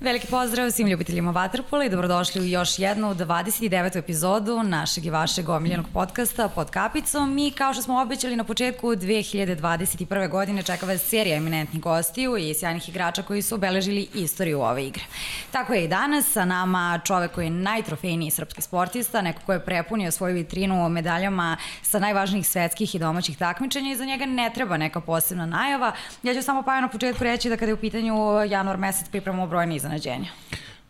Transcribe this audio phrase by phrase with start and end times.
[0.00, 3.98] Veliki pozdrav svim ljubiteljima Vaterpola i dobrodošli u još jednu 29.
[3.98, 8.86] epizodu našeg i vašeg omiljenog podcasta pod kapicom i kao što smo obećali na početku
[8.86, 10.30] 2021.
[10.30, 15.02] godine čeka vas serija eminentnih gostiju i sjajnih igrača koji su obeležili istoriju ove igre.
[15.50, 19.64] Tako je i danas sa nama čovek koji je najtrofejniji srpski sportista, neko ko je
[19.64, 24.76] prepunio svoju vitrinu medaljama sa najvažnijih svetskih i domaćih takmičenja i za njega ne treba
[24.76, 25.92] neka posebna najava.
[26.22, 28.14] Ja ću samo pa na početku reći da kada je u pitanju
[28.48, 30.30] januar mesec pripremamo brojne iznenađenja.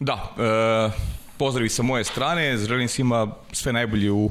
[0.01, 0.91] Da, e,
[1.39, 4.31] pozdravi sa moje strane, želim svima sve najbolje u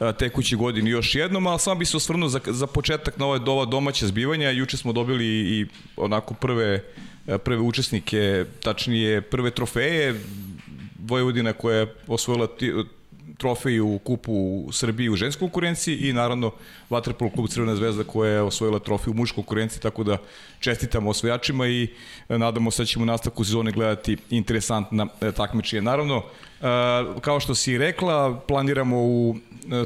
[0.00, 3.64] e, tekući godini još jednom, ali samo bi se osvrnuo za, za početak na ova
[3.64, 4.50] domaće zbivanja.
[4.50, 6.84] Juče smo dobili i onako prve,
[7.26, 10.20] e, prve učesnike, tačnije prve trofeje.
[11.06, 12.48] Vojvodina koja je osvojila
[13.36, 14.32] trofej u kupu
[14.66, 16.52] u Srbiji u ženskoj konkurenciji i naravno
[16.90, 20.16] Vatrpolo klub Crvena zvezda koja je osvojila trofej u muškoj konkurenciji, tako da
[20.60, 21.88] čestitamo osvojačima i
[22.28, 25.82] e, nadamo se da ćemo u nastavku sezone gledati interesantna e, takmičenja.
[25.82, 26.22] Naravno,
[27.20, 29.36] kao što si rekla, planiramo u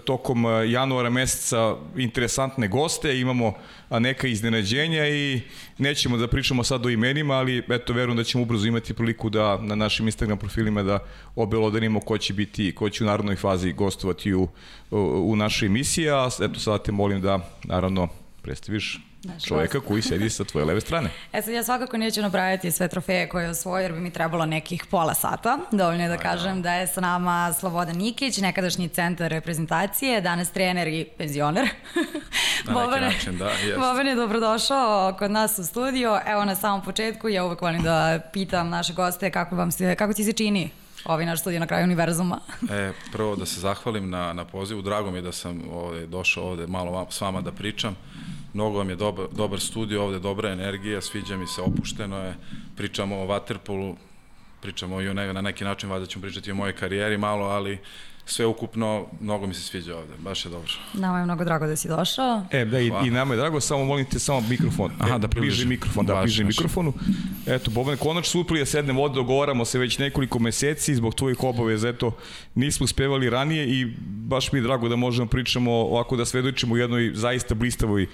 [0.04, 3.52] tokom januara meseca interesantne goste, imamo
[3.90, 5.40] neka iznenađenja i
[5.78, 9.58] nećemo da pričamo sad o imenima, ali eto, verujem da ćemo ubrzo imati priliku da
[9.58, 10.98] na našim Instagram profilima da
[11.36, 14.48] obelodanimo ko će biti, ko će u narodnoj fazi gostovati u,
[14.90, 14.98] u,
[15.32, 18.08] u našoj emisiji, a eto sada te molim da naravno
[18.42, 21.10] predstaviš Naš čoveka koji sedi sa tvoje leve strane.
[21.32, 24.46] E sad ja svakako neću napraviti sve trofeje koje je osvojio jer bi mi trebalo
[24.46, 25.58] nekih pola sata.
[25.70, 30.88] Dovoljno je da kažem da je sa nama Slobodan Nikić, nekadašnji centar reprezentacije, danas trener
[30.88, 31.64] i penzioner.
[32.64, 33.50] Na neki Bobane, način, da.
[33.50, 33.78] Jest.
[33.78, 36.20] Boban je dobrodošao kod nas u studio.
[36.26, 40.12] Evo na samom početku ja uvek volim da pitam naše goste kako, vam se, kako
[40.12, 40.70] ti se čini
[41.04, 42.40] ovaj naš studio na kraju univerzuma.
[42.70, 44.82] e, prvo da se zahvalim na, na pozivu.
[44.82, 47.96] Drago mi je da sam ovde, došao ovde malo s vama da pričam.
[48.54, 52.34] Mnogo vam je dobar, dobar studio ovde, dobra energija, sviđa mi se, opušteno je.
[52.76, 53.94] Pričamo o Waterpolu,
[54.60, 57.78] pričamo i o ne, na neki način, valjda ćemo pričati o mojoj karijeri malo, ali
[58.26, 60.72] sve ukupno, mnogo mi se sviđa ovde, baš je dobro.
[60.94, 62.42] Nama je mnogo drago da si došao.
[62.50, 64.90] E, da, i, i nama je drago, samo molim te, samo mikrofon.
[64.98, 66.92] Aha, da bliže mikrofon, da, bliže mikrofonu.
[67.46, 71.44] Eto, Boban, konačno su upili da sednemo ovde, dogovaramo se već nekoliko meseci, zbog tvojih
[71.44, 72.12] obaveza, eto,
[72.54, 76.78] nismo uspevali ranije i baš mi je drago da možemo pričamo ovako da svedočimo u
[76.78, 78.06] jednoj zaista blistavoj e,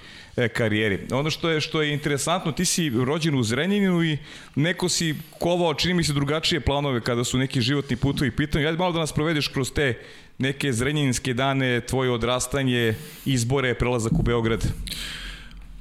[0.47, 0.99] karijeri.
[1.11, 4.17] Ono što je što je interesantno, ti si rođen u Zrenjaninu i
[4.55, 8.65] neko si kovao, čini mi se, drugačije planove kada su neki životni putovi pitanju.
[8.65, 9.99] Ja malo da nas provedeš kroz te
[10.37, 12.95] neke zrenjaninske dane, tvoje odrastanje,
[13.25, 14.65] izbore, prelazak u Beograd.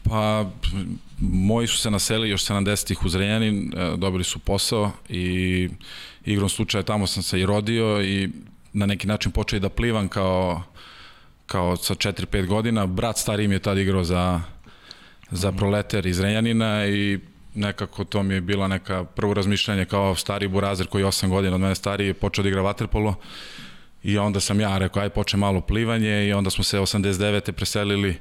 [0.02, 0.50] Pa,
[1.20, 5.68] moji su se naseli još 70-ih u Zrenjanin, e, dobili su posao i
[6.24, 8.28] igrom slučaja tamo sam se i rodio i
[8.72, 10.62] na neki način počeo i da plivam kao
[11.48, 12.86] kao sa 4-5 godina.
[12.86, 14.40] Brat stariji mi je tad igrao za,
[15.30, 17.18] za proleter iz Renjanina i
[17.54, 21.54] nekako to mi je bila neka prvo razmišljanje kao stari burazer koji je 8 godina
[21.54, 23.14] od mene stariji počeo da igra vaterpolo
[24.02, 27.52] i onda sam ja rekao aj poče malo plivanje i onda smo se 89.
[27.52, 28.18] preselili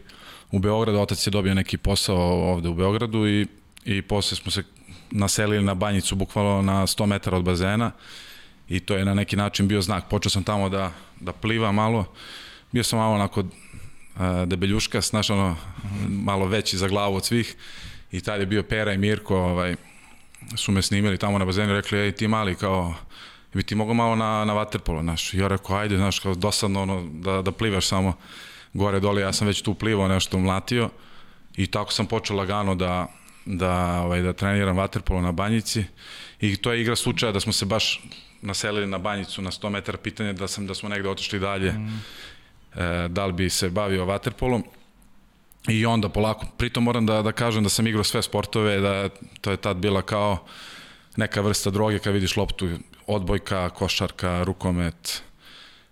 [0.52, 3.48] u Beograd, otac je dobio neki posao ovde u Beogradu i,
[3.86, 4.64] i posle smo se
[5.12, 7.92] naselili na banjicu bukvalno na 100 metara od bazena
[8.70, 10.10] i to je na neki način bio znak.
[10.10, 12.06] Počeo sam tamo da, da plivam malo
[12.72, 13.48] bio sam malo onako uh,
[14.46, 15.56] debeljuška, znaš ono,
[16.10, 17.56] malo veći za glavu od svih.
[18.12, 19.76] I tad je bio Pera i Mirko, ovaj,
[20.56, 22.96] su me snimili tamo na bazenu, rekli, ej ti mali, kao,
[23.54, 27.08] bi ti mogao malo na, na vaterpolo, znaš, ja rekao, ajde, znaš, kao dosadno ono,
[27.12, 28.14] da, da plivaš samo
[28.74, 30.90] gore dole, ja sam već tu plivao, nešto mlatio.
[31.58, 33.08] I tako sam počeo lagano da,
[33.46, 35.84] da, ovaj, da treniram vaterpolo na banjici.
[36.42, 38.02] I to je igra slučaja da smo se baš
[38.42, 41.72] naselili na banjicu na 100 metara, pitanje da sam da smo negde otišli dalje.
[41.72, 41.88] Mm.
[41.88, 42.02] e,
[43.10, 44.64] da li bi se bavio vaterpolom
[45.68, 49.10] i onda polako, pritom moram da, da kažem da sam igrao sve sportove, da
[49.42, 50.38] to je tad bila kao
[51.16, 52.70] neka vrsta droge kad vidiš loptu,
[53.08, 55.24] odbojka, košarka, rukomet,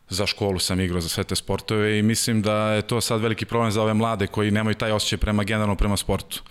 [0.10, 3.46] za školu sam igrao za sve te sportove i mislim da je to sad veliki
[3.46, 6.44] problem za ove mlade koji nemaju taj osjećaj prema generalno prema sportu.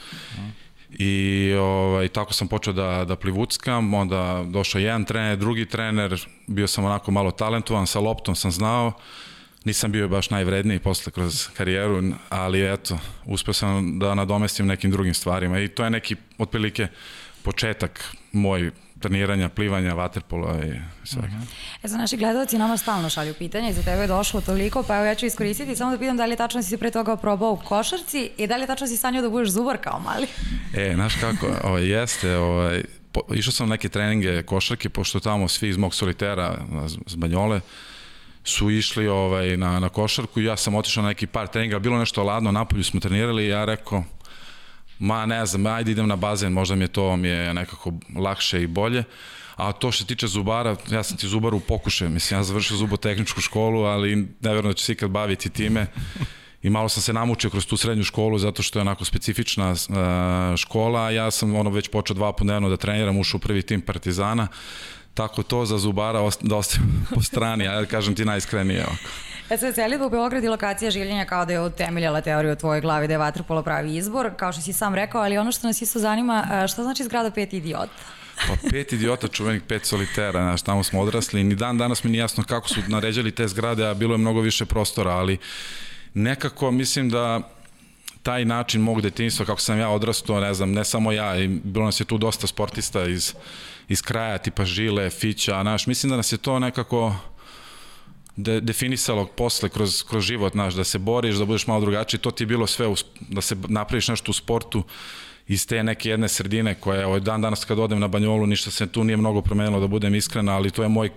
[0.91, 6.67] I ovaj, tako sam počeo da, da plivuckam, onda došao jedan trener, drugi trener, bio
[6.67, 8.93] sam onako malo talentovan, sa loptom sam znao,
[9.65, 15.15] Nisam bio baš najvredniji posle kroz karijeru, ali eto, uspeo sam da nadomestim nekim drugim
[15.15, 16.89] stvarima i to je neki otprilike
[17.43, 18.71] početak moj
[19.01, 21.27] treniranja, plivanja, vaterpola i svega.
[21.27, 21.43] Uh mhm.
[21.43, 21.83] -huh.
[21.83, 24.97] E za naši gledalci nama stalno šalju pitanja i za tebe je došlo toliko, pa
[24.97, 26.91] evo ja ću iskoristiti samo da pitam da li je tačno da si se pre
[26.91, 29.79] toga probao u košarci i da li je tačno da si sanjao da budeš zubar
[29.79, 30.27] kao mali?
[30.75, 32.83] E, znaš kako, ovaj, jeste, ovaj,
[33.13, 36.59] po, išao sam neke treninge košarke, pošto tamo svi iz mog solitera
[37.07, 37.61] z Banjole,
[38.45, 42.23] su išli ovaj, na, na košarku ja sam otišao na neki par treninga, bilo nešto
[42.23, 44.05] ladno, napolju smo trenirali i ja rekao,
[44.99, 48.63] Ma ne znam, ajde idem na bazen, možda mi je to mi je nekako lakše
[48.63, 49.05] i bolje.
[49.57, 52.77] A to što se tiče zubara, ja sam ti zubar u pokušaju, mislim, ja završio
[52.77, 55.87] zubotehničku školu, ali ne da ću se ikad baviti time.
[56.63, 60.57] I malo sam se namučio kroz tu srednju školu zato što je onako specifična uh,
[60.57, 61.11] škola.
[61.11, 64.49] Ja sam ono već počeo dva puta dnevno da treniram, ušao u prvi tim Partizana.
[65.15, 69.09] Tako to za zubara da ostavim po strani, ja kažem ti najiskrenije ovako.
[69.51, 72.81] E sad, selitba u Beograd i lokacija življenja kao da je utemeljala teoriju u tvojoj
[72.81, 75.83] glavi da je vaterpolo pravi izbor, kao što si sam rekao, ali ono što nas
[75.83, 77.93] isto zanima, šta znači zgrada pet idiota?
[78.49, 81.45] Pa pet idiota, čuvenih pet solitera, znaš, tamo smo odrasli.
[81.45, 84.41] Ni dan danas mi nije jasno kako su naređali te zgrade, a bilo je mnogo
[84.41, 85.39] više prostora, ali
[86.15, 87.41] nekako mislim da
[88.23, 91.85] taj način mog detinjstva, kako sam ja odrastao, ne znam, ne samo ja, i bilo
[91.85, 93.35] nas je tu dosta sportista iz,
[93.89, 97.15] iz kraja, tipa Žile, Fića, znaš, mislim da nas je to nekako
[98.37, 102.31] de, definisalo posle kroz, kroz život, znaš, da se boriš, da budeš malo drugačiji, to
[102.31, 102.95] ti je bilo sve, u,
[103.29, 104.83] da se napraviš nešto u sportu
[105.49, 108.71] iz te neke jedne sredine koja je, ovaj dan danas kad odem na Banjolu, ništa
[108.71, 111.11] se tu nije mnogo promenilo, da budem iskrena, ali to je moj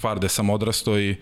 [0.00, 1.16] kvar gde sam odrastao i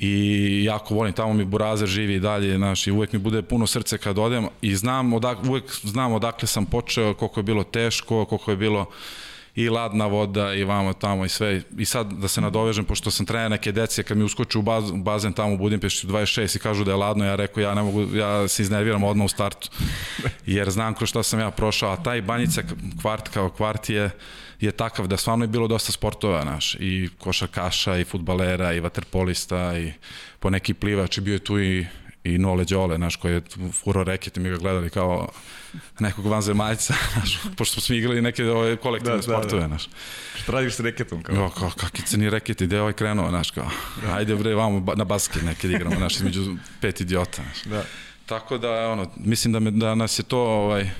[0.00, 3.66] i jako volim, tamo mi Burazer živi i dalje, znaš, i uvek mi bude puno
[3.66, 8.24] srce kad odem i znam, odak, uvek znam odakle sam počeo, koliko je bilo teško,
[8.24, 8.86] koliko je bilo
[9.56, 11.62] i ladna voda i vamo tamo i sve.
[11.78, 15.02] I sad da se nadovežem, pošto sam trener neke dece, kad mi uskoču u bazen,
[15.02, 18.16] bazen tamo u Budimpešti 26 i kažu da je ladno, ja rekao ja ne mogu,
[18.16, 19.70] ja se iznerviram odmah u startu.
[20.46, 22.62] Jer znam kroz šta sam ja prošao, a taj banjica
[23.00, 24.10] kvart kao kvart je
[24.60, 29.78] je takav da stvarno je bilo dosta sportova, naš, i košarkaša, i futbalera, i vaterpolista,
[29.78, 29.92] i
[30.40, 31.86] po neki plivač, i bio je tu i
[32.34, 33.42] i Nole Đole, naš, koji je
[33.72, 35.28] furo reket i mi ga gledali kao
[35.98, 39.72] nekog vanzemaljca, naš, pošto smo svi igrali neke ove kolektivne da, sportove, da, da.
[39.72, 39.88] naš.
[40.42, 41.22] Šta radiš sa reketom?
[41.22, 41.36] Kao?
[41.36, 43.70] Jo, kao, kakvi ceni reketi, gde je ovaj krenuo, naš, kao,
[44.02, 44.14] da.
[44.14, 47.62] ajde bre, vamo na basket neke da igramo, naš, između pet idiota, naš.
[47.64, 47.84] Da.
[48.26, 50.90] Tako da, ono, mislim da, me, da nas je to, ovaj,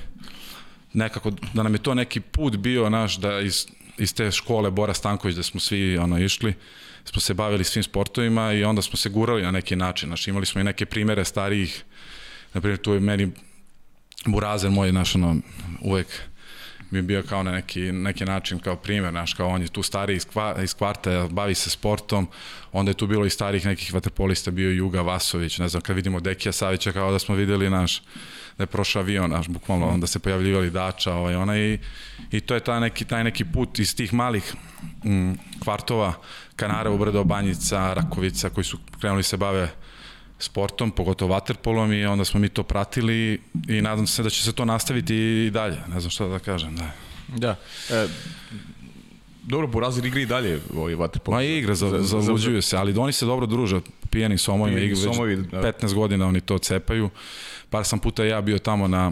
[0.93, 3.65] nekako, da nam je to neki put bio, naš, da iz,
[3.97, 6.53] iz te škole Bora Stanković, da smo svi, ono, išli,
[7.11, 10.09] smo se bavili svim sportovima i onda smo se gurali na neki način.
[10.09, 11.83] Znaš, imali smo i neke primere starijih,
[12.53, 13.31] na primjer tu je meni
[14.25, 15.35] Burazer moj, naš, ono,
[15.81, 16.07] uvek
[16.91, 20.15] je bio kao na neki, neki način kao primer, naš, kao on je tu stari
[20.15, 22.27] iz, kva, iz kvarta, bavi se sportom,
[22.71, 26.19] onda je tu bilo i starih nekih vaterpolista, bio Juga Vasović, ne znam, kad vidimo
[26.19, 28.01] Dekija Savića, kao da smo videli naš,
[28.57, 31.79] da je prošao avion, naš, bukvalno, onda se pojavljivali dača, ovaj, ona i,
[32.31, 34.53] i to je taj neki, taj neki put iz tih malih
[35.05, 35.31] mm,
[35.63, 36.13] kvartova,
[36.55, 39.69] Kanara, Ubrdo, Banjica, Rakovica, koji su krenuli se bave
[40.39, 44.53] sportom, pogotovo vaterpolom i onda smo mi to pratili i nadam se da će se
[44.53, 45.77] to nastaviti i dalje.
[45.87, 46.91] Ne znam šta da kažem, da.
[47.27, 47.55] Da.
[47.89, 48.07] E,
[49.43, 51.33] dobro, Burazir igra i dalje ovaj vaterpol.
[51.33, 54.99] Ma igra, za, za, zaluđuju se, ali oni se dobro druže, pijeni somovi, igra već
[54.99, 55.61] somovi, da.
[55.61, 57.09] 15 godina oni to cepaju.
[57.69, 59.11] Par sam puta ja bio tamo na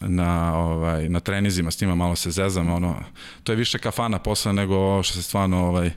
[0.00, 2.96] na ovaj na trenizima s njima malo se zezam ono
[3.44, 5.90] to je više kafana posle nego što se stvarno ovaj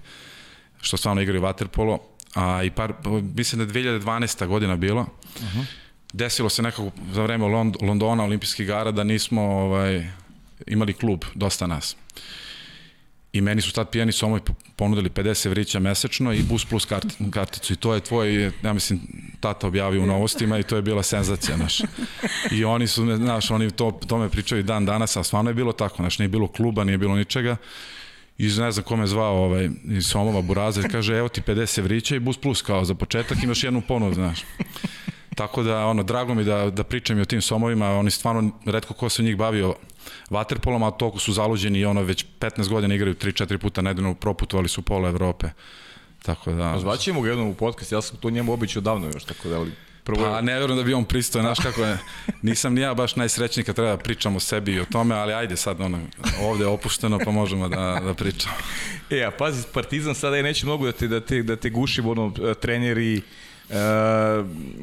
[0.84, 2.00] što stvarno igraju vaterpolo,
[2.36, 2.94] a i par,
[3.36, 4.48] mislim da je 2012.
[4.48, 5.66] godina bilo, uh -huh.
[6.14, 10.08] desilo se nekako za vreme Lond Londona, olimpijskih gara, da nismo ovaj,
[10.68, 11.96] imali klub, dosta nas.
[13.34, 14.42] I meni su tad pijani somovi
[14.76, 17.74] ponudili 50 vrića mesečno i bus plus kart, karticu.
[17.74, 19.00] I to je tvoj, ja mislim,
[19.40, 21.82] tata objavio u novostima i to je bila senzacija, naš.
[22.52, 25.72] I oni su, znaš, oni to, to me pričaju dan danas, a stvarno je bilo
[25.72, 27.58] tako, znaš, nije bilo kluba, nije bilo ničega
[28.38, 32.20] iz ne znam kome zvao ovaj, iz Somova Burazer, kaže evo ti 50 vrića i
[32.20, 34.44] bus plus kao za početak imaš jednu ponudu, znaš.
[35.36, 38.94] Tako da, ono, drago mi da, da pričam i o tim somovima, oni stvarno, redko
[38.94, 39.76] ko se od njih bavio
[40.30, 44.70] vaterpolom, a toliko su zaluđeni i ono, već 15 godina igraju 3-4 puta nedeljno, proputovali
[44.70, 45.48] su pola Evrope.
[46.22, 46.80] Tako da...
[46.80, 49.72] Zvaćemo ga jednom u podcast, ja sam to njemu običao davno još, tako da, ali
[50.04, 50.24] Prvo...
[50.24, 51.98] Pa ne verujem da bi on pristao, znaš kako je,
[52.42, 55.34] nisam ni ja baš najsrećniji kad treba da pričam o sebi i o tome, ali
[55.34, 56.00] ajde sad ono,
[56.42, 58.56] ovde je opušteno pa možemo da, da pričamo.
[59.10, 62.02] E, a pazi, Partizan sada je neće mnogo da te, da te, da te guši,
[62.02, 63.22] ono, treneri,
[63.70, 63.76] Uh,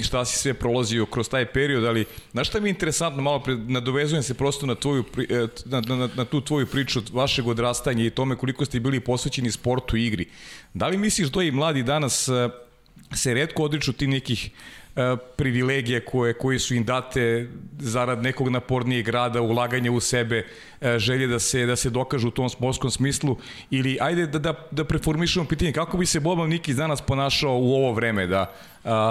[0.02, 3.56] šta si sve prolazio kroz taj period, ali znaš šta mi je interesantno, malo pre,
[3.56, 8.06] nadovezujem se prosto na, tvoju, e, na, na, na tu tvoju priču od vašeg odrastanja
[8.06, 10.28] i tome koliko ste bili posvećeni sportu i igri.
[10.74, 12.50] Da li misliš da i mladi danas uh,
[13.14, 14.79] se redko odriču ti nekih E,
[15.36, 20.46] privilegije koje, koje su im date zarad nekog napornijeg rada, ulaganja u sebe,
[20.80, 23.36] e, želje da se, da se dokažu u tom sportskom smislu
[23.70, 27.74] ili ajde da, da, da preformišemo pitanje kako bi se Boban Nikić danas ponašao u
[27.74, 28.52] ovo vreme, da,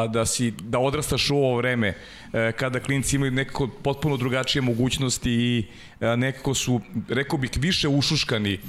[0.10, 1.94] da, si, da odrastaš u ovo vreme
[2.34, 5.66] e, kada klinci imaju nekako potpuno drugačije mogućnosti i
[6.00, 8.60] nekako su, rekao bih, više ušuškani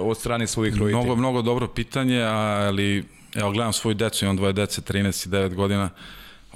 [0.00, 1.02] od strane svojih roditelja.
[1.02, 5.54] Mnogo, mnogo dobro pitanje, ali evo gledam svoju decu, imam dvoje dece, 13 i 9
[5.54, 5.90] godina,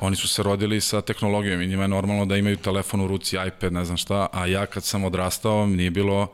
[0.00, 3.36] oni su se rodili sa tehnologijom i njima je normalno da imaju telefon u ruci,
[3.46, 6.32] iPad, ne znam šta, a ja kad sam odrastao nije bilo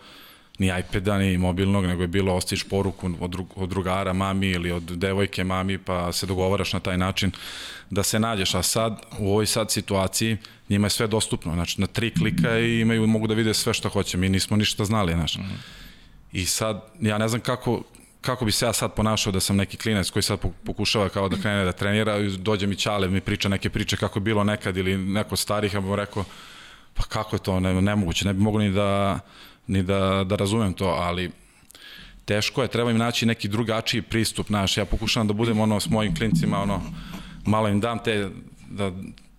[0.58, 4.72] ni iPada, ni mobilnog, nego je bilo ostiš poruku od, drug, od drugara mami ili
[4.72, 7.30] od devojke mami, pa se dogovaraš na taj način
[7.90, 10.36] da se nađeš, a sad u ovoj sad situaciji
[10.68, 13.88] njima je sve dostupno, znači na tri klika i imaju, mogu da vide sve što
[13.88, 15.38] hoće, mi nismo ništa znali, znači.
[16.32, 17.82] I sad, ja ne znam kako,
[18.26, 21.36] kako bi se ja sad ponašao da sam neki klinac koji sad pokušava kao da
[21.36, 24.98] krene da trenira, dođe mi Ćale, mi priča neke priče kako je bilo nekad ili
[24.98, 26.24] neko starih, ja bih rekao,
[26.94, 29.20] pa kako je to ne, nemoguće, ne bi mogu ni da,
[29.66, 31.30] ni da, da razumem to, ali
[32.24, 35.88] teško je, treba im naći neki drugačiji pristup, naš, ja pokušavam da budem ono s
[35.88, 36.82] mojim klincima, ono,
[37.44, 38.28] malo im dam te,
[38.70, 38.90] da,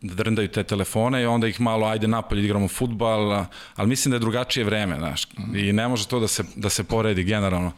[0.02, 4.16] da drndaju te telefone i onda ih malo ajde napolje igramo futbal, ali mislim da
[4.16, 7.72] je drugačije vreme, znaš, i ne može to da se, da se poredi generalno.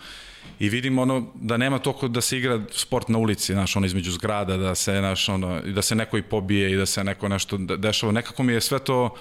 [0.60, 4.12] I vidim ono da nema toliko da se igra sport na ulici, znaš, ono između
[4.12, 7.58] zgrada, da se, znaš, ono, da se neko i pobije i da se neko nešto
[7.58, 8.12] dešava.
[8.12, 9.16] Nekako mi je sve to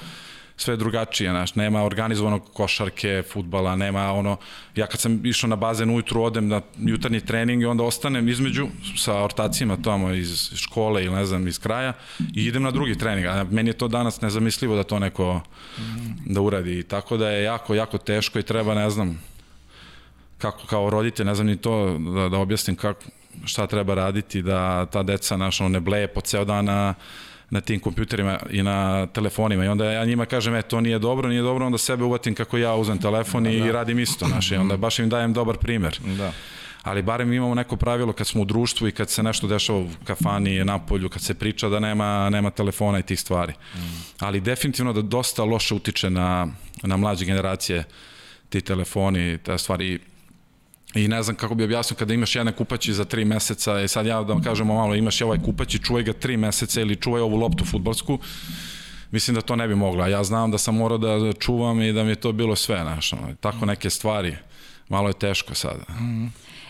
[0.59, 4.37] sve drugačije, znaš, nema organizovanog košarke, futbala, nema ono,
[4.77, 8.67] ja kad sam išao na bazen ujutru odem na jutarnji trening i onda ostanem između
[8.97, 11.93] sa ortacima tamo iz škole ili ne znam iz kraja
[12.35, 15.41] i idem na drugi trening, a meni je to danas nezamislivo da to neko
[16.27, 19.21] da uradi, tako da je jako, jako teško i treba, ne znam,
[20.39, 23.05] kako kao roditelj, ne znam ni to da, da objasnim kako,
[23.45, 26.65] šta treba raditi da ta deca naš, ne bleje po ceo dan
[27.51, 31.29] na, tim kompjuterima i na telefonima i onda ja njima kažem e to nije dobro,
[31.29, 33.73] nije dobro, onda sebe uvatim kako ja uzem telefon da, i da.
[33.73, 35.99] radim isto, znaš, i onda baš im dajem dobar primer.
[36.19, 36.33] Da.
[36.83, 39.89] Ali barem imamo neko pravilo kad smo u društvu i kad se nešto dešava u
[40.05, 43.53] kafani, na polju, kad se priča da nema, nema telefona i tih stvari.
[43.75, 43.79] Mm.
[44.19, 46.47] Ali definitivno da dosta loše utiče na,
[46.83, 47.85] na mlađe generacije
[48.49, 49.89] ti telefoni, ta stvari.
[49.93, 49.99] I
[51.07, 54.23] ne znam kako bi objasnio kada imaš jedan kupaći za tri meseca i sad ja
[54.23, 57.37] da vam kažemo malo imaš ovaj kupać i čuvaj ga tri meseca ili čuvaj ovu
[57.37, 58.19] loptu futbolsku
[59.11, 60.09] mislim da to ne bi mogla.
[60.09, 63.13] Ja znam da sam morao da čuvam i da mi je to bilo sve, znaš,
[63.41, 64.37] tako neke stvari.
[64.89, 65.85] Malo je teško sada.
[66.01, 66.27] Mm.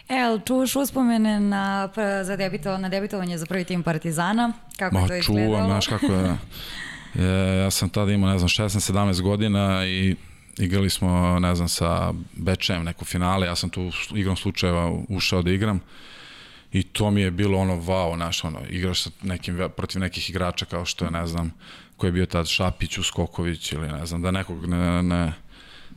[0.09, 1.89] E, ali čuvaš uspomene na,
[2.25, 4.53] za debito, na debitovanje za prvi tim Partizana?
[4.79, 5.47] Kako Ma, to izgledalo?
[5.47, 6.37] čuvam, znaš kako je.
[7.25, 7.59] je.
[7.59, 10.17] Ja sam tada imao, ne znam, 16-17 godina i
[10.59, 15.51] igrali smo, ne znam, sa Bečem neko finale, ja sam tu igrom slučajeva ušao da
[15.51, 15.81] igram
[16.73, 20.65] i to mi je bilo ono wow, znaš, ono, igraš sa nekim, protiv nekih igrača
[20.65, 21.53] kao što je, ne znam,
[21.97, 25.33] ko je bio tad Šapić, Uskoković ili ne znam, da nekog ne, ne,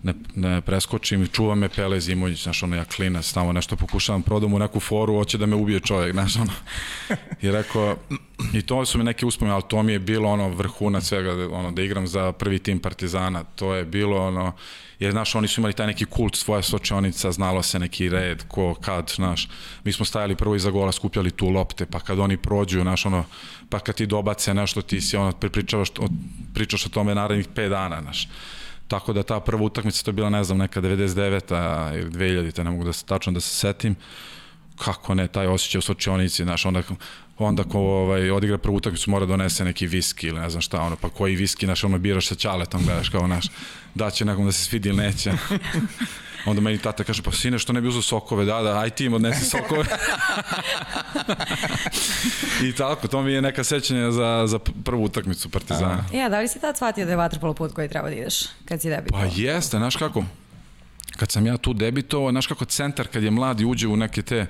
[0.04, 4.54] ne, ne preskočim čuva me Pele Zimonjić, znaš, ono, ja klinac, tamo nešto pokušavam, prodam
[4.54, 6.54] u neku foru, hoće da me ubije čovjek, znaš, ono.
[7.42, 7.98] I rekao,
[8.54, 11.72] i to su mi neke uspomene, ali to mi je bilo ono vrhunac svega, ono,
[11.72, 14.52] da igram za prvi tim Partizana, to je bilo ono,
[15.00, 18.74] jer znaš, oni su imali taj neki kult svoje sočionica, znalo se neki red, ko,
[18.74, 19.50] kad, znaš,
[19.84, 23.26] mi smo stajali prvo iza gola, skupljali tu lopte, pa kad oni prođu, znaš, ono,
[23.70, 25.90] pa kad ti dobace nešto, ti si ono, pričaš,
[26.54, 28.28] pričaš o tome narednih 5 dana, znaš.
[28.92, 32.72] Tako da ta prva utakmica, to je bila, ne znam, neka 99-a ili 2000-a, ne
[32.72, 33.96] mogu da se tačno da se setim,
[34.76, 36.82] kako ne, taj osjećaj u sočionici, znaš, onda,
[37.38, 40.82] onda ko ovaj, odigra prvu utakmicu mora da donese neki viski ili ne znam šta,
[40.82, 43.46] ono, pa koji viski, znaš, ono, biraš sa čaletom, gledaš kao, znaš,
[43.96, 45.32] da će nekom da se svidi ili neće.
[46.46, 48.46] Onda meni tata kaže, pa sine, što ne bi uzao sokove?
[48.46, 49.84] Da, da, aj ti im odnesi sokove.
[52.68, 56.04] I tako, to mi je neka sećanja za, za prvu utakmicu Partizana.
[56.14, 58.82] Ja, da li si tad shvatio da je vaterpolo put koji treba da ideš kad
[58.82, 59.26] si debitovao?
[59.26, 60.24] Pa jeste, znaš kako,
[61.18, 64.48] kad sam ja tu debitovao, znaš kako centar kad je mladi uđe u neke te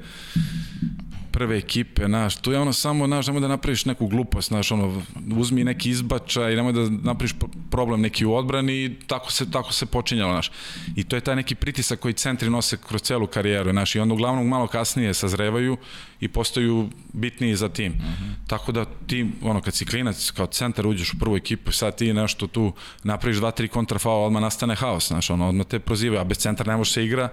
[1.42, 5.02] prve ekipe, znaš, tu je ono samo, znaš, nemoj da napraviš neku glupost, znaš, ono,
[5.36, 7.34] uzmi neki izbačaj, nemoj da napraviš
[7.72, 10.52] problem neki u odbrani i tako se, tako se počinjalo, znaš.
[10.96, 14.14] I to je taj neki pritisak koji centri nose kroz celu karijeru, znaš, i onda
[14.14, 15.78] uglavnom malo kasnije sazrevaju
[16.20, 17.92] i postaju bitniji za tim.
[17.92, 18.30] Uh mhm.
[18.30, 18.48] -huh.
[18.48, 22.14] Tako da ti, ono, kad si klinac, kao centar uđeš u prvu ekipu, sad ti
[22.14, 26.24] nešto tu napraviš dva, tri kontrafaula, odmah nastane haos, znaš, ono, odmah te prozivaju, a
[26.24, 27.30] bez centra ne može se igra,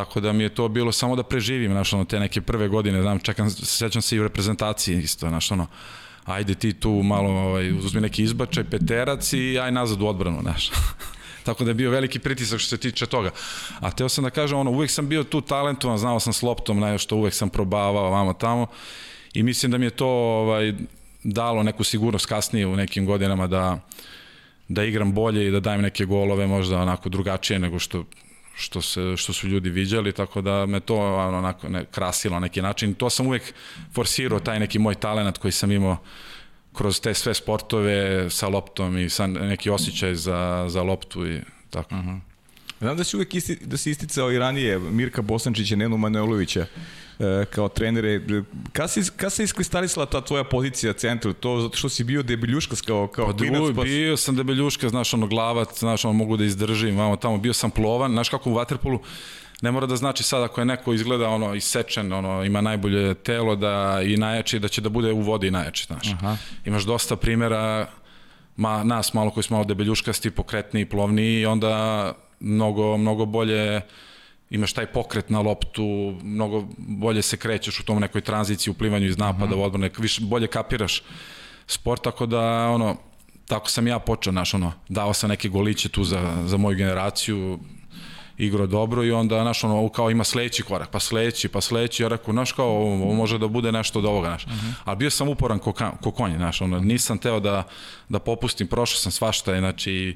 [0.00, 3.02] Tako da mi je to bilo samo da preživim, znaš, ono, te neke prve godine,
[3.02, 5.66] znam, čekam, sećam se i u reprezentaciji isto, znaš, ono,
[6.24, 10.70] ajde ti tu malo, ovaj, uzmi neki izbačaj, peterac i aj nazad u odbranu, znaš.
[11.46, 13.30] Tako da je bio veliki pritisak što se tiče toga.
[13.80, 16.78] A teo sam da kažem, ono, uvek sam bio tu talentovan, znao sam s loptom,
[16.78, 18.66] znaš, što uvek sam probavao vamo tamo
[19.34, 20.74] i mislim da mi je to ovaj,
[21.24, 23.78] dalo neku sigurnost kasnije u nekim godinama da,
[24.68, 28.04] da igram bolje i da dajem neke golove možda onako drugačije nego što
[28.60, 32.62] što, se, što su ljudi viđali, tako da me to onako ne, krasilo na neki
[32.62, 32.94] način.
[32.94, 33.54] To sam uvek
[33.94, 35.96] forsirao, taj neki moj talent koji sam imao
[36.72, 41.40] kroz te sve sportove sa loptom i sa neki osjećaj za, za loptu i
[41.70, 41.94] tako.
[41.94, 42.10] Uh mhm.
[42.10, 42.29] -huh.
[42.80, 46.66] Znam da si uvek isti, da si isticao i ranije Mirka Bosančića i Nenu Manojlovića
[47.18, 48.20] e, kao trenere.
[48.72, 51.32] Kada se, kad se iskristalisala ta tvoja pozicija centru?
[51.32, 53.60] To zato što si bio debeljuškas kao, kao pa klinac?
[53.76, 57.52] Pa bio sam debeljuška, znaš, ono glavac, znaš, ono mogu da izdržim, vamo tamo, bio
[57.52, 58.98] sam plovan, znaš kako u Waterpolu,
[59.62, 63.56] ne mora da znači sad ako je neko izgleda ono isečen, ono ima najbolje telo
[63.56, 66.12] da i najjači da će da bude u vodi najjači, znaš.
[66.12, 66.36] Aha.
[66.64, 67.86] Imaš dosta primera
[68.56, 73.80] ma, nas malo koji smo malo debeljuškasti, pokretniji, plovniji i onda mnogo, mnogo bolje
[74.50, 79.06] imaš taj pokret na loptu, mnogo bolje se krećeš u tom nekoj tranziciji, u plivanju
[79.06, 79.60] iz napada, -huh.
[79.60, 81.02] u odbrane, više bolje kapiraš
[81.66, 82.96] sport, tako da ono,
[83.46, 87.58] tako sam ja počeo, znaš, ono, dao sam neke goliće tu za, za moju generaciju,
[88.40, 92.08] igrao dobro i onda, znaš, ono, kao ima sledeći korak, pa sledeći, pa sledeći, ja
[92.08, 94.44] rekao, znaš, kao, ovo može da bude nešto od ovoga, znaš.
[94.44, 94.72] Uh -huh.
[94.84, 97.62] Ali bio sam uporan ko, ko konj, znaš, ono, nisam teo da,
[98.08, 100.14] da popustim, prošao sam svašta, znači,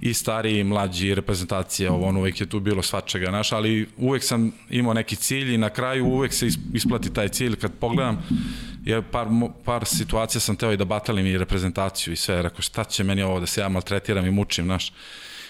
[0.00, 4.24] i stariji i mlađi reprezentacija, ovo ono uvek je tu bilo svačega, znaš, ali uvek
[4.24, 8.22] sam imao neki cilj i na kraju uvek se isplati taj cilj kad pogledam
[8.84, 9.26] jer par,
[9.64, 13.22] par situacija sam teo i da batalim i reprezentaciju i sve, rekao šta će meni
[13.22, 14.92] ovo da se ja maltretiram i mučim, znaš,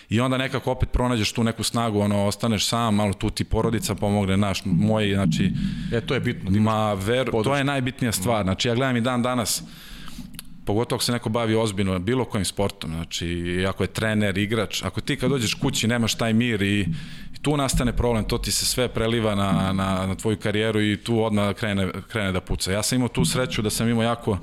[0.08, 3.94] i onda nekako opet pronađeš tu neku snagu, ono, ostaneš sam, malo tu ti porodica
[3.94, 5.52] pomogne, naš, moj, znači...
[5.92, 6.60] E, to je bitno.
[6.60, 9.62] Ma, ver, to je najbitnija stvar, znači, ja gledam i dan danas,
[10.64, 15.00] pogotovo ako se neko bavi ozbiljno bilo kojim sportom, znači ako je trener, igrač, ako
[15.00, 16.80] ti kad dođeš kući nemaš taj mir i,
[17.34, 20.96] i tu nastane problem, to ti se sve preliva na, na, na tvoju karijeru i
[20.96, 22.72] tu odmah krene, krene da puca.
[22.72, 24.38] Ja sam imao tu sreću da sam imao jako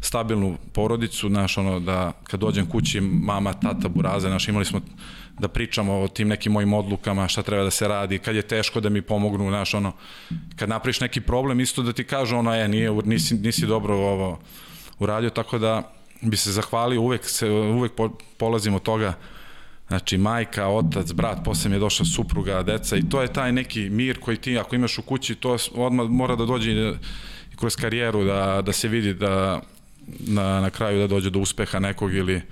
[0.00, 4.80] stabilnu porodicu, znaš, ono, da kad dođem kući, mama, tata, buraze, znaš, imali smo
[5.38, 8.80] da pričamo o tim nekim mojim odlukama, šta treba da se radi, kad je teško
[8.80, 9.92] da mi pomognu, znaš, ono,
[10.56, 14.38] kad napriš neki problem, isto da ti kažu, ono, e, nije, nisi, nisi dobro ovo
[14.98, 19.14] uradio, tako da bi se zahvalio, uvek, se, uvek po, polazim od toga,
[19.88, 23.90] Znači, majka, otac, brat, posle mi je došla supruga, deca i to je taj neki
[23.90, 28.24] mir koji ti, ako imaš u kući, to odmah mora da dođe i kroz karijeru,
[28.24, 29.60] da, da se vidi da,
[30.18, 32.42] na, na kraju da dođe do uspeha nekog ili,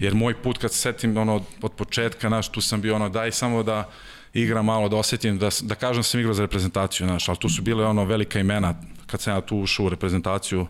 [0.00, 3.32] jer moj put kad se setim ono, od početka, naš, tu sam bio ono, daj
[3.32, 3.88] samo da
[4.34, 7.48] igram malo, da osetim, da, da kažem da sam igrao za reprezentaciju, naš, ali tu
[7.48, 8.74] su bile ono velika imena,
[9.06, 10.66] kad sam ja tu ušao u reprezentaciju,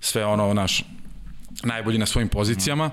[0.00, 0.84] sve ono, naš,
[1.62, 2.90] najbolji na svojim pozicijama,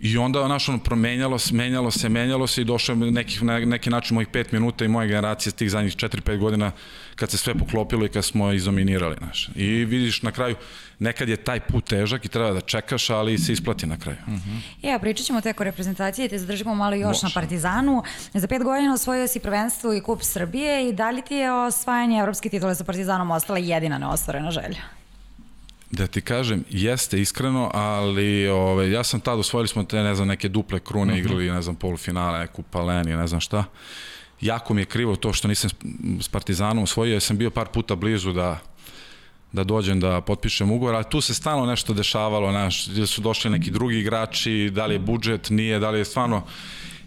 [0.00, 3.58] I onda, znaš, ono, promenjalo se, menjalo se, menjalo se i došlo je neki, na
[3.58, 6.72] neki način mojih 5 minuta i moje generacije tih zadnjih 4-5 godina
[7.16, 9.48] kad se sve poklopilo i kad smo izominirali, znaš.
[9.54, 10.56] I vidiš na kraju,
[10.98, 14.18] nekad je taj put težak i treba da čekaš, ali se isplati na kraju.
[14.26, 14.88] Mm -hmm.
[14.88, 17.26] Ja, pričat ćemo teko reprezentacije te zadržimo malo još Može.
[17.26, 18.02] na Partizanu.
[18.34, 22.18] Za pet godina osvojio si prvenstvo i kup Srbije i da li ti je osvajanje
[22.18, 24.82] evropske titule sa Partizanom ostala jedina neostvarena želja?
[25.90, 30.28] Da ti kažem, jeste iskreno, ali ove, ja sam tad osvojili smo te, ne znam,
[30.28, 31.26] neke duple krune, uh mhm.
[31.26, 31.30] -huh.
[31.30, 33.64] igrali, ne znam, polufinale, kupa Leni, ne znam šta.
[34.40, 35.70] Jako mi je krivo to što nisam
[36.20, 38.58] s Partizanom osvojio, ja sam bio par puta blizu da
[39.52, 43.50] da dođem da potpišem ugovor, ali tu se stalno nešto dešavalo, znaš, gde su došli
[43.50, 46.42] neki drugi igrači, da li je budžet, nije, da li je stvarno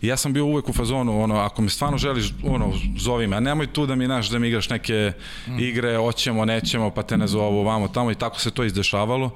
[0.01, 3.37] I ja sam bio uvek u fazonu, ono, ako me stvarno želiš, ono, zovi me,
[3.37, 5.11] a nemoj tu da mi, naš, da mi igraš neke
[5.47, 5.59] mm.
[5.59, 9.31] igre, hoćemo, nećemo, pa te ne zovu, vamo, tamo i tako se to izdešavalo.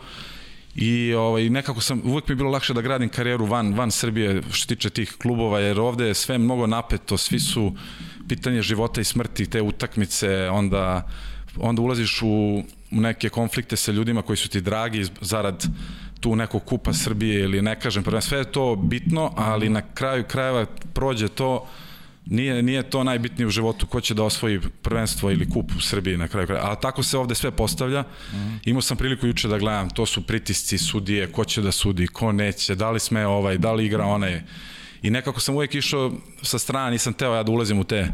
[0.76, 4.42] I ovaj, nekako sam, uvek mi je bilo lakše da gradim karijeru van, van Srbije
[4.52, 7.74] što tiče tih klubova, jer ovde je sve mnogo napeto, svi su
[8.28, 11.08] pitanje života i smrti, te utakmice, onda,
[11.58, 15.66] onda ulaziš u, neke konflikte sa ljudima koji su ti dragi zarad
[16.20, 20.66] tu nekog kupa Srbije ili ne kažem, sve je to bitno, ali na kraju krajeva
[20.94, 21.68] prođe to
[22.26, 26.18] nije, nije to najbitnije u životu ko će da osvoji prvenstvo ili kup u Srbiji
[26.18, 26.72] na kraju kraja.
[26.72, 28.04] A tako se ovde sve postavlja.
[28.04, 28.58] -hmm.
[28.66, 32.32] Imao sam priliku juče da gledam, to su pritisci sudije, ko će da sudi, ko
[32.32, 34.42] neće, da li sme ovaj, da li igra onaj.
[35.04, 38.08] I nekako sam uvek išao sa strane, nisam teo ja da ulazim u te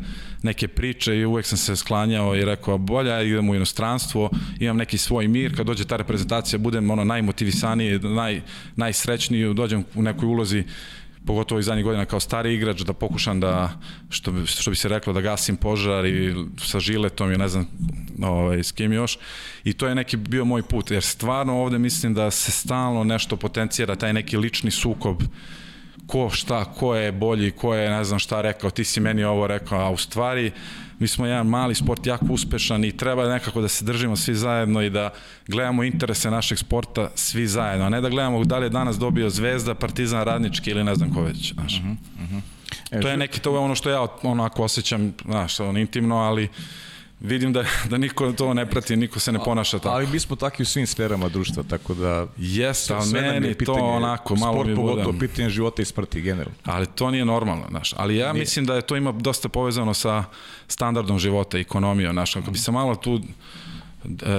[0.43, 4.77] neke priče i uvek sam se sklanjao i rekao bolje ja idem u inostranstvo, imam
[4.77, 8.41] neki svoj mir, kad dođe ta reprezentacija budem ono najmotivisaniji, naj,
[8.75, 10.63] najsrećniji, dođem u nekoj ulozi
[11.29, 14.89] pogotovo iz zadnjih godina kao stari igrač da pokušam da što bi, što bi se
[14.89, 17.67] reklo da gasim požar i sa žiletom i ne znam
[18.21, 19.17] ovaj, s kim još.
[19.63, 23.37] I to je neki bio moj put jer stvarno ovde mislim da se stalno nešto
[23.37, 25.21] potencijera taj neki lični sukob
[26.09, 29.47] ko šta, ko je bolji, ko je ne znam šta rekao, ti si meni ovo
[29.47, 30.51] rekao, a u stvari
[30.99, 34.81] mi smo jedan mali sport jako uspešan i treba nekako da se držimo svi zajedno
[34.81, 35.09] i da
[35.47, 39.29] gledamo interese našeg sporta svi zajedno, a ne da gledamo da li je danas dobio
[39.29, 41.53] Zvezda, Partizan, Radnički ili ne znam ko već.
[41.53, 41.79] Znaš.
[41.79, 42.41] Uh -huh, uh -huh.
[42.91, 46.49] E, to je neki to je ono što ja onako osjećam, znaš, on intimno, ali
[47.19, 49.89] vidim da, da niko to ne prati, niko se ne ponaša tako.
[49.89, 52.27] Ali mi smo takvi u svim sferama društva, tako da...
[52.37, 56.57] Jeste, ali meni to onako malo sport, mi pogotovo pitanje života i smrti generalno.
[56.63, 57.93] Ali to nije normalno, znaš.
[57.97, 58.39] Ali ja nije.
[58.41, 60.23] mislim da je to ima dosta povezano sa
[60.67, 62.35] standardom života ekonomijom, znaš.
[62.35, 63.21] Ako bi se malo tu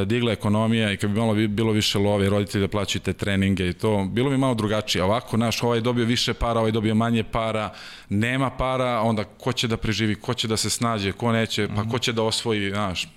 [0.06, 3.72] digla ekonomija i kad bi malo bilo više love, roditelji da plaćaju te treninge i
[3.72, 5.04] to, bilo bi malo drugačije.
[5.04, 7.72] Ovako, naš, ovaj dobio više para, ovaj dobio manje para,
[8.08, 11.84] nema para, onda ko će da preživi, ko će da se snađe, ko neće, pa
[11.90, 13.08] ko će da osvoji, znaš,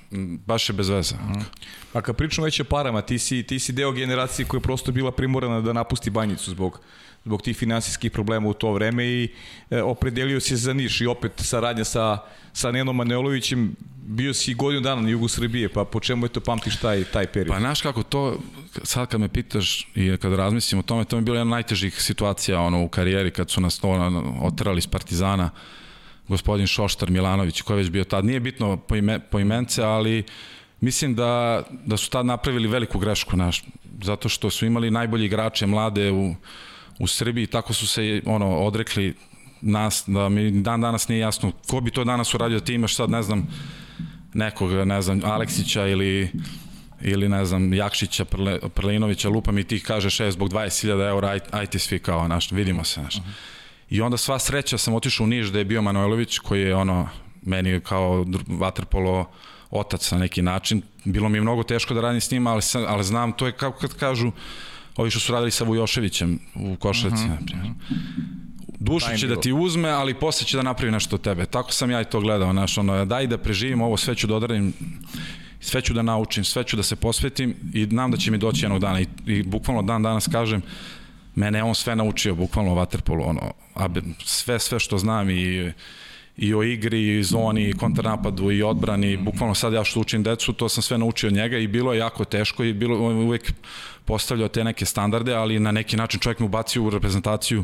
[0.46, 1.16] baš je bez veze.
[1.16, 1.46] Mm.
[1.94, 4.92] A kad pričamo već o parama, ti si, ti si deo generacije koja je prosto
[4.92, 6.80] bila primorana da napusti banjicu zbog
[7.26, 9.30] zbog tih finansijskih problema u to vreme i
[9.70, 11.02] e, opredelio se za Niš.
[11.02, 12.18] I opet saradnja sa,
[12.54, 16.40] sa Nenom Manojlovićem, bio si godinu dana na jugu Srbije, pa po čemu je to
[16.40, 17.54] pamtiš taj, taj period?
[17.54, 18.40] Pa znaš kako to,
[18.84, 22.02] sad kad me pitaš i kad razmislim o tome, to mi je bilo jedna najtežih
[22.02, 25.50] situacija ono, u karijeri kad su nas ono, otrali iz Partizana,
[26.28, 30.24] gospodin Šoštar Milanović, koji je već bio tad, nije bitno po, ime, po imence, ali
[30.82, 33.64] mislim da, da su tad napravili veliku grešku, naš,
[34.02, 36.36] zato što su imali najbolji igrače mlade u,
[37.00, 39.16] u Srbiji, tako su se ono odrekli
[39.62, 43.10] nas, da mi dan danas nije jasno ko bi to danas uradio, ti imaš sad,
[43.10, 43.48] ne znam,
[44.34, 46.30] nekog, ne znam, Aleksića ili
[47.02, 51.40] ili ne znam, Jakšića, Prle, Prlinovića, lupa mi ti kaže šest zbog 20.000 eura, aj,
[51.52, 53.16] aj ti svi kao, naš, vidimo se, naš.
[53.16, 53.30] Uh -huh.
[53.90, 57.10] I onda sva sreća sam otišao u Niš da je bio Manojlović, koji je ono,
[57.42, 59.30] meni kao vaterpolo
[59.72, 60.82] otac na neki način.
[61.06, 63.72] Bilo mi je mnogo teško da radim s njima, ali, ali znam, to je kao
[63.72, 64.32] kad kažu,
[64.96, 67.30] ovi što su radili sa Vujoševićem u Košarci, -huh.
[67.30, 67.74] na primjer.
[68.80, 71.46] Dušu će da ti uzme, ali posle će da napravi nešto od tebe.
[71.46, 74.36] Tako sam ja i to gledao, znaš, ono, daj da preživim ovo, sve ću da
[74.36, 74.74] odradim,
[75.60, 78.66] sve ću da naučim, sve ću da se posvetim i znam da će mi doći
[78.66, 80.62] jednog dana i, i bukvalno dan danas kažem,
[81.36, 83.88] mene on sve naučio, bukvalno o vaterpolu, ono, a
[84.26, 85.72] sve, sve što znam i
[86.38, 90.54] i o igri, i zoni, i kontranapadu, i odbrani, bukvalno sad ja što učim decu,
[90.54, 93.54] to sam sve naučio od njega i bilo je jako teško i bilo uvek
[94.06, 97.64] postavljao te neke standarde, ali na neki način čovjek me ubacio u reprezentaciju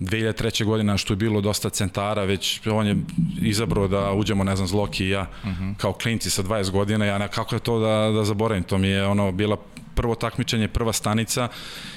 [0.00, 0.64] 2003.
[0.64, 2.96] godina što je bilo dosta centara, već on je
[3.42, 5.64] izabrao da uđemo, ne znam, Zloki i ja uh mhm.
[5.64, 5.76] -huh.
[5.76, 9.06] kao klinci sa 20 godina, ja kako je to da, da zaboravim, to mi je
[9.06, 9.56] ono bila
[9.94, 11.48] prvo takmičenje, prva stanica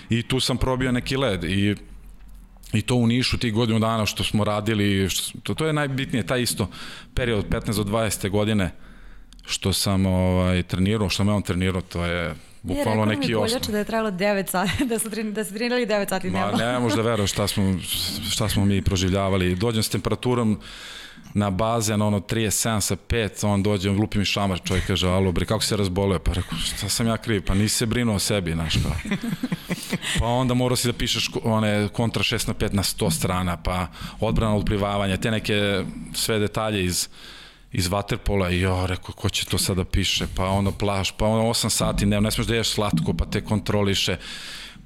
[0.10, 1.76] i tu sam probio neki led i
[2.74, 6.28] i to u Nišu tih godinu dana što smo radili, što, to, to je najbitnije,
[6.28, 6.70] taj isto
[7.14, 8.72] period od 15 do 20 godine
[9.46, 13.62] što sam ovaj, trenirao, što me on trenirao, to je bukvalno je, neki osnov.
[13.72, 16.52] da je trajalo 9 sati, da su, da su trenirali 9 sati dnevno.
[16.52, 17.76] Ma, ne možda veruješ šta smo,
[18.32, 19.56] šta smo mi proživljavali.
[19.56, 20.60] Dođem s temperaturom
[21.34, 25.32] na bazen, ono 37 sa 5, on dođe, on lupi mi šamar, čovjek kaže, alo
[25.32, 26.20] bre, kako se razboleo?
[26.20, 27.44] Pa rekao, šta sam ja kriv?
[27.46, 28.92] Pa nisi se brinuo o sebi, znaš kao.
[30.20, 33.88] Pa onda morao si da pišeš one kontra 6 na 5 na 100 strana, pa
[34.20, 37.10] odbrana od plivavanja, te neke sve detalje iz
[37.72, 41.50] iz Waterpola i ja rekao ko će to sada piše, pa ono plaš, pa ono
[41.50, 44.18] 8 sati ne, ne smeš da ješ slatko, pa te kontroliše,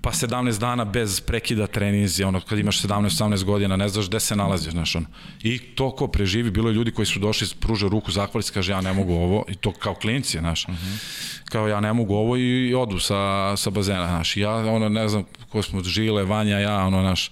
[0.01, 4.35] pa 17 dana bez prekida treninzi, ono kad imaš 17-18 godina, ne znaš gde se
[4.35, 5.05] nalaziš, znaš ono.
[5.43, 8.71] I to ko preživi, bilo je ljudi koji su došli, pruže ruku, zahvali se, kaže
[8.71, 10.65] ja ne mogu ovo, i to kao klinci, znaš.
[10.67, 10.75] Uh.
[10.75, 10.97] -huh.
[11.45, 14.37] Kao ja ne mogu ovo i, i odu sa, sa bazena, znaš.
[14.37, 17.31] Ja, ono, ne znam, ko smo žile, Vanja, ja, ono, znaš,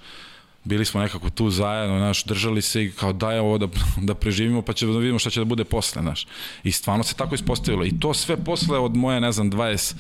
[0.64, 4.62] bili smo nekako tu zajedno, znaš, držali se i kao daj ovo da, da preživimo
[4.62, 6.28] pa ćemo da vidimo šta će da bude posle, znaš.
[6.64, 7.86] I stvarno se tako ispostavilo.
[7.86, 9.96] I to sve posle od moje, ne znam, 20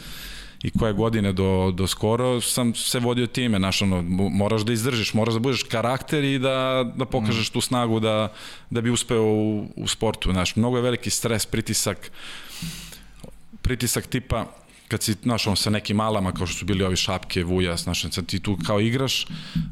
[0.63, 5.13] i koje godine do, do skoro sam se vodio time, znaš, ono, moraš da izdržiš,
[5.13, 7.53] moraš da budeš karakter i da, da pokažeš mm.
[7.53, 8.33] tu snagu da,
[8.69, 10.55] da bi uspeo u, u sportu, znaš.
[10.55, 12.11] Mnogo je veliki stres, pritisak,
[13.61, 14.45] pritisak tipa
[14.89, 18.05] kad si, znaš, on sa nekim malama, kao što su bili ovi Šapke, Vuja, znaš,
[18.11, 19.27] sad ti tu kao igraš,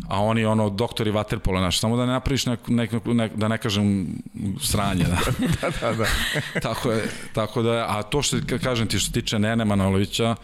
[0.10, 3.58] a oni, ono, doktori Waterpola, znaš, samo da ne napraviš neku, neku, ne, da ne
[3.58, 4.08] kažem
[4.62, 5.17] sranje, da.
[5.62, 6.06] da, da, da.
[6.69, 10.36] tako je, tako da, a to što, kažem ti, što se tiče Nene Manojlovića,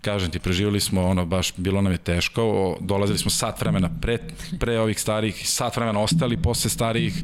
[0.00, 4.18] kažem ti, preživjeli smo, ono, baš, bilo nam je teško, dolazili smo sat vremena pre,
[4.60, 7.22] pre ovih starih, sat vremena ostali posle starijih,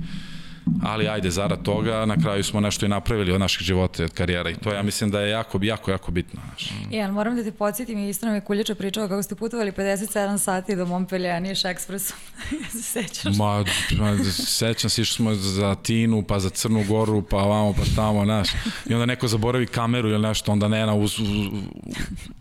[0.83, 4.13] ali ajde, zarad toga, na kraju smo nešto i napravili od naših života i od
[4.13, 6.41] karijera i to ja mislim da je jako, jako, jako bitno.
[6.47, 6.73] Znaš.
[6.91, 10.39] Jan, moram da te podsjetim i isto nam je Kuljiča pričao kako ste putovali 57
[10.39, 12.17] sati do Montpellier, Niš ekspresom.
[12.73, 13.37] se sećaš?
[13.37, 13.65] Ma,
[13.99, 18.25] ma, sećam se, išli smo za Tinu, pa za Crnu Goru, pa ovamo, pa tamo,
[18.25, 18.49] znaš.
[18.89, 21.29] I onda neko zaboravi kameru ili nešto, onda Nena uz, uz,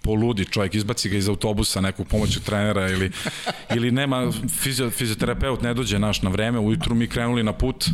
[0.02, 3.12] poludi čovjek, izbaci ga iz autobusa nekog pomoću trenera ili,
[3.76, 4.32] ili nema
[4.62, 7.86] fizio, fizioterapeut, ne dođe naš na vreme, ujutru mi krenuli na put,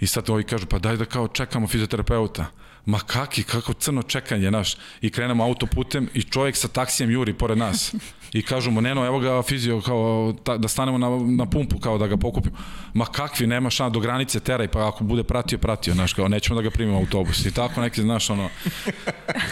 [0.00, 2.46] I sad ovi kažu, pa daj da kao čekamo fizioterapeuta.
[2.86, 4.76] Ma kaki, kako crno čekanje, naš.
[5.00, 7.94] I krenemo autoputem i čovjek sa taksijem juri pored nas.
[8.32, 11.98] I kažu mu, Neno, evo ga fizio, kao, ta, da stanemo na, na pumpu, kao
[11.98, 12.56] da ga pokupimo.
[12.94, 16.56] Ma kakvi, nema šan, do granice teraj, pa ako bude pratio, pratio, znaš, kao, nećemo
[16.56, 17.46] da ga primimo autobus.
[17.46, 18.48] I tako neki, znaš, ono,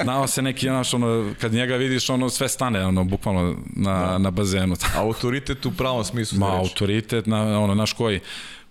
[0.02, 4.18] znao se neki, znaš, ono, kad njega vidiš, ono, sve stane, ono, bukvalno na, da.
[4.18, 4.76] na bazenu.
[4.96, 6.38] Autoritet u pravom smislu.
[6.38, 8.20] Ma, autoritet, na, ono, naš koji,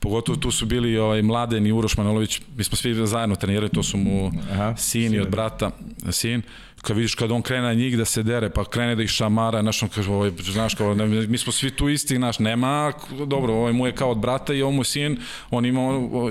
[0.02, 3.84] Pogotovo tu su bili ovaj Mladen i Uroš Manolović, mi smo svi zajedno trenirali, to
[3.84, 5.72] su mu Aha, sin i od brata,
[6.12, 6.42] sin.
[6.82, 9.62] Kad vidiš kad on krene na njih da se dere, pa krene da ih šamara,
[9.62, 12.94] znaš, on kaže, ovaj, znaš, kao, ne, mi smo svi tu isti, znaš, nema,
[13.28, 15.18] dobro, ovaj mu je kao od brata i ovo mu sin,
[15.50, 15.82] on ima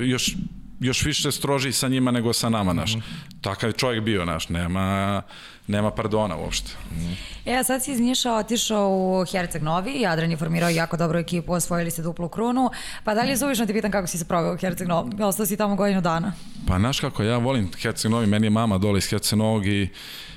[0.03, 0.35] još
[0.81, 2.95] još više stroži sa njima nego sa nama, naš.
[2.95, 3.01] Mm.
[3.41, 5.23] Takav je čovjek bio, naš, nema,
[5.71, 6.71] nema pardona uopšte.
[6.91, 7.17] Mm.
[7.45, 11.53] E, sad si iz Niša otišao u Herceg Novi, Jadran je formirao jako dobru ekipu,
[11.53, 12.71] osvojili ste duplu krunu,
[13.05, 15.23] pa da li je suvišno ti pitan kako si se proveo u Herceg Novi?
[15.23, 16.33] Ostao si tamo godinu dana.
[16.67, 19.89] Pa, znaš kako, ja volim Herceg Novi, meni je mama dole iz Herceg Novog i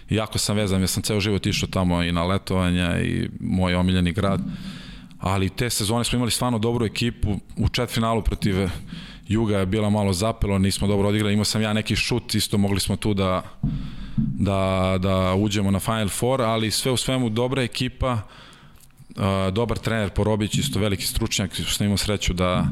[0.09, 4.11] jako sam vezan, ja sam ceo život išao tamo i na letovanja i moj omiljeni
[4.11, 4.41] grad.
[5.19, 8.69] Ali te sezone smo imali stvarno dobru ekipu u četvrtfinalu protiv
[9.27, 12.79] Juga je bila malo zapelo, nismo dobro odigrali, imao sam ja neki šut, isto mogli
[12.79, 13.43] smo tu da,
[14.17, 18.17] da, da uđemo na Final Four, ali sve u svemu dobra ekipa,
[19.51, 22.67] dobar trener Porobić, isto veliki stručnjak, što imao sreću da,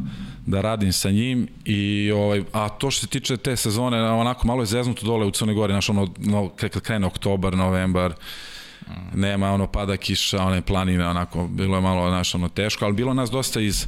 [0.45, 4.61] da radim sa njim i ovaj a to što se tiče te sezone onako malo
[4.61, 8.13] je zeznuto dole u Crnoj Gori, znači ono no, kad krene oktobar, novembar,
[9.13, 13.13] nema ono pada kiša, one planine, onako bilo je malo znaš, ono teško, ali bilo
[13.13, 13.87] nas dosta iz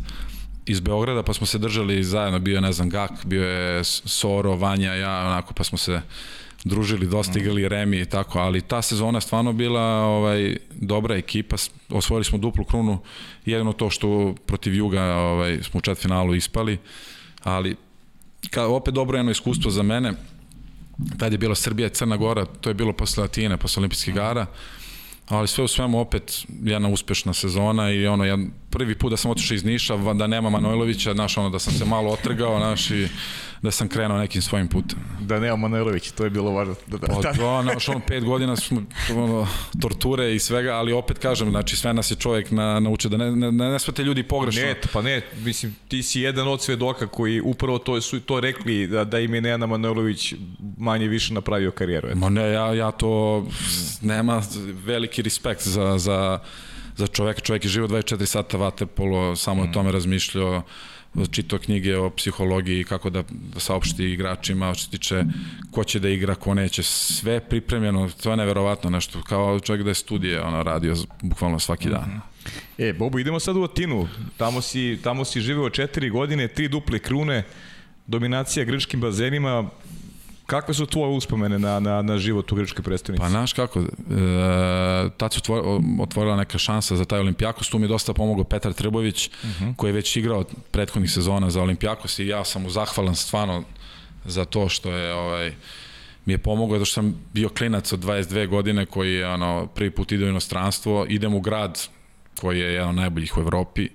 [0.66, 4.56] iz Beograda, pa smo se držali zajedno, bio je, ne znam, Gak, bio je Soro,
[4.56, 6.02] Vanja, ja, onako, pa smo se
[6.64, 11.56] družili, dosta igrali Remi i tako, ali ta sezona je stvarno bila ovaj, dobra ekipa,
[11.90, 13.00] osvojili smo duplu krunu,
[13.46, 16.78] jedino to što protiv Juga ovaj, smo u četvrtfinalu ispali,
[17.44, 17.76] ali
[18.50, 20.14] ka, opet dobro jedno iskustvo za mene,
[21.18, 24.46] tad je bila Srbija i Crna Gora, to je bilo posle Latine, posle olimpijskih gara,
[25.28, 29.32] ali sve u svemu opet jedna uspešna sezona i ono, jedan, prvi put da sam
[29.32, 33.08] otišao iz Niša, da nema Manojlovića, znaš, ono, da sam se malo otrgao, znaš, i
[33.64, 35.00] da sam krenuo nekim svojim putem.
[35.20, 36.76] Da nema Manojlovića, to je bilo važno.
[36.88, 37.62] Da, da, pa, da.
[37.64, 38.82] Znaš, ono, pet godina smo,
[39.16, 39.48] ono,
[39.82, 43.32] torture i svega, ali opet kažem, znači, sve nas je čovjek na, naučio da ne,
[43.32, 44.62] ne, ne, ne ljudi pogrešno.
[44.62, 48.88] Ne, pa ne, mislim, ti si jedan od svedoka koji upravo to su to rekli,
[48.88, 50.34] da, da im je Nenad Manojlović
[50.78, 52.08] manje više napravio karijeru.
[52.08, 52.18] Eto.
[52.18, 53.46] Ma ne, ja, ja to,
[54.02, 54.42] nema
[54.86, 56.40] veliki respekt za, za
[56.98, 59.70] za čoveka, čovek je živo 24 sata vaterpolo, samo mm.
[59.70, 60.62] o tome razmišljao,
[61.32, 63.24] čitao knjige o psihologiji kako da,
[63.58, 65.24] saopšti igračima, što tiče
[65.72, 69.90] ko će da igra, ko neće, sve pripremljeno, to je neverovatno nešto, kao čovjek da
[69.90, 72.22] je studije ono, radio bukvalno svaki dan.
[72.78, 77.00] E, Bobo, idemo sad u Atinu, tamo si, tamo si živeo četiri godine, tri duple
[77.00, 77.44] krune,
[78.08, 79.70] dominacija grčkim bazenima,
[80.54, 83.22] Kakve su tvoje uspomene na, na, na život u grčkoj predstavnici?
[83.22, 83.86] Pa znaš kako, e,
[85.18, 85.40] tad se
[86.02, 89.64] otvorila neka šansa za taj Olimpijakos, tu mi je dosta pomogao Petar Trbović, uh mhm.
[89.64, 89.76] -huh.
[89.76, 93.64] koji je već igrao prethodnih sezona za Olimpijakos i ja sam mu zahvalan stvarno
[94.26, 95.54] za to što je ovaj,
[96.26, 99.92] mi je pomogao zato što sam bio klinac od 22 godine koji je ono, prvi
[99.92, 101.88] put ide u inostranstvo, idem u grad
[102.42, 103.90] koji je jedan od najboljih u Evropi,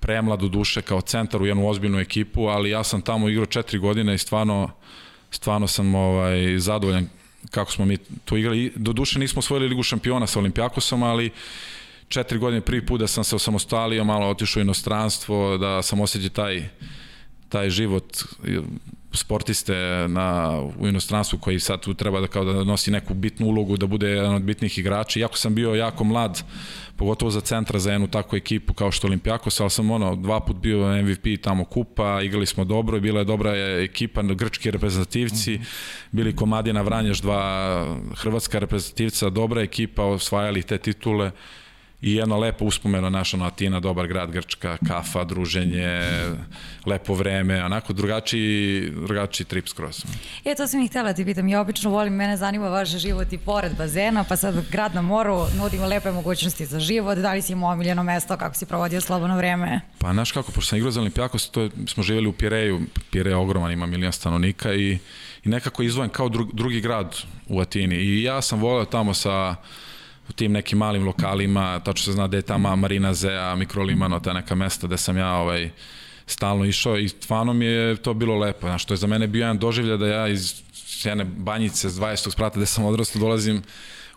[0.00, 3.78] premlad u duše kao centar u jednu ozbiljnu ekipu, ali ja sam tamo igrao četiri
[3.78, 4.70] godine i stvarno
[5.30, 7.08] stvarno sam ovaj, zadovoljan
[7.50, 8.72] kako smo mi tu igrali.
[8.76, 11.30] Do duše nismo osvojili ligu šampiona sa Olimpijakosom, ali
[12.08, 16.30] četiri godine prvi put da sam se osamostalio, malo otišao u inostranstvo, da sam osjećao
[16.30, 16.68] taj,
[17.48, 18.16] taj život
[19.12, 19.74] sportiste
[20.08, 23.86] na, u inostranstvu koji sad tu treba da kao da nosi neku bitnu ulogu, da
[23.86, 25.20] bude jedan od bitnih igrača.
[25.20, 26.42] Iako sam bio jako mlad,
[26.96, 30.56] pogotovo za centra za jednu takvu ekipu kao što Olimpijakos, ali sam ono, dva put
[30.56, 35.60] bio MVP tamo kupa, igrali smo dobro i bila je dobra ekipa, grčki reprezentativci,
[36.12, 37.84] bili Komadina Vranješ, dva
[38.16, 41.30] hrvatska reprezentativca, dobra ekipa, osvajali te titule
[42.00, 46.00] i jedno lepo uspomeno naša Atina, dobar grad, Grčka, kafa, druženje,
[46.86, 50.04] lepo vreme, onako drugačiji, drugačiji trip skroz.
[50.44, 53.32] E, to sam ih htela da ti pitam, ja obično volim, mene zanima vaš život
[53.32, 57.42] i pored bazena, pa sad grad na moru, nudimo lepe mogućnosti za život, da li
[57.42, 59.80] si imao omiljeno mesto, kako si provodio slobodno vreme?
[59.98, 62.80] Pa, znaš kako, pošto sam igrao za Olimpijakos, to je, smo živjeli u Pireju,
[63.10, 64.98] Pirej je ogroman, ima milijon stanovnika i,
[65.44, 67.16] i nekako izvojen kao dru, drugi grad
[67.48, 69.56] u Atini i ja sam voleo tamo sa
[70.28, 74.32] u tim nekim malim lokalima, tačno se zna gde je tamo Marina Zea, Mikrolimano, ta
[74.32, 75.70] neka mesta gde sam ja ovaj,
[76.26, 78.66] stalno išao i stvarno mi je to bilo lepo.
[78.66, 80.62] Znaš, to je za mene bio jedan doživlja da ja iz
[81.04, 82.30] jedne banjice s 20.
[82.32, 83.62] sprata gde sam odrastao dolazim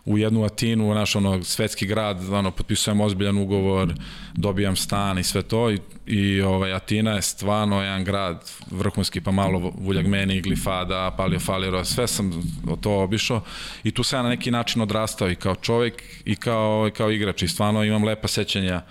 [0.04, 3.94] u jednu Atinu, naš ono svetski grad, ono potpisujem ozbiljan ugovor,
[4.34, 9.30] dobijam stan i sve to i, i ovaj Atina je stvarno jedan grad vrhunski pa
[9.30, 12.42] malo Vuljagmeni, Glifada, Palio Faliro, sve sam
[12.80, 13.40] to obišao
[13.84, 17.42] i tu sam ja na neki način odrastao i kao čovek i kao, kao igrač
[17.42, 18.82] i stvarno imam lepa sećanja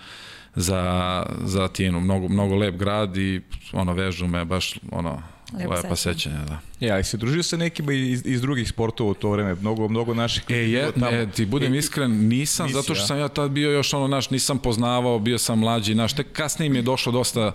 [0.54, 3.40] za, za Atinu, mnogo, mnogo lep grad i
[3.72, 5.22] ono vežu me baš ono
[5.58, 6.58] Lepo lepa sećanja, da.
[6.80, 10.14] Ja, ali se družio sa nekima iz, iz drugih sportova u to vreme, mnogo, mnogo
[10.14, 10.44] naših...
[10.48, 11.06] E, je, tamo.
[11.06, 14.08] e, ti budem e, iskren, nisam, nisi, zato što sam ja tad bio još ono,
[14.08, 17.52] naš, nisam poznavao, bio sam mlađi, naš, tek kasnije mi je došlo dosta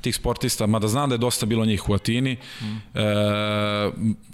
[0.00, 2.36] tih sportista, mada znam da je dosta bilo njih u Atini.
[2.60, 2.64] Mm.
[2.98, 3.02] E,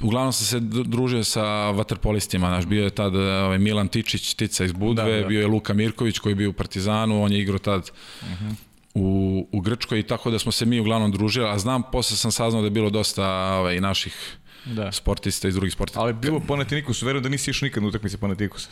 [0.03, 4.73] uglavnom sam se družio sa vaterpolistima, naš, bio je tad ovaj, Milan Tičić, Tica iz
[4.73, 5.27] Budve, da, da.
[5.27, 7.91] bio je Luka Mirković koji je bio u Partizanu, on je igrao tad
[8.23, 11.83] mm -hmm u, u Grčkoj i tako da smo se mi uglavnom družili, a znam,
[11.93, 14.93] posle sam saznao da je bilo dosta ovaj, naših da.
[14.93, 16.01] sportista iz drugih sportista.
[16.01, 18.69] Ali bilo Panathinaikos, verujem da nisi išao nikad na utakmice Panathinaikosa.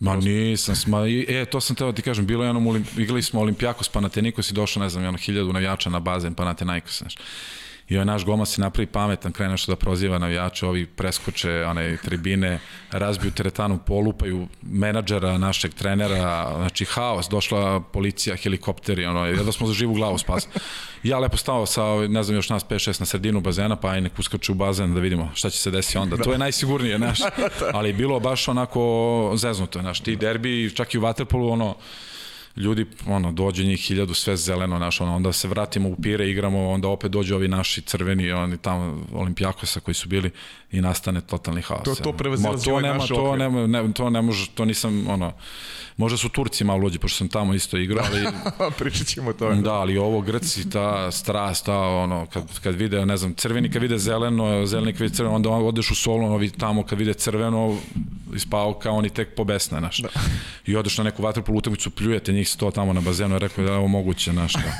[0.00, 0.98] Ma nisam, sma,
[1.28, 4.54] e, to sam teo da ti kažem, bilo je ono, igrali smo Olimpijakos Panathinaikos i
[4.54, 7.14] došlo, ne znam, ono, hiljadu navijača na bazen Panathinaikos, znaš.
[7.88, 11.96] I ovaj naš goma se napravi pametan, krene nešto da proziva navijače, ovi preskoče one
[11.96, 12.58] tribine,
[12.90, 19.72] razbiju teretanu, polupaju menadžera, našeg trenera, znači haos, došla policija, helikopteri, ono, jedva smo za
[19.72, 20.52] živu glavu spasili.
[21.02, 24.18] Ja lepo stao sa, ne znam, još nas 5-6 na sredinu bazena, pa aj nek
[24.18, 26.16] uskaču u bazen da vidimo šta će se desiti onda.
[26.16, 27.18] To je najsigurnije, znaš.
[27.74, 31.76] Ali bilo baš onako zeznuto, znaš, ti derbi, čak i u Waterpolu, ono,
[32.56, 36.70] ljudi, ono, dođe njih hiljadu, sve zeleno, naš, ono, onda se vratimo u pire, igramo,
[36.70, 40.30] onda opet dođu ovi naši crveni, oni tamo Olimpijakosa koji su bili
[40.72, 41.84] i nastane totalni haos.
[41.84, 45.32] To, to prevazilazi ovaj nema, naš to, nema, ne, to ne može, to nisam, ono,
[45.96, 48.26] možda su Turci malo luđi, pošto sam tamo isto igrao, ali...
[48.78, 49.54] Pričat ćemo to.
[49.54, 53.82] Da, ali ovo Grci, ta strast, ta, ono, kad, kad vide, ne znam, crveni kad
[53.82, 57.78] vide zeleno, zeleni kad vide crveno, onda odeš u solo, ono, tamo kad vide crveno,
[58.34, 59.98] ispao kao oni tek pobesne, znaš.
[59.98, 60.08] Da.
[60.66, 63.78] I odeš na neku vaterpolu utakmicu, pljujete njih sto tamo na bazenu, rekao da je
[63.78, 64.72] ovo moguće, znaš, da.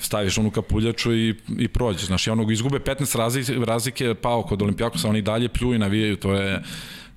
[0.00, 4.62] Staviš onu kapuljaču i, i prođeš, znaš, i onog izgube 15 razlike, razlike pao kod
[4.62, 6.62] Olimpijakosa, oni dalje pljuju i navijaju, to je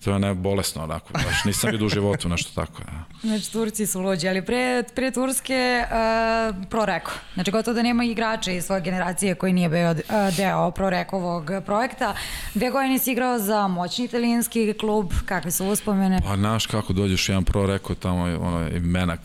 [0.03, 2.81] to je ne bolesno onako, baš nisam vidio u životu nešto tako.
[2.81, 3.03] Ja.
[3.21, 7.11] Znači Turci su luđi, ali pre, pre Turske uh, Proreko.
[7.33, 9.97] Znači gotovo da nema igrača iz svoje generacije koji nije bio uh,
[10.37, 12.13] deo Prorekovog projekta.
[12.53, 16.21] Dve godine si igrao za moćni italijanski klub, kakve su uspomene?
[16.27, 19.17] Pa znaš kako dođeš jedan Proreko tamo, ono, imena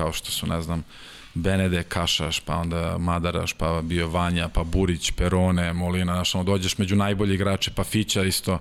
[0.00, 0.84] kao što su, ne znam,
[1.34, 6.78] Benede Kašaš, pa onda Madaraš, pa bio Vanja, pa Burić, Perone, Molina, znaš, ono, dođeš
[6.78, 8.58] među najbolji igrače, pa Fića isto,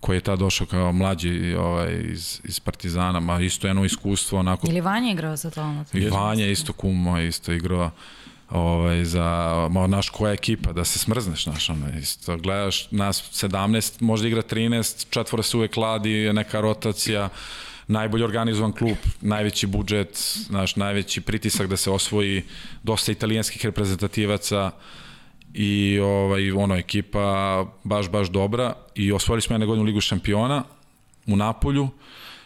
[0.00, 4.38] koji je tad došao kao mlađi ovaj, iz, iz Partizana, ma isto jedno iskustvo.
[4.38, 5.84] Onako, Ili Vanja igrao sa tom?
[5.92, 7.90] I Vanja isto kumo, isto igrao
[8.50, 14.02] ovaj, za, ma, naš koja ekipa, da se smrzneš, naš, ono, isto, gledaš nas 17,
[14.02, 17.28] možda igra 13, četvora se uvek kladi, neka rotacija,
[17.86, 22.42] najbolje organizovan klub, najveći budžet, naš najveći pritisak da se osvoji
[22.82, 24.70] dosta italijanskih reprezentativaca,
[25.54, 28.74] i ovaj, ono, ekipa baš, baš dobra.
[28.94, 30.64] I osvojili smo jedne godine Ligu šampiona
[31.26, 31.88] u Napolju,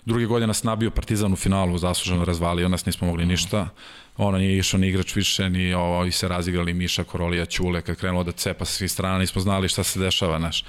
[0.05, 3.69] druge godine nas nabio Partizan u finalu, zasluženo razvalio, nas nismo mogli ništa,
[4.17, 7.97] ono nije išao ni igrač više, ni ovo, i se razigrali Miša, Korolija, Ćule, kad
[7.97, 10.65] krenulo da cepa sa svih strana, nismo znali šta se dešava, znaš.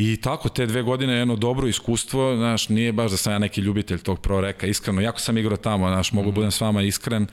[0.00, 3.60] I tako, te dve godine jedno dobro iskustvo, znaš, nije baš da sam ja neki
[3.60, 6.34] ljubitelj tog proreka, iskreno, jako sam igrao tamo, znaš, mogu mm.
[6.34, 7.26] budem s vama iskren,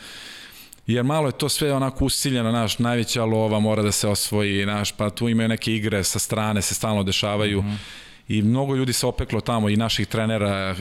[0.88, 4.91] jer malo je to sve onako usiljeno, naš, najveća lova mora da se osvoji, naš,
[4.91, 8.07] pa tu imaju neke igre sa strane, se stalno dešavaju mm -hmm.
[8.28, 10.76] I mnogo ljudi se opeklo tamo i naših trenera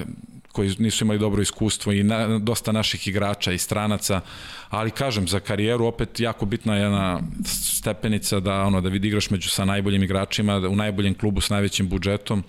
[0.53, 4.21] koji nisu imali dobro iskustvo i na, dosta naših igrača i stranaca,
[4.69, 9.31] ali kažem, za karijeru opet jako bitna je jedna stepenica da, ono, da vidi igraš
[9.31, 12.45] među sa najboljim igračima, da, u najboljem klubu s najvećim budžetom.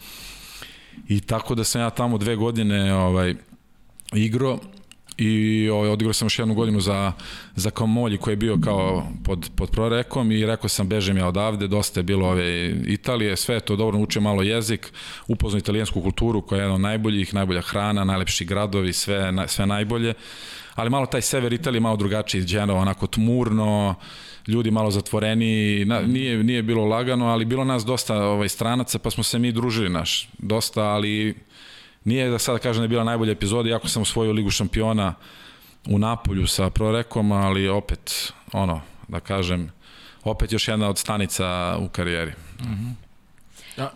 [1.08, 3.36] I tako da sam ja tamo dve godine ovaj,
[4.14, 4.60] igro
[5.18, 7.14] i ovaj, odigrao sam još jednu godinu za,
[7.56, 11.68] za Komolji koji je bio kao pod, pod prorekom i rekao sam bežem ja odavde,
[11.68, 14.94] dosta je bilo ove Italije, sve to dobro, naučio malo jezik,
[15.28, 19.66] upoznao italijansku kulturu koja je jedna od najboljih, najbolja hrana, najlepši gradovi, sve, na, sve
[19.66, 20.14] najbolje,
[20.76, 23.96] ali malo taj sever Italije malo drugačiji, Genova, onako tmurno,
[24.48, 29.10] ljudi malo zatvoreni, na, nije, nije bilo lagano, ali bilo nas dosta ovaj, stranaca, pa
[29.10, 31.36] smo se mi družili naš, dosta, ali
[32.08, 35.14] Nije da sada kažem da je bila najbolja epizoda, iako sam osvojio Ligu šampiona
[35.90, 39.72] u Napolju sa Prorekom, ali opet, ono, da kažem,
[40.24, 42.32] opet još jedna od stanica u karijeri.
[42.60, 42.94] Mm -hmm.
[43.78, 43.92] Ja,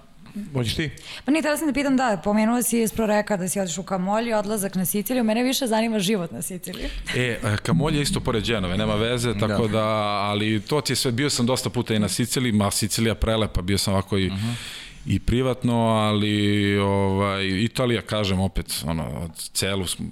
[0.54, 0.90] Hoćeš ti?
[1.26, 3.84] Pa nije, tada sam da pitam, da, pomenuo si iz Proreka da si odiš u
[3.84, 6.90] Kamolji, odlazak na Siciliju, mene više zanima život na Siciliji.
[7.16, 9.48] E, Kamolje je isto pored Dženove, nema veze, da.
[9.48, 9.78] tako da.
[9.78, 9.86] da,
[10.30, 13.62] ali to ti je sve, bio sam dosta puta i na Siciliji, ma Sicilija prelepa,
[13.62, 14.48] bio sam ovako i, uh mhm.
[14.48, 20.04] -huh i privatno, ali ovaj, Italija, kažem opet, ono, celu sm,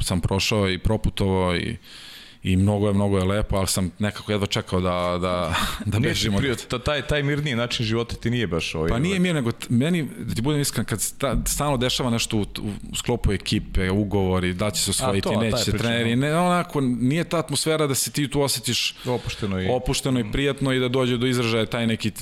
[0.00, 1.76] sam prošao i proputovao i
[2.42, 6.34] i mnogo je, mnogo je lepo, ali sam nekako jedva čekao da, da, da bežim
[6.34, 6.82] od...
[6.84, 8.88] taj, taj mirniji način života ti nije baš ovaj...
[8.88, 12.40] Pa nije mir, nego meni, da ti budem iskren, kad sta, stalno dešava nešto u,
[12.92, 17.24] u sklopu ekipe, ugovori, da će se osvojiti, to, neće se treneri, ne, onako, nije
[17.24, 21.16] ta atmosfera da se ti tu osjetiš opušteno i, opušteno i prijatno i da dođe
[21.16, 22.12] do izražaja taj neki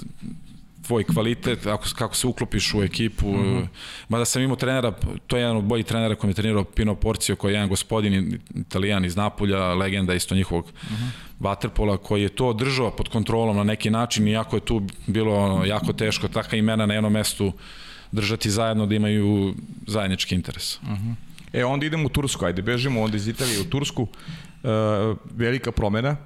[0.86, 3.26] tvoj kvalitet, ako, kako se uklopiš u ekipu.
[3.26, 3.66] Mm -hmm.
[4.08, 4.92] Mada sam imao trenera,
[5.26, 8.38] to je jedan od boljih trenera koji je trenirao Pino Porcio, koji je jedan gospodin
[8.54, 11.10] italijan iz Napulja, legenda isto njihovog mm -hmm.
[11.40, 15.64] Waterpola, koji je to držao pod kontrolom na neki način, iako je tu bilo ono,
[15.64, 17.52] jako teško, taka imena na jednom mestu
[18.12, 19.54] držati zajedno da imaju
[19.86, 20.82] zajednički interes.
[20.82, 21.14] Mm -hmm.
[21.52, 24.06] E, onda idemo u Tursku, ajde, bežimo onda iz Italije u Tursku.
[24.64, 24.68] E,
[25.36, 26.16] velika promena,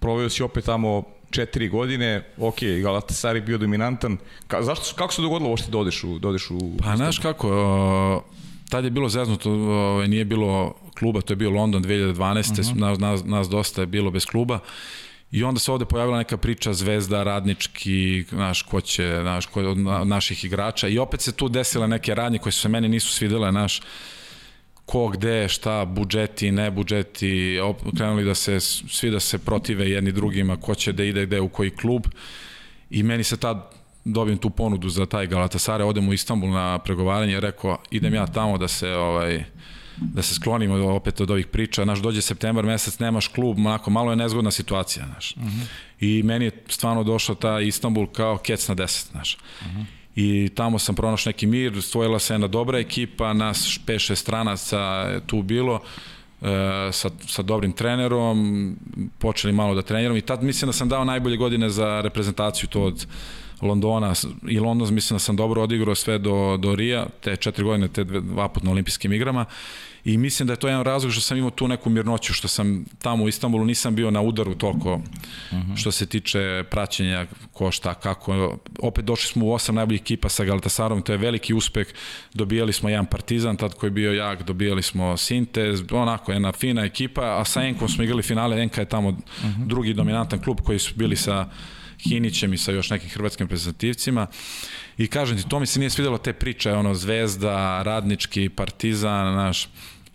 [0.00, 4.16] proveo si opet tamo četiri godine, ok, Galatasaray bio dominantan.
[4.46, 6.18] Ka, zašto, kako se dogodilo uopšte da odeš u...
[6.18, 8.22] Da odeš u pa znaš kako, o,
[8.68, 12.16] tad je bilo zeznuto, o, nije bilo kluba, to je bio London 2012.
[12.16, 12.76] Uh -huh.
[12.76, 14.58] nas, nas, nas dosta je bilo bez kluba.
[15.30, 19.78] I onda se ovde pojavila neka priča zvezda, radnički, znaš, ko će, znaš, ko, od
[20.06, 20.88] naših igrača.
[20.88, 23.80] I opet se tu desile neke radnje koje su se meni nisu svidele, znaš,
[24.88, 27.58] ko gde, šta, budžeti, ne budžeti,
[27.96, 31.48] krenuli da se, svi da se protive jedni drugima, ko će da ide gde u
[31.48, 32.06] koji klub.
[32.90, 33.68] I meni se tad
[34.04, 38.58] dobijem tu ponudu za taj Galatasaray, odem u Istanbul na pregovaranje, rekao idem ja tamo
[38.58, 39.44] da se ovaj
[40.00, 41.84] da se sklonimo opet od ovih priča.
[41.84, 45.36] Naš dođe septembar mesec, nemaš klub, onako malo je nezgodna situacija, znaš.
[45.36, 45.66] Uh -huh.
[46.00, 49.38] I meni je stvarno došao ta Istanbul kao kec na 10, znaš.
[49.60, 54.14] Uh -huh i tamo sam pronašao neki mir, stvojila se jedna dobra ekipa, nas 5-6
[54.14, 55.80] stranaca tu bilo,
[56.42, 58.76] e, sa, sa dobrim trenerom,
[59.18, 62.82] počeli malo da treniram i tad mislim da sam dao najbolje godine za reprezentaciju to
[62.82, 63.06] od
[63.62, 64.14] Londona.
[64.48, 68.04] I London mislim da sam dobro odigrao sve do, do Rija, te četiri godine, te
[68.04, 69.44] dva put na olimpijskim igrama
[70.08, 72.84] i mislim da je to jedan razlog što sam imao tu neku mirnoću, što sam
[72.98, 75.02] tamo u Istanbulu nisam bio na udaru toliko uh
[75.52, 75.76] -huh.
[75.76, 78.58] što se tiče praćenja ko šta, kako.
[78.78, 81.86] Opet došli smo u osam najboljih ekipa sa Galatasarom, to je veliki uspeh.
[82.34, 86.84] Dobijali smo jedan Partizan, tad koji je bio jak, dobijali smo Sintez, onako jedna fina
[86.84, 89.66] ekipa, a sa Enkom smo igrali finale, Enka je tamo uh -huh.
[89.66, 91.48] drugi dominantan klub koji su bili sa
[91.98, 94.26] Hinićem i sa još nekim hrvatskim reprezentativcima.
[94.98, 99.68] I kažem ti, to mi se nije svidelo te priče, ono, Zvezda, Radnički, Partizan, naš,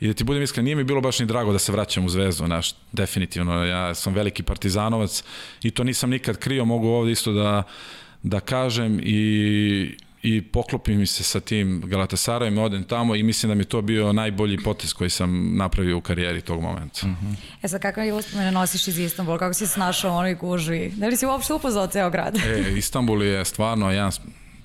[0.03, 2.09] I da ti budem iskren, nije mi bilo baš ni drago da se vraćam u
[2.09, 5.23] Zvezdu, naš, definitivno, ja sam veliki partizanovac
[5.61, 7.63] i to nisam nikad krio, mogu ovde isto da,
[8.23, 13.55] da kažem i, i poklopim mi se sa tim Galatasarajem, odem tamo i mislim da
[13.55, 16.99] mi to bio najbolji potez koji sam napravio u karijeri tog momenta.
[17.03, 17.11] Uh.
[17.11, 17.35] -huh.
[17.61, 19.37] E sad, kakve je uspomene nosiš iz Istanbula?
[19.37, 20.91] Kako si se našao u onoj gužvi?
[20.95, 22.37] Da li si uopšte upozao ceo grad?
[22.37, 24.11] e, Istanbul je stvarno jedan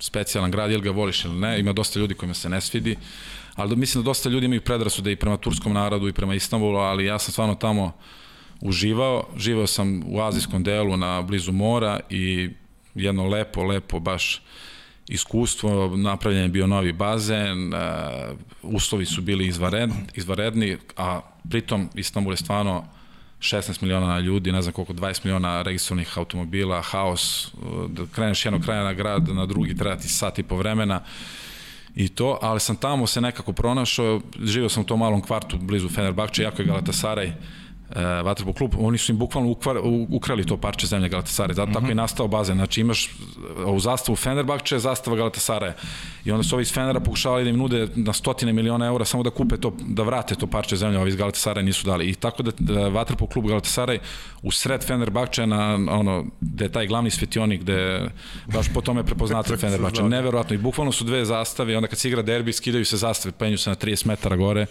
[0.01, 2.97] specijalan grad, ili ga voliš ili ne, ima dosta ljudi kojima se ne svidi,
[3.59, 7.05] ali mislim da dosta ljudi imaju predrasude i prema turskom narodu i prema Istanbulu, ali
[7.05, 7.93] ja sam stvarno tamo
[8.61, 12.51] uživao, živao sam u azijskom delu na blizu mora i
[12.95, 14.43] jedno lepo, lepo baš
[15.09, 17.81] iskustvo, napravljen je bio novi bazen, uh,
[18.63, 22.85] uslovi su bili izvared, izvaredni, a pritom Istanbul je stvarno
[23.41, 27.53] 16 miliona ljudi, ne znam koliko, 20 miliona registrovanih automobila, haos,
[27.89, 31.03] da kreneš jednog kraja na grad, na drugi treba ti sat i po vremena
[31.99, 35.89] i to, ali sam tamo se nekako pronašao, živio sam u tom malom kvartu blizu
[35.89, 37.33] Fenerbahče, jako je Galatasaray,
[37.91, 39.77] uh, Vatrbo klub, oni su im bukvalno ukvar,
[40.11, 41.75] ukrali to parče zemlje Galatasaray, zato mm -hmm.
[41.75, 41.97] tako je mhm.
[41.97, 43.11] nastao bazen, znači imaš
[43.67, 45.75] u zastavu Fenerbahče, zastava Galatasaraja
[46.25, 49.23] i onda su ovi iz Fenera pokušavali da im nude na stotine miliona eura samo
[49.23, 52.09] da kupe to, da vrate to parče zemlje, ovi iz Galatasaraja nisu dali.
[52.09, 53.99] I tako da, da Vatrbo klub Galatasaray
[54.43, 58.09] u sred Fenerbahče na ono, gde je taj glavni svetionik gde
[58.47, 60.55] baš po tome prepoznate Fenerbahče, neverovatno.
[60.55, 63.59] I bukvalno su dve zastave i onda kad se igra derbi skidaju se zastave, penju
[63.59, 64.67] se na 30 metara gore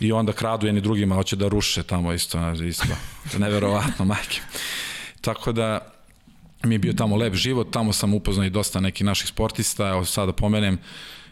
[0.00, 2.84] i onda kradu jedni drugima, hoće da ruše tamo isto, isto.
[3.38, 4.40] Neverovatno, majke.
[5.20, 5.92] Tako da,
[6.62, 10.04] mi je bio tamo lep život, tamo sam upoznao i dosta nekih naših sportista, evo
[10.04, 10.78] sada pomenem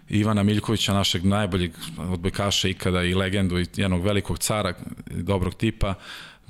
[0.09, 4.74] Ivana Miljkovića, našeg najboljeg odbojkaša ikada i legendu i jednog velikog cara,
[5.07, 5.95] dobrog tipa,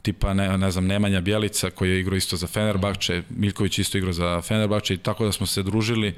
[0.02, 4.12] tipa ne, ne znam Nemanja Bjelica koji je igrao isto za Fenerbahče, Miljković isto igrao
[4.12, 6.14] za Fenerbahče i tako da smo se družili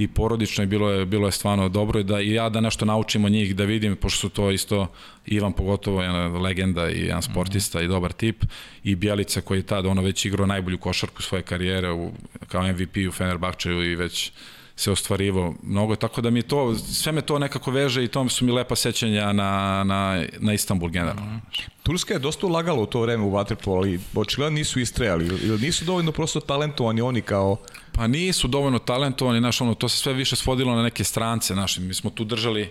[0.00, 2.84] i porodično i bilo je, bilo je stvarno dobro i da i ja da nešto
[2.84, 4.86] naučim od njih, da vidim, pošto su to isto
[5.26, 7.84] Ivan pogotovo jedna legenda i jedan sportista mm -hmm.
[7.84, 8.44] i dobar tip
[8.84, 12.12] i Bjelica koji je tada ono već igrao najbolju košarku svoje karijere u,
[12.48, 14.32] kao MVP u Fenerbahčeju i već
[14.76, 18.44] se ostvarivo mnogo, tako da mi to, sve me to nekako veže i to su
[18.44, 21.22] mi lepa sećanja na, na, na Istanbul generalno.
[21.22, 21.68] Mm -hmm.
[21.82, 25.84] Turska je dosta ulagala u to vreme u Waterpolo, ali očigledno nisu istrajali, ili nisu
[25.84, 27.56] dovoljno prosto talentovani oni kao
[27.92, 31.78] Pa nisu dovoljno talentovani, znaš, ono, to se sve više svodilo na neke strance, znaš,
[31.78, 32.68] mi smo tu držali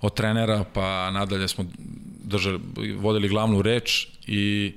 [0.00, 1.64] od trenera, pa nadalje smo
[2.24, 2.60] držali,
[2.96, 4.72] vodili glavnu reč i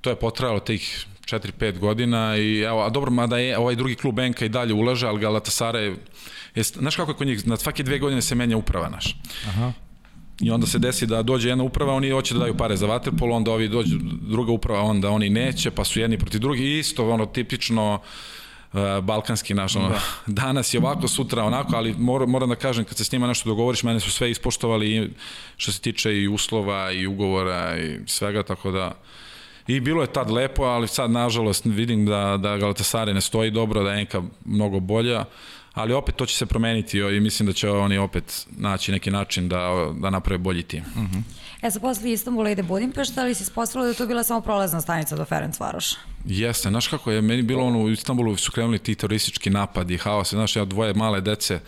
[0.00, 4.18] to je potrajalo tih 4-5 godina i evo, a dobro, mada je ovaj drugi klub
[4.18, 5.96] Enka i dalje ulaže, ali Galatasaray
[6.54, 9.16] je, znaš kako je kod njih, na svake dve godine se menja uprava naš.
[9.48, 9.72] Aha.
[10.40, 13.36] I onda se desi da dođe jedna uprava, oni hoće da daju pare za vaterpolo,
[13.36, 17.26] onda ovi dođe druga uprava, onda oni neće, pa su jedni protiv drugih, isto ono
[17.26, 18.00] tipično uh,
[19.02, 20.00] balkanski naš, ono, da.
[20.42, 23.48] danas je ovako, sutra onako, ali mor, moram da kažem, kad se s njima nešto
[23.48, 25.14] dogovoriš, mene su sve ispoštovali
[25.56, 28.92] što se tiče i uslova i ugovora i svega, tako da
[29.66, 33.82] I bilo je tad lepo, ali sad nažalost vidim da, da Galatasaray ne stoji dobro,
[33.82, 35.24] da je Enka mnogo bolja,
[35.74, 39.48] ali opet to će se promeniti i mislim da će oni opet naći neki način
[39.48, 40.84] da, da naprave bolji tim.
[40.96, 41.22] Uh -huh.
[41.62, 44.80] E sad posle Istanbula ide Budimpešta, ali si ispostavilo da je to bila samo prolazna
[44.80, 45.96] stanica do Ferenc Varoša?
[46.24, 50.30] Jeste, znaš kako je, meni bilo ono, u Istanbulu su krenuli ti teroristički napadi, haos,
[50.30, 51.60] znaš, ja dvoje male dece,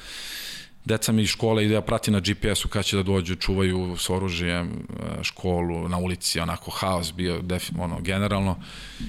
[0.84, 4.10] deca mi iz škole ide ja prati na GPS-u kad će da dođu, čuvaju s
[4.10, 8.56] oružjem e, školu, na ulici, onako haos bio def, ono, generalno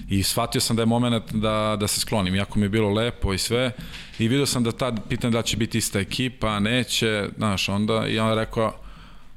[0.09, 3.33] i shvatio sam da je moment da, da se sklonim, iako mi je bilo lepo
[3.33, 3.71] i sve
[4.19, 8.19] i vidio sam da tad pitan da će biti ista ekipa, neće, znaš, onda i
[8.19, 8.88] on rekao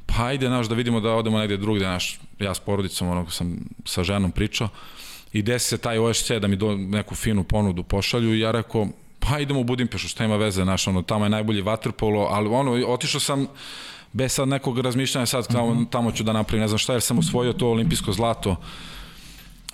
[0.06, 3.56] pa ajde, znaš, da vidimo da odemo negde drugde, znaš, ja s porodicom, ono, sam
[3.84, 4.68] sa ženom pričao
[5.32, 8.88] i desi se taj OSC da mi do, neku finu ponudu pošalju i ja rekao,
[9.18, 12.72] pa idemo u Budimpešu, šta ima veze, znaš, ono, tamo je najbolji vaterpolo, ali ono,
[12.86, 13.46] otišao sam
[14.12, 15.84] bez sad nekog razmišljanja, sad tamo, mhm.
[15.84, 18.56] tamo ću da napravim, ne znam šta, jer sam osvojio to olimpijsko zlato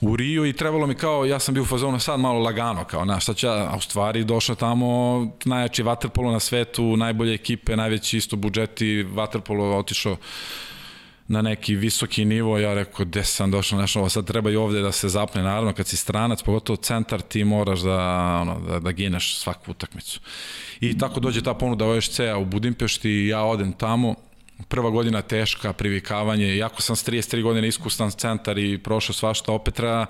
[0.00, 3.04] u Riju i trebalo mi kao, ja sam bio u fazonu sad malo lagano, kao,
[3.04, 8.16] znaš, šta ja, a u stvari došao tamo najjači vaterpolo na svetu, najbolje ekipe, najveći
[8.16, 10.16] isto budžeti, vaterpolo otišao
[11.28, 14.80] na neki visoki nivo, ja rekao, gde sam došao, znaš, ovo sad treba i ovde
[14.80, 17.98] da se zapne, naravno, kad si stranac, pogotovo centar, ti moraš da,
[18.40, 20.20] ono, da, da gineš svaku utakmicu.
[20.80, 24.14] I tako dođe ta ponuda OSC-a u Budimpešti ja odem tamo,
[24.68, 29.74] prva godina teška, privikavanje, jako sam s 33 godine iskustan centar i prošao svašta, opet
[29.74, 30.06] treba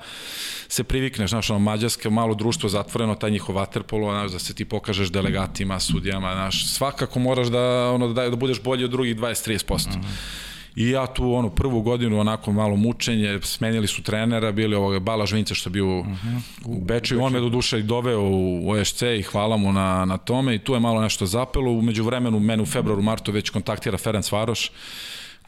[0.69, 4.65] se privikneš, znaš, ono, mađarske, malo društvo zatvoreno, taj njihov vaterpolo, znaš, da se ti
[4.65, 9.89] pokažeš delegatima, sudijama, znaš, svakako moraš da, ono, da, da budeš bolji od drugih 20-30%.
[9.89, 10.49] Mm -hmm.
[10.79, 15.27] I ja tu onu prvu godinu onako malo mučenje, smenili su trenera, bili ovog Bala
[15.27, 16.41] Žvinca što je bio uh -huh.
[16.65, 20.05] u Beču i on me do duše i doveo u OSC i hvala mu na,
[20.05, 21.71] na tome i tu je malo nešto zapelo.
[21.73, 24.71] Umeđu vremenu, mene u februaru, martu već kontaktira Ferenc Varoš,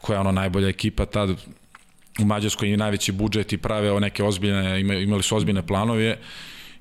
[0.01, 1.29] koja je ono najbolja ekipa tad
[2.19, 6.17] u Mađarskoj i najveći budžet i prave neke ozbiljne, imali su ozbiljne planove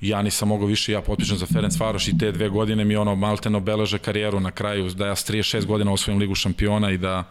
[0.00, 3.14] ja nisam mogao više, ja potpišem za Ferenc Varoš i te dve godine mi ono
[3.14, 7.24] malteno obeleže karijeru na kraju, da ja s 36 godina osvojim ligu šampiona i da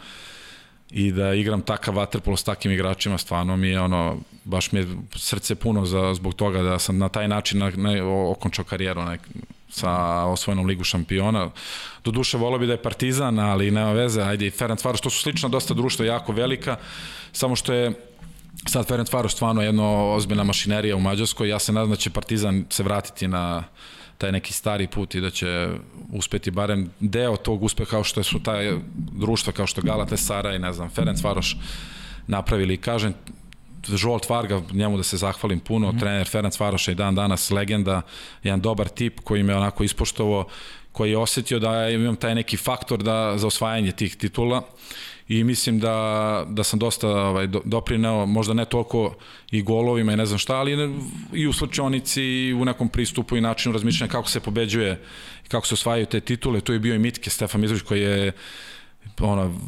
[0.91, 4.87] i da igram takav vaterpolo s takim igračima, stvarno mi je ono, baš mi je
[5.15, 9.21] srce puno za, zbog toga da sam na taj način na, na, okončao karijeru nek,
[9.69, 11.49] sa osvojenom ligu šampiona.
[12.03, 15.09] Do duše volio bi da je Partizan, ali nema veze, ajde i Ferenc Varoš, to
[15.09, 16.77] su slično dosta društva, jako velika,
[17.31, 17.93] samo što je
[18.67, 22.65] sad Ferenc Varoš stvarno jedno ozbiljna mašinerija u Mađarskoj, ja se nadam da će Partizan
[22.69, 23.63] se vratiti na
[24.20, 25.70] taj neki stari put i da će
[26.13, 30.59] uspeti barem deo tog uspeha kao što su taj društva kao što Galate Sara i
[30.59, 31.57] ne znam Ferenc Varoš
[32.28, 32.78] napravili.
[32.78, 33.13] Kažem,
[33.88, 35.99] Žolt Varga, njemu da se zahvalim puno, mm -hmm.
[35.99, 38.01] trener Ferenc Varoš je dan danas legenda,
[38.43, 40.45] jedan dobar tip koji me onako ispoštovao,
[40.91, 44.61] koji je osetio da imam taj neki faktor da, za osvajanje tih titula
[45.30, 49.15] i mislim da, da sam dosta ovaj, doprineo, možda ne toliko
[49.51, 50.95] i golovima i ne znam šta, ali
[51.34, 55.01] i u slučajonici i u nekom pristupu i načinu razmišljanja kako se pobeđuje
[55.45, 56.61] i kako se osvajaju te titule.
[56.61, 58.32] Tu je bio i Mitke Stefan Mitrović koji je
[59.19, 59.59] ono,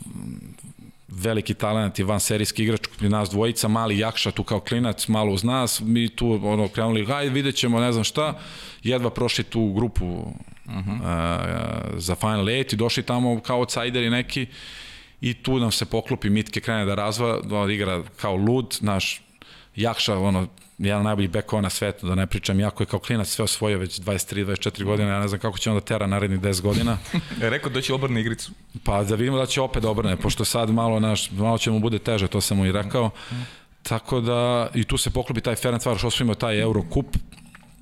[1.07, 5.43] veliki talent i van serijski igrač nas dvojica, mali Jakša tu kao klinac, malo uz
[5.43, 8.39] nas, mi tu ono krenuli, hajde vidjet ćemo, ne znam šta,
[8.83, 10.33] jedva prošli tu grupu uh
[10.65, 10.99] -huh.
[10.99, 14.47] uh, za Final 8 i došli tamo kao outsideri neki
[15.21, 19.21] i tu nam se poklopi Mitke krene da razva, da igra kao lud, naš
[19.75, 20.47] Jakša, ono,
[20.77, 23.99] jedan najbolji bekova na svetu, da ne pričam, jako je kao klinac sve osvojio već
[23.99, 26.97] 23-24 godine, ja ne znam kako će onda tera naredni 10 godina.
[27.41, 28.51] e, rekao da će obrne igricu.
[28.83, 31.99] Pa da vidimo da će opet obrne, pošto sad malo, naš, malo će mu bude
[31.99, 33.09] teže, to sam mu i rekao.
[33.83, 37.17] Tako da, i tu se poklopi taj Ferenc Varoš, osvojimo taj Eurocup,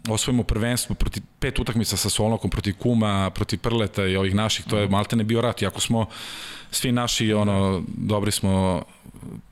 [0.10, 4.78] osvojimo prvenstvo protiv pet utakmica sa Solnokom, protiv Kuma, protiv Prleta i ovih naših, to
[4.78, 6.06] je maltene bio rat, iako smo
[6.72, 8.84] svi naši, ono, dobri smo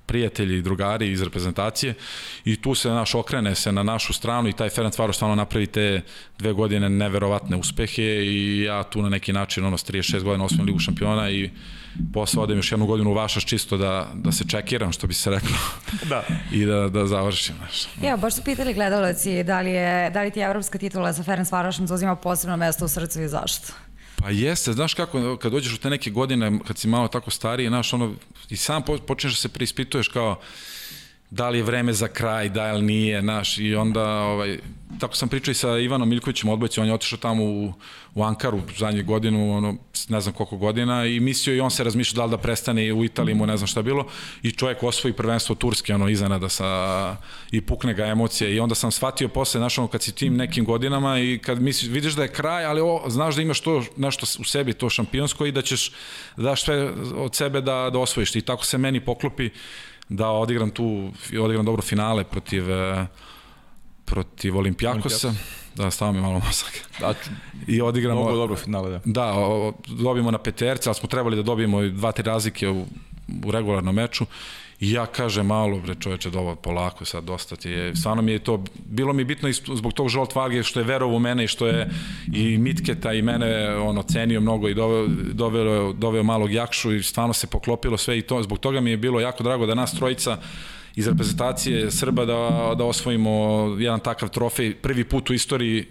[0.08, 1.94] prijatelji i drugari iz reprezentacije
[2.46, 5.68] i tu se naš okrene se na našu stranu i taj Ferenc Varoš stvarno napravi
[5.68, 6.02] te
[6.40, 10.66] dve godine neverovatne uspehe i ja tu na neki način ono s 36 godina osmem
[10.66, 11.50] ligu šampiona i
[12.14, 15.30] posle odem još jednu godinu u Vašaš čisto da, da se čekiram što bi se
[15.30, 15.58] reklo
[16.10, 16.24] da.
[16.52, 17.56] i da, da završim.
[17.56, 17.88] Znaš.
[18.02, 21.52] Ja, baš su pitali gledalci da li, je, da li ti evropska titula sa Ferenc
[21.52, 23.74] Varošom zauzima posebno mesto u srcu i zašto?
[24.22, 27.68] Pa jeste, znaš kako, kad dođeš u te neke godine, kad si malo tako stariji,
[27.68, 28.14] znaš, ono,
[28.50, 30.40] i sam počneš da se preispituješ kao,
[31.30, 34.60] da li je vreme za kraj, da li nije, naš, i onda, ovaj,
[35.00, 37.74] tako sam pričao i sa Ivanom Miljkovićem Odbojcem, on je otišao tamo u,
[38.16, 39.76] u Ankaru zadnju godinu, ono,
[40.10, 43.04] ne znam koliko godina, i mislio i on se razmišljao da li da prestane u
[43.04, 44.08] Italiji, mu ne znam šta bilo,
[44.44, 47.16] i čovjek osvoji prvenstvo Turske, ono, iznenada sa,
[47.52, 50.66] i pukne ga emocije, i onda sam shvatio posle, znaš, ono, kad si tim nekim
[50.66, 54.26] godinama i kad misliš, vidiš da je kraj, ali o, znaš da imaš to, nešto
[54.40, 55.92] u sebi, to šampionsko i da ćeš,
[56.38, 59.50] da daš sve od sebe da, da osvojiš, i tako se meni poklopi,
[60.10, 63.08] da odigram tu, odigram dobro finale protiv e,
[64.06, 65.34] protiv Olimpijakosa.
[65.76, 66.90] Da, stava mi malo mozak.
[67.00, 67.14] Da,
[67.68, 68.22] I odigramo...
[68.22, 69.00] Mnogo dobro finale, da.
[69.06, 72.86] Da, o, dobijemo na peterce, ali smo trebali da dobijemo dva, tri razlike u,
[73.46, 74.26] u regularnom meču
[74.80, 77.96] I ja kažem malo, bre čoveče, dovo polako sad dosta ti je.
[77.96, 81.20] Stvarno mi je to, bilo mi bitno zbog tog Žolt Varge što je verovo u
[81.20, 81.90] mene i što je
[82.34, 87.34] i Mitketa i mene ono cenio mnogo i doveo, doveo, doveo malog Jakšu i stvarno
[87.34, 88.44] se poklopilo sve i to.
[88.44, 90.38] Zbog toga mi je bilo jako drago da nas trojica
[90.96, 93.32] iz reprezentacije Srba da, da osvojimo
[93.80, 95.86] jedan takav trofej prvi put u istoriji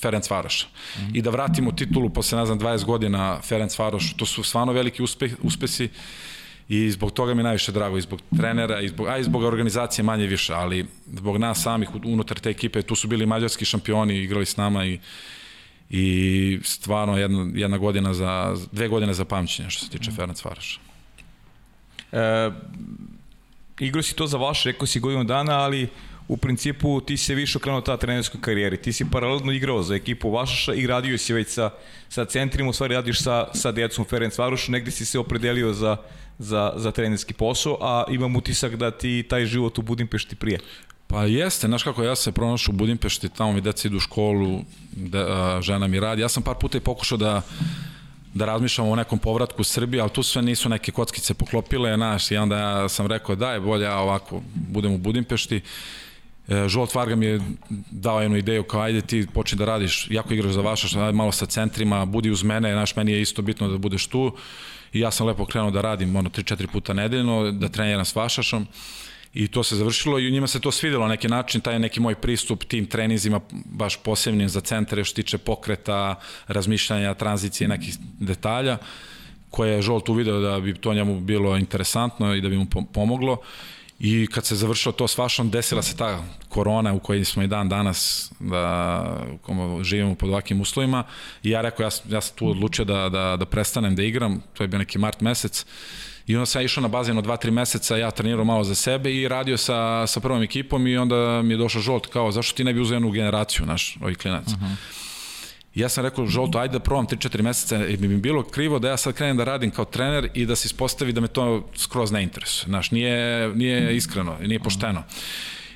[0.00, 0.66] Ferenc Varoša.
[0.66, 1.10] Mm -hmm.
[1.18, 4.14] I da vratimo titulu posle, ne znam, 20 godina Ferenc Varoš.
[4.16, 5.88] To su stvarno veliki uspeh, uspesi
[6.68, 9.42] i zbog toga mi je najviše drago, i zbog trenera, i zbog, a i zbog
[9.42, 14.18] organizacije manje više, ali zbog nas samih unutar te ekipe, tu su bili mađarski šampioni,
[14.18, 14.98] igrali s nama i
[15.94, 20.14] i stvarno jedna, jedna godina za, dve godine za pamćenje što se tiče mm.
[20.14, 20.80] Ferenc Varaša.
[22.12, 22.50] E,
[23.78, 25.88] igrao si to za vaše, rekao si godinu dana, ali
[26.32, 28.76] u principu ti se više okrenuo ta trenerskoj karijeri.
[28.76, 31.70] Ti si paralelno igrao za ekipu Vašaša i radio si već sa,
[32.08, 35.96] sa centrima, u stvari radiš sa, sa djecom Ferenc Varoša, negde si se opredelio za,
[36.38, 40.58] za, za trenerski posao, a imam utisak da ti taj život u Budimpešti prije.
[41.06, 44.60] Pa jeste, znaš kako ja se pronašu u Budimpešti, tamo mi deca idu u školu,
[44.92, 46.22] da, a, žena mi radi.
[46.22, 47.42] Ja sam par puta i pokušao da
[48.34, 52.30] da razmišljamo o nekom povratku u Srbiju, ali tu sve nisu neke kockice poklopile, znaš,
[52.30, 55.56] i onda ja sam rekao da je bolje ja ovako budem u Budimpešti.
[55.56, 55.60] E,
[56.66, 57.40] Žolt Varga mi je
[57.90, 61.46] dao jednu ideju kao ajde ti počni da radiš, jako igraš za vaša, malo sa
[61.46, 64.36] centrima, budi uz mene, znaš, meni je isto bitno da budeš tu.
[64.92, 68.66] I ja sam lepo krenuo da radim ono 3-4 puta nedeljno, da treniram s Vašašom.
[69.34, 72.14] I to se završilo i njima se to svidelo na neki način, taj neki moj
[72.14, 76.14] pristup tim treninzima baš posebnim za centre što tiče pokreta,
[76.46, 78.78] razmišljanja, tranzicije, nekih detalja
[79.50, 83.36] koje je Žolt uvideo da bi to njemu bilo interesantno i da bi mu pomoglo
[84.04, 87.46] I kad se završilo to s vašom, desila se ta korona u kojoj smo i
[87.46, 89.04] dan danas da
[89.82, 91.04] živimo pod ovakvim uslovima
[91.42, 94.64] i ja rekao, ja, ja sam tu odlučio da, da, da prestanem da igram, to
[94.64, 95.64] je bio neki mart mesec,
[96.26, 99.10] I onda sam ja išao na bazen od 2-3 meseca, ja trenirao malo za sebe
[99.14, 102.64] i radio sa, sa prvom ekipom i onda mi je došao žolt kao zašto ti
[102.64, 104.56] ne bi uzeo jednu generaciju naš, ovih klinaca.
[104.56, 105.01] Uh -huh.
[105.74, 108.88] Ja sam rekao, Žolto, ajde da probam 3-4 meseca, jer bi mi bilo krivo da
[108.88, 112.12] ja sad krenem da radim kao trener i da se ispostavi da me to skroz
[112.12, 112.68] ne interesuje.
[112.68, 115.02] Znaš, nije, nije iskreno, nije pošteno.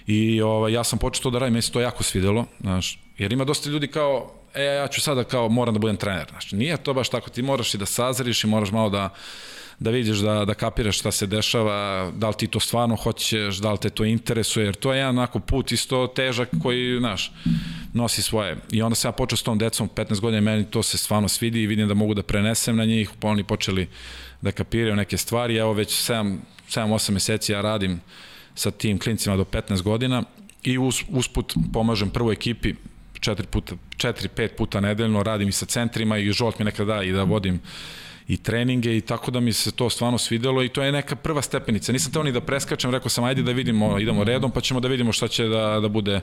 [0.07, 3.33] I ovaj, ja sam počeo to da radim, meni se to jako svidelo, znaš, jer
[3.33, 6.27] ima dosta ljudi kao, e, ja ću sada kao, moram da budem trener.
[6.31, 9.09] Znači, nije to baš tako, ti moraš i da sazriš i moraš malo da,
[9.79, 13.73] da vidiš da, da kapiraš šta se dešava, da li ti to stvarno hoćeš, da
[13.73, 17.33] li te to interesuje, jer to je jedan onako put isto težak koji, znaš,
[17.93, 18.57] nosi svoje.
[18.73, 21.63] I onda sam ja počeo s tom decom, 15 godina meni to se stvarno svidi
[21.63, 23.89] i vidim da mogu da prenesem na njih, pa oni počeli
[24.41, 25.57] da kapiraju neke stvari.
[25.57, 26.11] Evo već
[26.69, 28.01] 7-8 meseci ja radim
[28.55, 30.23] sa tim klincima do 15 godina
[30.63, 32.75] i us, usput pomažem prvoj ekipi
[33.21, 37.03] četiri puta, četiri, pet puta nedeljno, radim i sa centrima i žolt mi nekada da
[37.03, 37.61] i da vodim
[38.29, 41.43] i treninge i tako da mi se to stvarno svidelo i to je neka prva
[41.43, 41.93] stepenica.
[41.93, 44.89] Nisam teo ni da preskačem, rekao sam ajde da vidimo, idemo redom pa ćemo da
[44.89, 46.21] vidimo šta će da, da bude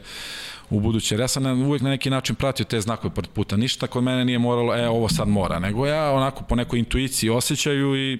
[0.70, 1.16] u buduće.
[1.16, 3.58] Ja sam uvijek na neki način pratio te znakove pred puta.
[3.58, 7.30] Ništa kod mene nije moralo, e, ovo sad mora, nego ja onako po nekoj intuiciji
[7.30, 8.18] osjećaju i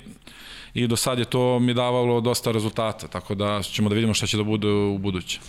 [0.74, 4.28] i do sad je to mi davalo dosta rezultata, tako da ćemo da vidimo šta
[4.28, 5.40] će da bude u buduće.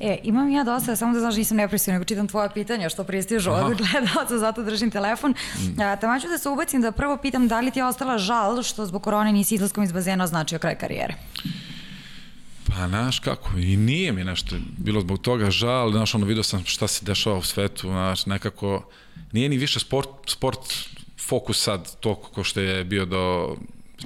[0.00, 3.50] E, imam ja dosta, samo da znaš, nisam nepristojna, nego čitam tvoja pitanja što pristižu
[3.50, 5.30] od gledalca, zato držim telefon.
[5.30, 5.80] Mm.
[5.80, 8.62] A, tamo ću da se ubacim da prvo pitam da li ti je ostala žal
[8.62, 11.14] što zbog korone nisi izlaskom iz bazena označio kraj karijere?
[12.66, 16.64] Pa, znaš kako, i nije mi nešto bilo zbog toga žal, znaš, ono, vidio sam
[16.64, 18.84] šta se dešava u svetu, znaš, nekako,
[19.32, 20.74] nije ni više sport, sport
[21.28, 23.56] fokus sad to ko što je bio do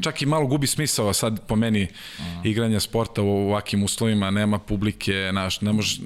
[0.00, 1.88] čak i malo gubi smisao sad po meni
[2.44, 6.00] igranja sporta u ovakvim uslovima, nema publike, naš, ne može,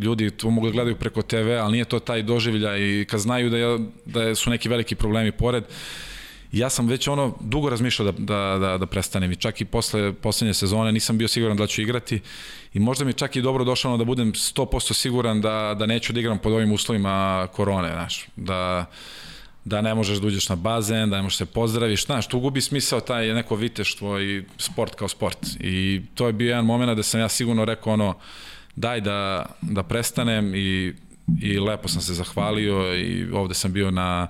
[0.00, 3.50] ljudi to mogu da gledaju preko TV, ali nije to taj doživlja i kad znaju
[3.50, 5.64] da, je, da su neki veliki problemi pored,
[6.52, 10.12] ja sam već ono dugo razmišljao da, da, da, da prestanem i čak i posle
[10.12, 12.20] poslednje sezone nisam bio siguran da ću igrati
[12.74, 16.20] i možda mi čak i dobro došlo da budem 100% siguran da, da neću da
[16.20, 18.86] igram pod ovim uslovima korone, znaš, da
[19.64, 22.60] da ne možeš da uđeš na bazen, da ne možeš se pozdraviš, znaš, tu gubi
[22.60, 25.38] smisao taj neko viteštvo i sport kao sport.
[25.60, 28.14] I to je bio jedan moment da sam ja sigurno rekao ono,
[28.76, 30.94] daj da, da prestanem i,
[31.42, 34.28] i lepo sam se zahvalio i ovde sam bio na,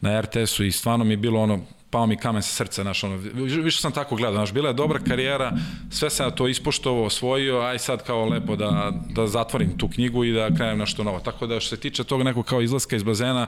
[0.00, 1.60] na RTS-u i stvarno mi je bilo ono,
[1.90, 3.16] pao mi kamen sa srca, znaš, ono,
[3.62, 5.52] više sam tako gledao, znaš, bila je dobra karijera,
[5.90, 10.32] sve sam to ispoštovao, osvojio, aj sad kao lepo da, da zatvorim tu knjigu i
[10.32, 11.20] da krenem nešto novo.
[11.20, 13.46] Tako da što se tiče toga nekog kao izlaska iz bazena,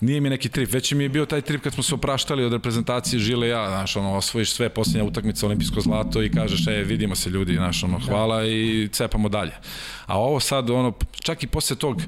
[0.00, 2.52] nije mi neki trip, već mi je bio taj trip kad smo se opraštali od
[2.52, 7.14] reprezentacije Žile ja, znaš, ono, osvojiš sve, posljednja utakmica olimpijsko zlato i kažeš, e, vidimo
[7.14, 9.52] se ljudi, znaš, ono, hvala i cepamo dalje.
[10.06, 10.92] A ovo sad, ono,
[11.22, 12.02] čak i posle tog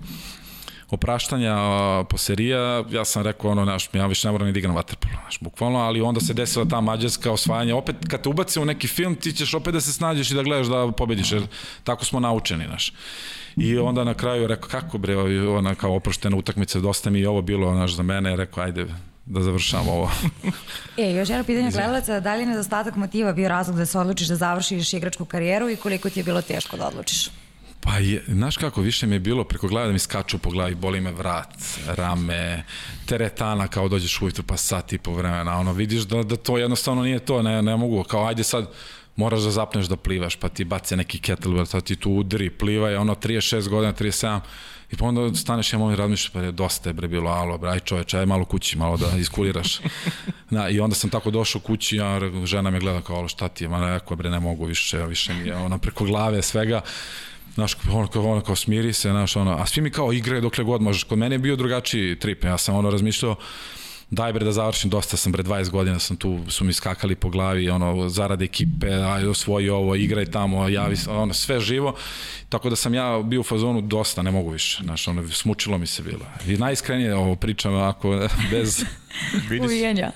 [0.91, 1.57] opraštanja
[2.09, 5.79] po serija, ja sam rekao ono, naš, ja više ne moram ni da vaterpolo, bukvalno,
[5.79, 9.33] ali onda se desila ta mađarska osvajanja, opet kad te ubace u neki film, ti
[9.33, 11.43] ćeš opet da se snađeš i da gledaš da pobediš, jer
[11.85, 12.93] tako smo naučeni, naš.
[13.57, 15.17] I onda na kraju rekao, kako bre,
[15.49, 18.87] ona kao oproštena utakmica, dosta mi je ovo bilo, naš, za mene, rekao, ajde,
[19.27, 20.11] da završam ovo.
[20.97, 24.29] e, još jedno pitanje gledalaca, da li je nedostatak motiva bio razlog da se odlučiš
[24.29, 27.31] da završiš igračku karijeru i koliko ti je bilo teško da odlučiš?
[27.81, 30.75] Pa je, znaš kako, više mi je bilo preko glave da mi skaču po glavi,
[30.75, 31.55] boli me vrat,
[31.87, 32.65] rame,
[33.07, 37.03] teretana kao dođeš ujutru pa sat i po vremena, ono, vidiš da, da to jednostavno
[37.03, 38.67] nije to, ne, ne mogu, kao ajde sad,
[39.17, 42.97] moraš da zapneš da plivaš, pa ti baci neki kettlebell, pa ti tu udri, plivaj,
[42.97, 44.41] ono 36 godina, 37,
[44.91, 47.71] i pa onda staneš ja moj razmišljaš, pa je dosta je bre bilo, alo, bre,
[47.71, 49.81] aj čoveče, aj malo kući, malo da iskuliraš.
[50.51, 53.65] Na, I onda sam tako došao kući, ja, žena me gleda kao, alo, šta ti
[53.65, 56.81] je, ma rekao, bre, ne mogu više, više mi je, ono, preko glave svega,
[57.55, 60.65] znaš, ono kao, ono kao smiri se, znaš, ono, a svi mi kao igre dokle
[60.65, 61.05] god možeš.
[61.05, 63.37] Kod mene je bio drugačiji trip, ja sam ono razmišljao,
[64.11, 67.31] daj bre da završim, dosta sam bre 20 godina sam tu, su mi skakali po
[67.31, 71.95] glavi, ono, zarade ekipe, aj osvoji ovo, igraj tamo, javi, ono, sve živo,
[72.49, 75.87] tako da sam ja bio u fazonu dosta, ne mogu više, znaš, ono, smučilo mi
[75.87, 76.27] se bilo.
[76.47, 78.85] I najiskrenije ovo pričam, ako, bez...
[79.65, 80.11] Uvijenja.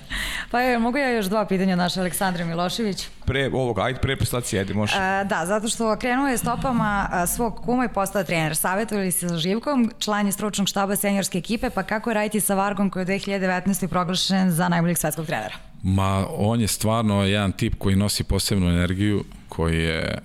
[0.51, 3.09] Pa je, mogu ja još dva pitanja naša Aleksandra Milošević?
[3.27, 4.97] Pre ovog, ajde pre prestacije, ajde može.
[4.97, 8.57] A, da, zato što krenuo je stopama a, svog kuma i postao trener.
[8.57, 12.55] Savjetovali se sa Živkom, član je stručnog štaba senjorske ekipe, pa kako je raditi sa
[12.55, 13.87] Vargom koji je 2019.
[13.87, 15.55] proglašen za najboljeg svetskog trenera?
[15.83, 20.19] Ma, on je stvarno jedan tip koji nosi posebnu energiju, koji je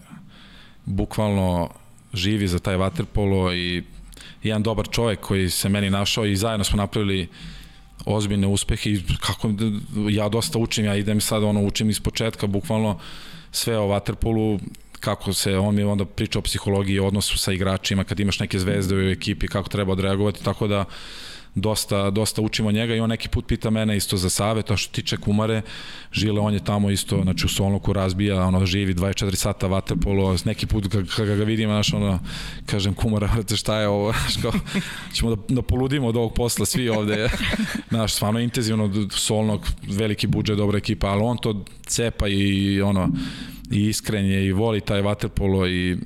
[0.86, 1.70] bukvalno
[2.14, 3.84] živi za taj vaterpolo i
[4.44, 7.28] jedan dobar čovek koji se meni našao i zajedno smo napravili
[8.14, 9.52] ozbiljne uspehe i kako
[10.10, 13.00] ja dosta učim, ja idem sad ono učim iz početka bukvalno
[13.52, 14.60] sve o vaterpolu
[15.00, 18.96] kako se on mi onda priča o psihologiji, odnosu sa igračima, kad imaš neke zvezde
[18.96, 20.86] u ekipi, kako treba odreagovati, tako da
[21.62, 24.94] dosta, dosta učimo njega i on neki put pita mene isto za savet, a što
[24.94, 25.62] tiče Kumare,
[26.12, 30.66] Žile, on je tamo isto, znači u Solnoku razbija, ono, živi 24 sata vaterpolo, neki
[30.66, 32.20] put kada ga vidim, znaš, ono,
[32.66, 34.52] kažem, Kumara, vrate, šta je ovo, znaš, kao,
[35.14, 37.30] ćemo da, da poludimo od ovog posla svi ovde,
[37.90, 43.10] znaš, stvarno intenzivno, Solnog, veliki budžet, dobra ekipa, ali on to cepa i, ono,
[43.72, 45.98] i iskren je i voli taj vaterpolo i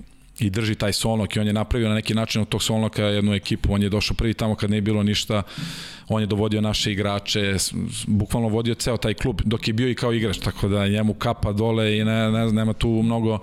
[0.43, 3.33] i drži taj Solnok i on je napravio na neki način od tog Solnoka jednu
[3.33, 5.43] ekipu, on je došao prvi tamo kad nije bilo ništa,
[6.07, 7.55] on je dovodio naše igrače,
[8.07, 11.51] bukvalno vodio ceo taj klub dok je bio i kao igrač, tako da njemu kapa
[11.51, 13.39] dole i ne, ne, nema tu mnogo,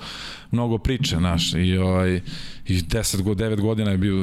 [0.51, 2.20] mnogo priče, naš, i, ovaj,
[2.66, 4.14] i 10 go, 9 godina je bio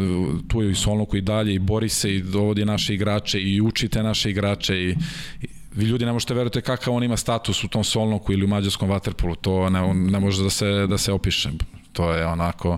[0.48, 4.04] tu i Solnoku i dalje i bori se i dovodi naše igrače i uči te
[4.04, 4.90] naše igrače i,
[5.42, 8.48] i vi ljudi ne možete verujete kakav on ima status u tom Solnoku ili u
[8.48, 11.50] mađarskom vaterpolu, to ne, ne može da se, da se opiše
[11.98, 12.78] to je onako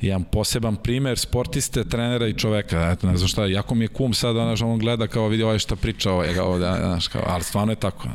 [0.00, 2.90] jedan poseban primer sportiste, trenera i čoveka.
[2.92, 5.58] Eto, ne znam šta, jako mi je kum sad, znaš, on gleda kao vidi ovaj
[5.58, 8.08] šta priča ovaj, kao, da, znaš, kao, ali stvarno je tako.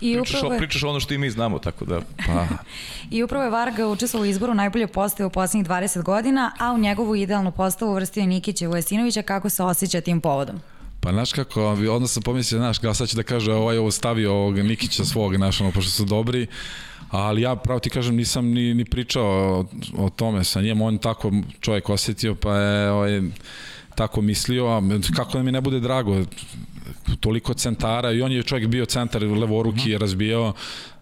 [0.00, 2.00] I pričaš, upravo pričaš ono što i mi znamo, tako da...
[2.26, 2.46] Pa.
[3.10, 6.78] I upravo je Varga učestvovao u izboru najbolje postave u poslednjih 20 godina, a u
[6.78, 9.22] njegovu idealnu postavu uvrstio je Nikića Vujasinovića.
[9.22, 10.60] Kako se osjeća tim povodom?
[11.00, 11.76] Pa znaš kako,
[12.06, 15.60] sam pomislio, znaš, kao sad će da kaže ovaj ovo stavio ovog Nikića svog, znaš,
[15.60, 16.46] ono, pošto su dobri,
[17.10, 19.64] ali ja pravo ti kažem nisam ni, ni pričao o,
[19.96, 23.22] o tome sa njim, on tako čovjek osetio pa je ovaj,
[23.94, 24.82] tako mislio, a
[25.16, 26.24] kako da mi ne bude drago,
[27.20, 28.12] toliko centara.
[28.12, 29.90] I on je čovjek bio centar levoruki mhm.
[29.90, 30.52] je razbijao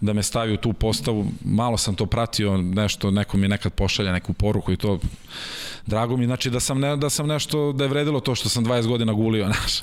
[0.01, 1.27] da me stavi u tu postavu.
[1.45, 4.99] Malo sam to pratio nešto neko mi nekad pošalja neku poruku i to.
[5.87, 8.65] Drago mi znači da sam ne, da sam nešto da je vredilo to što sam
[8.65, 9.83] 20 godina gulio znaš.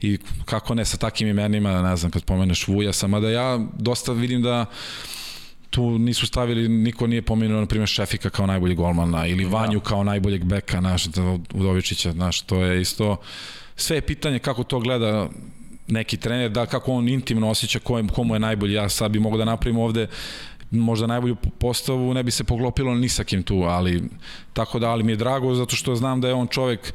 [0.00, 3.58] I kako ne sa takim imenima ne znam kad pomeneš Vuja sam a da ja
[3.78, 4.66] dosta vidim da
[5.76, 9.50] tu nisu stavili, niko nije pomenuo, na primjer, Šefika kao najbolji golmana ili da.
[9.50, 9.84] Vanju da.
[9.84, 11.06] kao najboljeg beka, naš,
[11.54, 13.16] Udovičića, znaš, to je isto,
[13.76, 15.28] sve je pitanje kako to gleda
[15.88, 18.74] neki trener, da kako on intimno osjeća kojem, komu je najbolji.
[18.74, 20.06] Ja sad bi mogo da napravim ovde
[20.70, 24.02] možda najbolju postavu, ne bi se poglopilo ni sa kim tu, ali
[24.52, 26.92] tako da, ali mi je drago zato što znam da je on čovek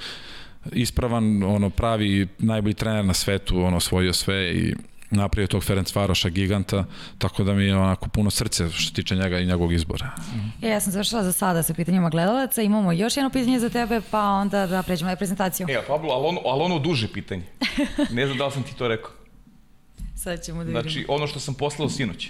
[0.71, 4.73] ispravan, ono pravi najbolji trener na svetu, ono osvojio sve i
[5.11, 6.85] napravio tog Ferenc Varoša giganta,
[7.17, 10.11] tako da mi je onako puno srce što tiče njega i njegovog izbora.
[10.61, 14.01] Ja, ja sam završila za sada sa pitanjima gledalaca, imamo još jedno pitanje za tebe,
[14.11, 15.67] pa onda da pređemo na prezentaciju.
[15.69, 17.43] E, Pablo, ali ono, ali ono duže pitanje.
[18.11, 19.11] Ne znam da li sam ti to rekao.
[20.15, 20.81] Sad ćemo da vidimo.
[20.81, 22.29] Znači, ono što sam poslao sinoć.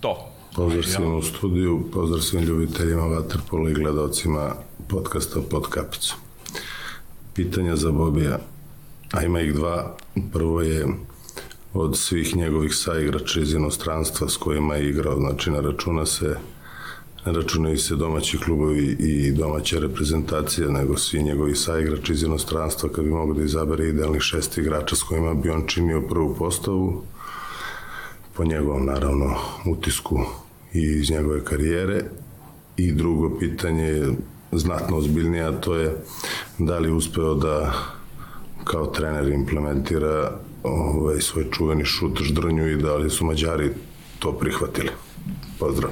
[0.00, 0.32] To.
[0.54, 4.54] Pozdrav svim u studiju, pozdrav svim ljubiteljima Waterpola i gledalcima
[4.88, 6.18] podcasta Pod kapicom.
[7.34, 8.38] Pitanja za Bobija
[9.12, 9.96] a ima ih dva.
[10.32, 10.86] Prvo je
[11.74, 16.36] od svih njegovih saigrača iz inostranstva s kojima je igrao, znači na računa se
[17.24, 23.10] računaju se domaći klubovi i domaća reprezentacija, nego svi njegovi saigrači iz inostranstva, kad bi
[23.10, 27.02] mogo da izabere idealnih šest igrača s kojima bi on činio prvu postavu,
[28.36, 29.36] po njegovom, naravno,
[29.66, 30.20] utisku
[30.72, 32.04] i iz njegove karijere.
[32.76, 34.16] I drugo pitanje je
[34.52, 35.96] znatno ozbiljnije, a to je
[36.58, 37.72] da li uspeo da
[38.64, 43.70] kao trener implementira ovaj, svoj čuveni šut ždrnju i da li su Mađari
[44.18, 44.90] to prihvatili.
[45.58, 45.90] Pozdrav.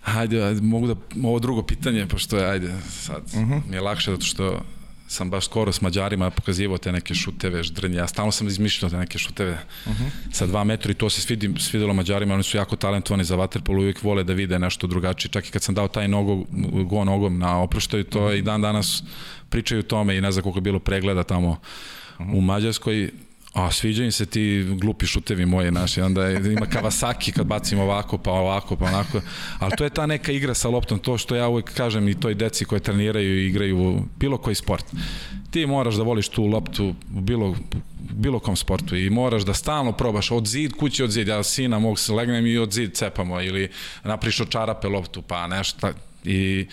[0.00, 0.94] Hajde, ajde, mogu da,
[1.24, 3.52] ovo drugo pitanje, pošto je, ajde, sad, uh mhm.
[3.52, 3.60] -huh.
[3.68, 4.60] mi je lakše zato što
[5.12, 8.96] sam baš skoro s Mađarima pokazivao te neke šuteve, ždrnje, ja stalno sam izmišljao te
[8.96, 10.04] neke šuteve uh mhm.
[10.04, 10.32] -huh.
[10.32, 13.80] sa dva metra i to se svidi, svidelo Mađarima, oni su jako talentovani za vaterpolu,
[13.80, 16.44] uvijek vole da vide nešto drugačije, čak i kad sam dao taj nogo,
[16.84, 18.38] go nogom na oproštaju, to uh -huh.
[18.38, 19.02] i dan danas
[19.48, 21.56] pričaju o tome i ne znam koliko je bilo pregleda tamo uh
[22.26, 22.36] -huh.
[22.36, 23.10] u Mađarskoj,
[23.52, 28.18] a sviđaju im se ti glupi šutevi moji naši, onda ima Kawasaki kad bacim ovako,
[28.18, 29.20] pa ovako, pa onako,
[29.58, 32.34] ali to je ta neka igra sa loptom, to što ja uvek kažem i toj
[32.34, 34.84] deci koje treniraju i igraju bilo koji sport.
[35.50, 37.56] Ti moraš da voliš tu loptu u bilo,
[38.10, 41.78] bilo kom sportu i moraš da stalno probaš od zid kući od zid, ja sina
[41.78, 43.68] mogu se legnem i od zid cepamo ili
[44.04, 45.90] napriš od čarape loptu, pa nešto
[46.24, 46.66] i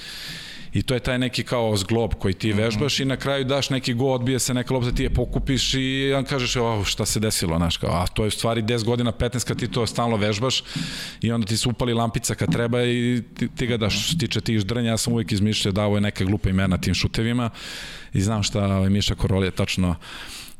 [0.74, 2.58] i to je taj neki kao zglob koji ti mhm.
[2.58, 3.06] vežbaš mm -hmm.
[3.06, 6.24] i na kraju daš neki go, odbije se neka lopta, ti je pokupiš i on
[6.24, 9.48] kažeš oh, šta se desilo, znaš, kao, a to je u stvari 10 godina, 15
[9.48, 10.64] kad ti to stalno vežbaš
[11.22, 14.42] i onda ti se upali lampica kad treba i ti, ti ga daš, što tiče
[14.42, 17.50] tih ždrnja, ja sam uvijek izmišljao da ovo je neka glupa imena tim šutevima
[18.14, 19.96] i znam šta ovaj, Miša Korolje tačno,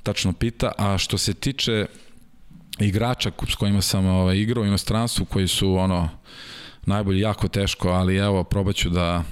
[0.04, 1.86] tačno pita, a što se tiče
[2.80, 6.10] igrača s kojima sam ovaj, igrao u inostranstvu koji su ono
[6.86, 9.24] najbolji jako teško, ali evo probaću da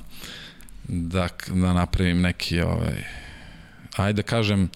[0.88, 3.04] da, da napravim neki ovaj,
[3.98, 4.70] ajde da kažem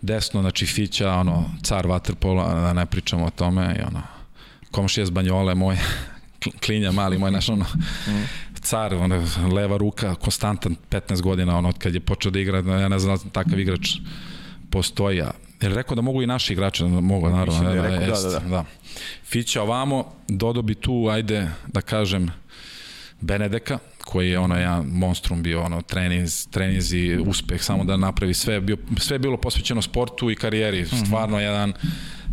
[0.00, 4.02] desno, znači Fića, ono, car Waterpola, da ne pričamo o tome i ono,
[4.70, 5.76] komšija z Banjole, moj
[6.64, 7.64] klinja mali, moj naš ono,
[8.60, 12.88] car, ono, leva ruka, konstantan 15 godina, ono, od kad je počeo da igra, ja
[12.88, 13.88] ne znam, takav igrač
[14.70, 15.30] postoji, a
[15.62, 17.62] Jer rekao da mogu i naši igrači, da mogu, naravno.
[17.62, 18.38] Da, da, da, da, da.
[18.48, 18.64] da.
[19.24, 22.30] Fića ovamo, Dodo bi tu, ajde, da kažem,
[23.20, 28.60] Benedeka, koji je ono jedan monstrum bio, ono treniz, trenizi, uspeh, samo da napravi sve,
[28.60, 30.96] bio, sve je bilo posvećeno sportu i karijeri, mhm.
[30.96, 31.72] stvarno jedan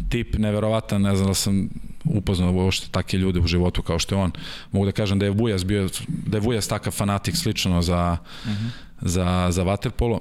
[0.10, 1.70] tip neverovatan, ne znam da sam
[2.04, 4.32] upoznao uopšte takve ljude u životu kao što je on.
[4.72, 8.54] Mogu da kažem da je Vujas bio, da je Vujas takav fanatik slično za, mhm.
[8.54, 8.70] -huh.
[9.02, 10.20] za, za vaterpolo.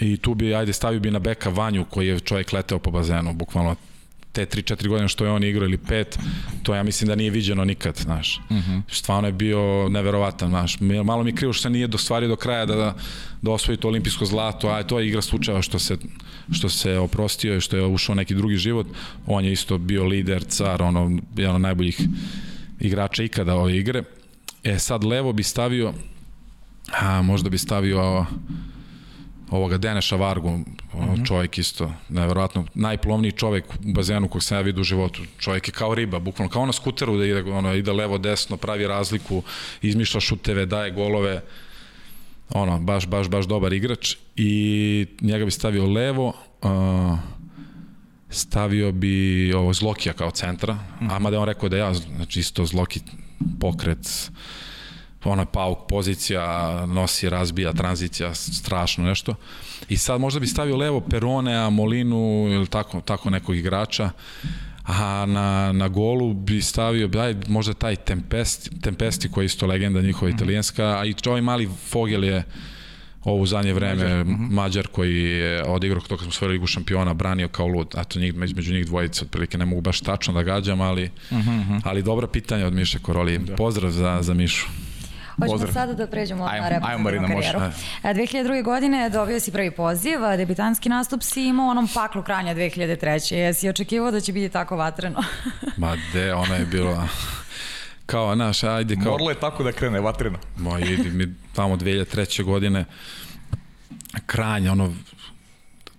[0.00, 3.32] I tu bi, ajde, stavio bi na beka Vanju koji je čovjek leteo po bazenu,
[3.32, 3.76] bukvalno
[4.32, 6.04] te 3-4 godine što je on igrao ili 5,
[6.62, 8.40] to ja mislim da nije viđeno nikad, znaš.
[8.50, 8.70] Uh mhm.
[8.70, 8.82] -huh.
[8.88, 10.80] Stvarno je bio neverovatan, znaš.
[10.80, 12.94] Malo mi krivo što se nije dostvario do kraja da,
[13.42, 15.96] da osvoji to olimpijsko zlato, a to je igra slučajeva što se,
[16.52, 18.86] što se oprostio i što je ušao neki drugi život.
[19.26, 22.00] On je isto bio lider, car, ono, jedan od najboljih
[22.80, 24.02] igrača ikada ove igre.
[24.64, 25.92] E, sad levo bi stavio,
[27.00, 28.26] a možda bi stavio
[29.52, 31.26] ovoga Deneša Vargu, mm -hmm.
[31.26, 35.22] čovjek isto, nevjerojatno, najplovniji čovjek u bazenu kog sam ja vidio u životu.
[35.38, 38.86] Čovjek je kao riba, bukvalno kao na skuteru da ide, ono, ide levo, desno, pravi
[38.86, 39.42] razliku,
[39.82, 41.42] izmišlja šuteve, daje golove,
[42.50, 46.32] ono, baš, baš, baš dobar igrač i njega bi stavio levo,
[46.62, 47.18] uh,
[48.30, 51.16] stavio bi ovo Zlokija kao centra, mm -hmm.
[51.16, 53.00] a mada on rekao da ja, znači isto Zloki
[53.60, 54.30] pokret,
[55.24, 59.34] ona pauk pozicija, nosi, razbija, tranzicija, strašno nešto.
[59.88, 64.10] I sad možda bi stavio levo Peronea, Molinu ili tako, tako nekog igrača,
[64.84, 70.00] a na, na golu bi stavio daj, možda taj Tempesti, Tempesti koji je isto legenda
[70.00, 70.36] njihova mm -hmm.
[70.36, 72.44] italijanska, a i ovaj mali Fogel je
[73.24, 74.50] ovo zadnje vreme Mađar, mm -hmm.
[74.50, 77.94] Mađar koji je odigrao to kad smo svojili ligu šampiona branio kao lud.
[77.94, 81.36] A to njih, među njih dvojice otprilike ne mogu baš tačno da gađam, ali, mm
[81.36, 81.80] -hmm.
[81.84, 83.38] ali dobra pitanja od Miše Koroli.
[83.38, 83.56] Da.
[83.56, 84.66] Pozdrav za, za Mišu.
[85.42, 85.72] Hoćemo Pozdrav.
[85.72, 87.60] sada da pređemo ajmo, na reprezentativnu karijeru.
[87.60, 87.74] Može.
[88.02, 88.64] 2002.
[88.64, 93.34] godine dobio si prvi poziv, debitanski nastup si imao onom paklu kranja 2003.
[93.34, 95.22] Jesi očekivao da će biti tako vatreno?
[95.76, 97.08] Ma de, ona je bila
[98.06, 99.12] kao, naš, ajde kao...
[99.12, 100.38] Moralo je tako da krene, vatreno.
[100.56, 102.42] Ma, idi, mi tamo 2003.
[102.44, 102.84] godine
[104.26, 104.92] kranje, ono,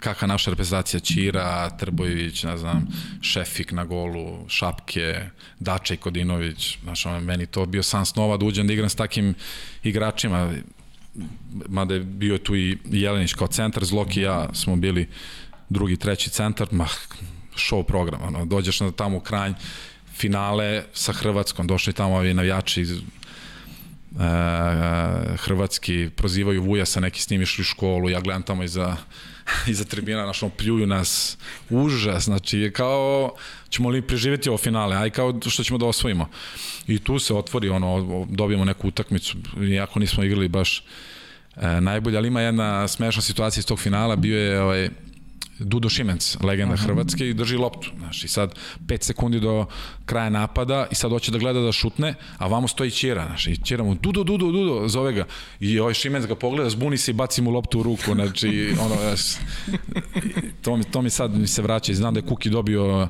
[0.04, 2.88] kakva naša reprezentacija Ćira, Trbojević, ne znam,
[3.22, 5.30] Šefik na golu, Šapke,
[5.60, 9.36] Dačej Kodinović, znaš, ono, meni to bio san snova da uđem da igram s takim
[9.84, 10.54] igračima,
[11.68, 15.08] mada je bio tu i Jelenić kao centar, Zloki i ja smo bili
[15.70, 16.88] drugi, treći centar, ma,
[17.56, 19.54] show program, ono, dođeš na tamo u kranj,
[20.16, 23.00] finale sa Hrvatskom, došli tamo ovi navijači iz e,
[25.38, 28.98] hrvatski prozivaju Vuja sa neki s njim išli u školu, ja gledam tamo iza,
[29.68, 31.38] iza tribina, našom pljuju nas,
[31.70, 33.36] užas, znači je kao
[33.70, 36.30] ćemo li preživeti ovo finale, aj kao što ćemo da osvojimo.
[36.88, 39.38] I tu se otvori, ono, dobijemo neku utakmicu,
[39.72, 40.84] iako nismo igrali baš
[41.56, 44.90] e, najbolje, ali ima jedna smešna situacija iz tog finala, bio je ovaj,
[45.60, 46.84] Dudo Šimenc, legenda Aha.
[46.84, 47.92] Hrvatske i drži loptu.
[47.98, 48.56] Znaš, I sad
[48.88, 49.66] 5 sekundi do
[50.06, 53.26] kraja napada i sad hoće da gleda da šutne, a vamo stoji Ćira.
[53.26, 55.26] Znaš, I Ćira mu Dudo, Dudo, Dudo, zove ga.
[55.60, 58.14] I ovaj Šimenc ga pogleda, zbuni se i baci mu loptu u ruku.
[58.14, 58.96] Znači, ono,
[60.62, 63.08] to mi, to mi sad mi se vraća i znam da je Kuki dobio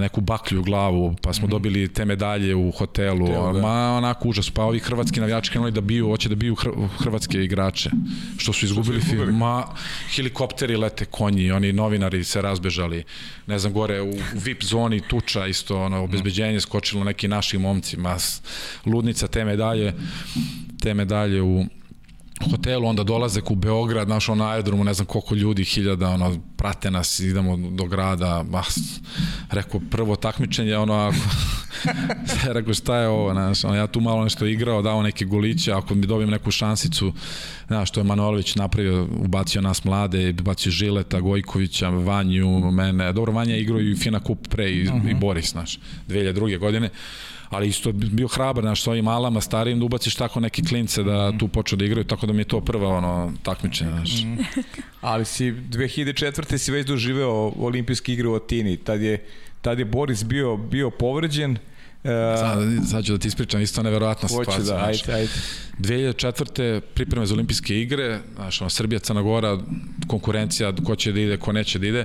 [0.00, 1.50] neku baklju u glavu, pa smo mhm.
[1.50, 3.60] dobili te medalje u hotelu, Teo, da.
[3.60, 6.56] ma onako užas, pa ovi hrvatski navijači krenuli da biju, hoće da biju
[6.98, 7.90] hrvatske igrače,
[8.38, 9.38] što su izgubili, što su izgubili?
[9.38, 9.64] ma
[10.14, 13.04] helikopteri lete konji, oni novinari se razbežali,
[13.46, 17.96] ne znam, gore u, u VIP zoni tuča isto, ono, obezbeđenje skočilo neki naši momci,
[17.96, 18.16] ma
[18.86, 19.94] ludnica te medalje,
[20.80, 21.64] te medalje u
[22.44, 26.90] hotelu, onda dolaze u Beograd, naš on aerodromu, ne znam koliko ljudi, hiljada, ono, prate
[26.90, 28.62] nas, idemo do grada, ba,
[29.50, 31.16] rekao, prvo takmičenje, ono, ako,
[32.56, 35.94] rekao, šta je ovo, znaš, ono, ja tu malo nešto igrao, dao neke goliće, ako
[35.94, 37.12] mi dobijem neku šansicu,
[37.66, 43.56] znaš, što je Manojlović napravio, ubacio nas mlade, ubacio Žileta, Gojkovića, Vanju, mene, dobro, Vanja
[43.56, 45.10] igrao i Fina Kup pre i, uh -huh.
[45.10, 45.20] i mhm.
[45.20, 45.78] Boris, znaš,
[46.08, 46.58] 2002.
[46.58, 46.90] godine,
[47.50, 51.48] ali isto bio hrabar na svojim malama, starijim, da ubaciš tako neke klince da tu
[51.48, 53.90] počnu da igraju, tako da mi je to prva ono, takmičenje.
[53.90, 54.22] Znaš.
[54.22, 54.36] Mm.
[55.00, 56.58] ali si 2004.
[56.58, 59.24] si već doživeo olimpijske igre u Atini, tad je,
[59.62, 61.58] tad je Boris bio, bio povređen,
[62.06, 62.58] Uh, sad,
[62.90, 64.76] sad ću da ti ispričam, isto neverovatna situacija.
[64.76, 65.32] Da, ajde, ajde.
[65.78, 66.80] 2004.
[66.80, 69.58] pripreme za olimpijske igre, znaš, ono, Srbija, Crna Gora,
[70.06, 72.04] konkurencija, ko će da ide, ko neće da ide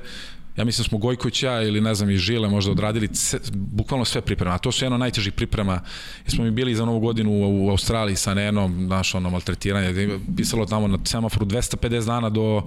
[0.58, 4.06] ja mislim da smo Gojković ja ili ne znam i Žile možda odradili ce, bukvalno
[4.06, 5.82] sve priprema, a to su jedno najtežih priprema,
[6.26, 10.20] jer smo mi bili za novu godinu u, u Australiji sa Nenom, naš ono maltretiranje,
[10.38, 12.64] pisalo tamo na semaforu 250 dana do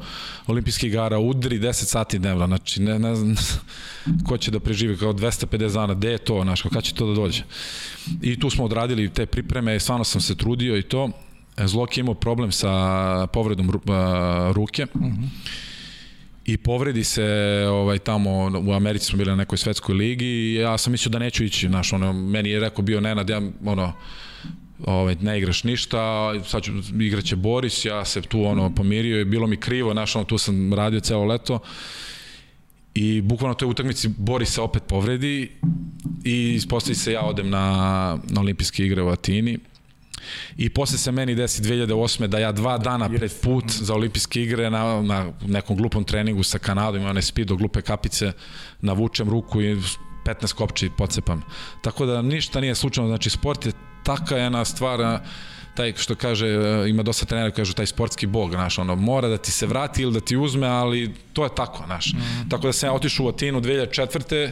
[0.47, 3.35] olimpijskih igara, udri 10 sati dnevno, znači ne, ne znam
[4.29, 7.15] ko će da preživi kao 250 dana, gde je to, znaš, kada će to da
[7.15, 7.43] dođe.
[8.23, 11.11] I tu smo odradili te pripreme, stvarno sam se trudio i to,
[11.65, 13.71] Zlok je imao problem sa povredom
[14.55, 15.23] ruke, uh mhm.
[15.23, 15.74] -huh
[16.45, 17.25] i povredi se
[17.71, 21.19] ovaj tamo u Americi smo bili na nekoj svetskoj ligi i ja sam mislio da
[21.19, 23.93] neću ići, znaš, ono meni je rekao bio Nenad, ja ono
[24.85, 29.47] ovaj, ne igraš ništa, sad ću, igraće Boris, ja se tu ono pomirio i bilo
[29.47, 31.59] mi krivo, znaš, ono, tu sam radio celo leto.
[32.95, 35.51] I bukvalno toj utakmici Boris se opet povredi
[36.25, 37.67] i ispostavi se ja odem na,
[38.31, 39.59] na olimpijske igre u Atini
[40.57, 42.27] I posle se meni desi 2008.
[42.27, 46.59] da ja dva dana pred put za olimpijske igre na, na nekom glupom treningu sa
[46.59, 48.33] Kanadom, ima onaj speed do glupe kapice,
[48.81, 49.77] navučem ruku i
[50.25, 51.43] 15 kopči pocepam.
[51.83, 53.73] Tako da ništa nije slučajno, znači sport je
[54.05, 55.21] taka jedna stvar,
[55.75, 56.47] taj što kaže,
[56.89, 60.13] ima dosta trenera kažu taj sportski bog, znaš, ono, mora da ti se vrati ili
[60.13, 62.13] da ti uzme, ali to je tako, znaš.
[62.13, 62.49] Mm.
[62.49, 64.51] Tako da sam ja otišao u Atinu 2004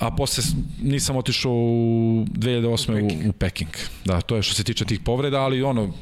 [0.00, 0.44] a posle
[0.82, 3.26] nisam otišao u 2008.
[3.26, 3.70] U, u Peking.
[4.04, 5.92] Da, to je što se tiče tih povreda, ali ono,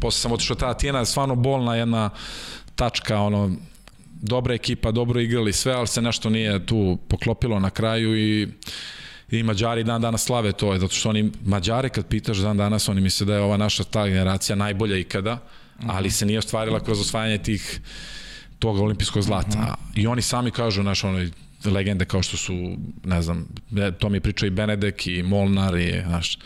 [0.00, 2.10] posle sam otišao ta Tijena, stvarno bolna jedna
[2.74, 3.50] tačka, ono,
[4.22, 8.48] dobra ekipa, dobro igrali sve, ali se nešto nije tu poklopilo na kraju i
[9.30, 13.00] i Mađari dan danas slave to, zato što oni, Mađare kad pitaš dan danas, oni
[13.00, 15.38] misle da je ova naša ta generacija najbolja ikada,
[15.86, 17.80] ali se nije ostvarila kroz osvajanje tih
[18.58, 19.58] toga olimpijskog zlata.
[19.58, 20.00] Mhm.
[20.00, 21.28] I oni sami kažu, naš, ono,
[21.64, 23.48] legende kao što su, ne znam,
[23.98, 26.38] to mi pričao i Benedek i Molnar i, znaš,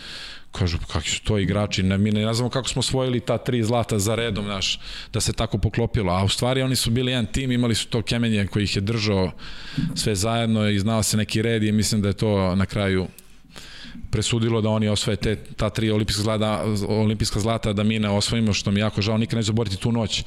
[0.53, 3.99] kažu kakvi su to igrači, ne, mi ne znamo kako smo osvojili ta tri zlata
[3.99, 4.81] za redom naš,
[5.13, 8.03] da se tako poklopilo, a u stvari oni su bili jedan tim, imali su to
[8.03, 9.33] kemenje koji ih je držao
[9.95, 13.07] sve zajedno i znao se neki red i mislim da je to na kraju
[14.11, 18.53] presudilo da oni osvoje te, ta tri olimpijska zlata, olimpijska zlata da mi ne osvojimo,
[18.53, 20.25] što mi jako žao, nikad neću zaboriti tu noć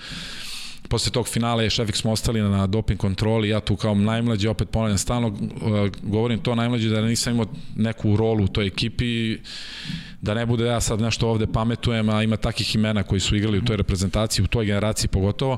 [0.89, 4.69] posle tog finala je Šefik smo ostali na doping kontroli, ja tu kao najmlađi, opet
[4.69, 5.35] ponavljam, stalno uh,
[6.03, 9.38] govorim to najmlađi da nisam imao neku rolu u toj ekipi,
[10.21, 13.57] da ne bude ja sad nešto ovde pametujem, a ima takih imena koji su igrali
[13.57, 15.57] u toj reprezentaciji, u toj generaciji pogotovo,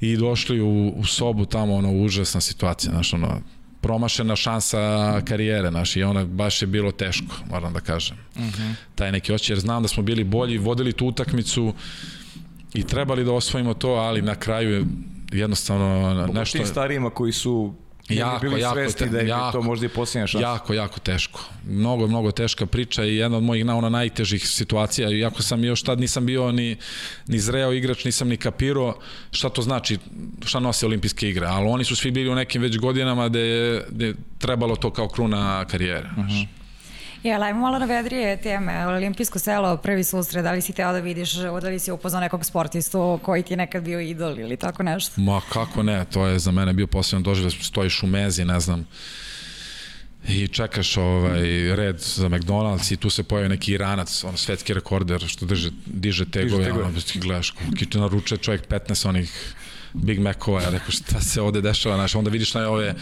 [0.00, 3.40] i došli u, u sobu tamo, ono, užasna situacija, znaš, ono,
[3.80, 8.16] promašena šansa karijere, naš, i ona baš je bilo teško, moram da kažem.
[8.34, 8.62] Uh mhm.
[8.62, 8.74] -huh.
[8.94, 11.74] Taj neki oči, jer znam da smo bili bolji, vodili tu utakmicu,
[12.74, 14.86] i trebali da osvojimo to, ali na kraju
[15.32, 16.58] jednostavno Pogotovo nešto...
[16.58, 17.74] Tim starijima koji su
[18.08, 20.46] jako, bili jako, svesti te, da je jako, to možda i posljednja šansa.
[20.46, 21.40] Jako, jako teško.
[21.68, 25.10] Mnogo, mnogo teška priča i jedna od mojih na, ona najtežih situacija.
[25.10, 26.76] Iako sam još tad nisam bio ni,
[27.26, 28.98] ni zreo igrač, nisam ni kapirao
[29.30, 29.98] šta to znači,
[30.44, 31.46] šta nose olimpijske igre.
[31.46, 34.90] Ali oni su svi bili u nekim već godinama gde je, gde je trebalo to
[34.90, 36.08] kao kruna karijere.
[36.16, 36.46] Uh -huh.
[37.22, 38.86] Je, ajmo malo na vedrije teme.
[38.86, 42.44] Olimpijsko selo, prvi susret, da li si teo da vidiš, da li si upoznao nekog
[42.44, 45.20] sportistu koji ti je nekad bio idol ili tako nešto?
[45.20, 48.86] Ma kako ne, to je za mene bio posebno doživlje, stojiš u mezi, ne znam,
[50.28, 55.24] i čekaš ovaj red za McDonald's i tu se pojavi neki Iranac, on svetski rekorder
[55.26, 56.84] što drže, diže tegove, diže tegove.
[56.84, 59.54] ono, ti gledaš, ki naruče čovjek 15 onih
[59.92, 62.94] Big Macova, ja rekao šta se ovde dešava, znaš, onda vidiš na ove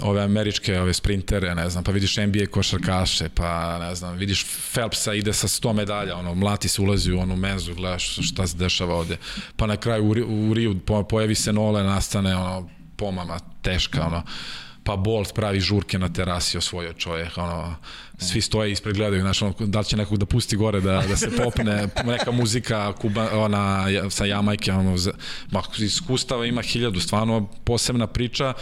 [0.00, 5.14] ove američke ove sprintere, ne znam, pa vidiš NBA košarkaše, pa ne znam, vidiš Phelpsa
[5.14, 8.94] ide sa 100 medalja, ono, mlati se ulazi u onu menzu, gledaš šta se dešava
[8.94, 9.16] ovde.
[9.56, 14.22] Pa na kraju u, u pojavi se Nole, nastane ono, pomama teška, ono,
[14.88, 17.76] pa Bolt pravi žurke na terasi osvojio čovjek, ono,
[18.18, 21.16] svi stoje ispred gledaju, znaš, ono, da li će nekog da pusti gore da, da
[21.16, 24.96] se popne, neka muzika kuba, ona, sa Jamajke, ono,
[25.50, 28.54] ma, iskustava ima hiljadu, stvarno posebna priča,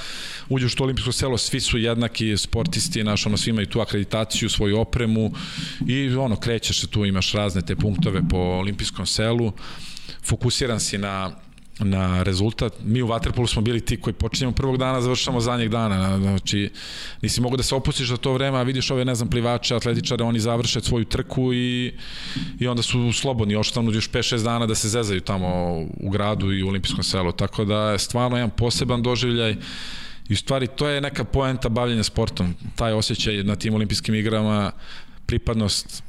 [0.49, 4.51] uđeš u to olimpijsko selo, svi su jednaki sportisti, znaš, ono, svi imaju tu akreditaciju,
[4.51, 5.33] svoju opremu
[5.87, 9.53] i ono, krećeš se tu, imaš razne te punktove po olimpijskom selu,
[10.25, 11.46] fokusiran si na
[11.79, 12.73] na rezultat.
[12.85, 16.19] Mi u Waterpolu smo bili ti koji počinjemo prvog dana, završamo zadnjeg dana.
[16.19, 16.71] Znači,
[17.23, 20.25] nisi mogu da se opustiš za to vreme, a vidiš ove, ne znam, plivače, atletičare,
[20.25, 21.93] oni završe svoju trku i,
[22.61, 25.49] i onda su slobodni, ostanu još 5-6 dana da se zezaju tamo
[26.01, 27.33] u gradu i u olimpijskom selu.
[27.33, 29.57] Tako da je stvarno jedan poseban doživljaj
[30.29, 32.55] i u stvari to je neka poenta bavljenja sportom.
[32.77, 34.73] Taj osjećaj na tim olimpijskim igrama,
[35.27, 36.06] pripadnost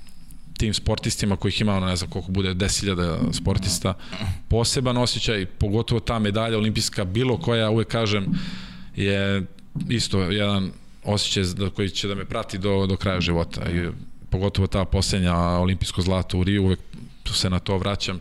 [0.58, 3.94] tim sportistima kojih ima, ne znam koliko bude, 10.000 sportista,
[4.48, 8.26] poseban osjećaj, pogotovo ta medalja olimpijska, bilo koja, uvek kažem,
[8.96, 9.46] je
[9.90, 10.72] isto jedan
[11.04, 13.62] osjećaj koji će da me prati do, do kraja života.
[13.72, 13.90] I
[14.30, 16.80] pogotovo ta poslednja olimpijsko zlato u Riju, uvek
[17.34, 18.20] se na to vraćam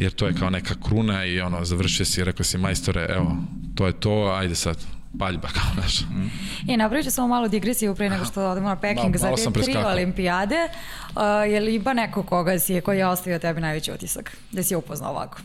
[0.00, 3.36] jer to je kao neka kruna i ono, završio si, rekao si majstore, evo,
[3.74, 4.78] to je to, ajde sad,
[5.18, 6.04] paljba kao naša.
[6.04, 6.30] Mm.
[6.66, 9.60] I napravit ću samo malu digresiju pre nego što odemo na Peking Ma, za te
[9.62, 10.68] tri olimpijade.
[11.08, 14.36] Uh, je li ima neko koga si, koji je ostavio tebi najveći utisak?
[14.52, 15.38] Da si upoznao ovako?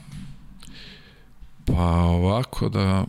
[1.65, 3.05] Pa ovako da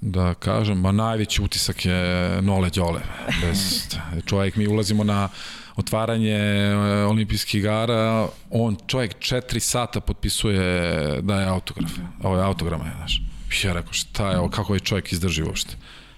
[0.00, 3.00] da kažem, ma najveći utisak je Nole Đole.
[3.40, 3.88] Bez,
[4.26, 5.28] čovjek, mi ulazimo na
[5.76, 6.74] otvaranje e,
[7.04, 11.90] olimpijskih igara, on čovjek četiri sata potpisuje da je autograf.
[12.22, 13.18] Ovo je autograma, je, znaš.
[13.18, 15.76] Ja rekao, šta je ovo, kako je čovjek izdrži uopšte?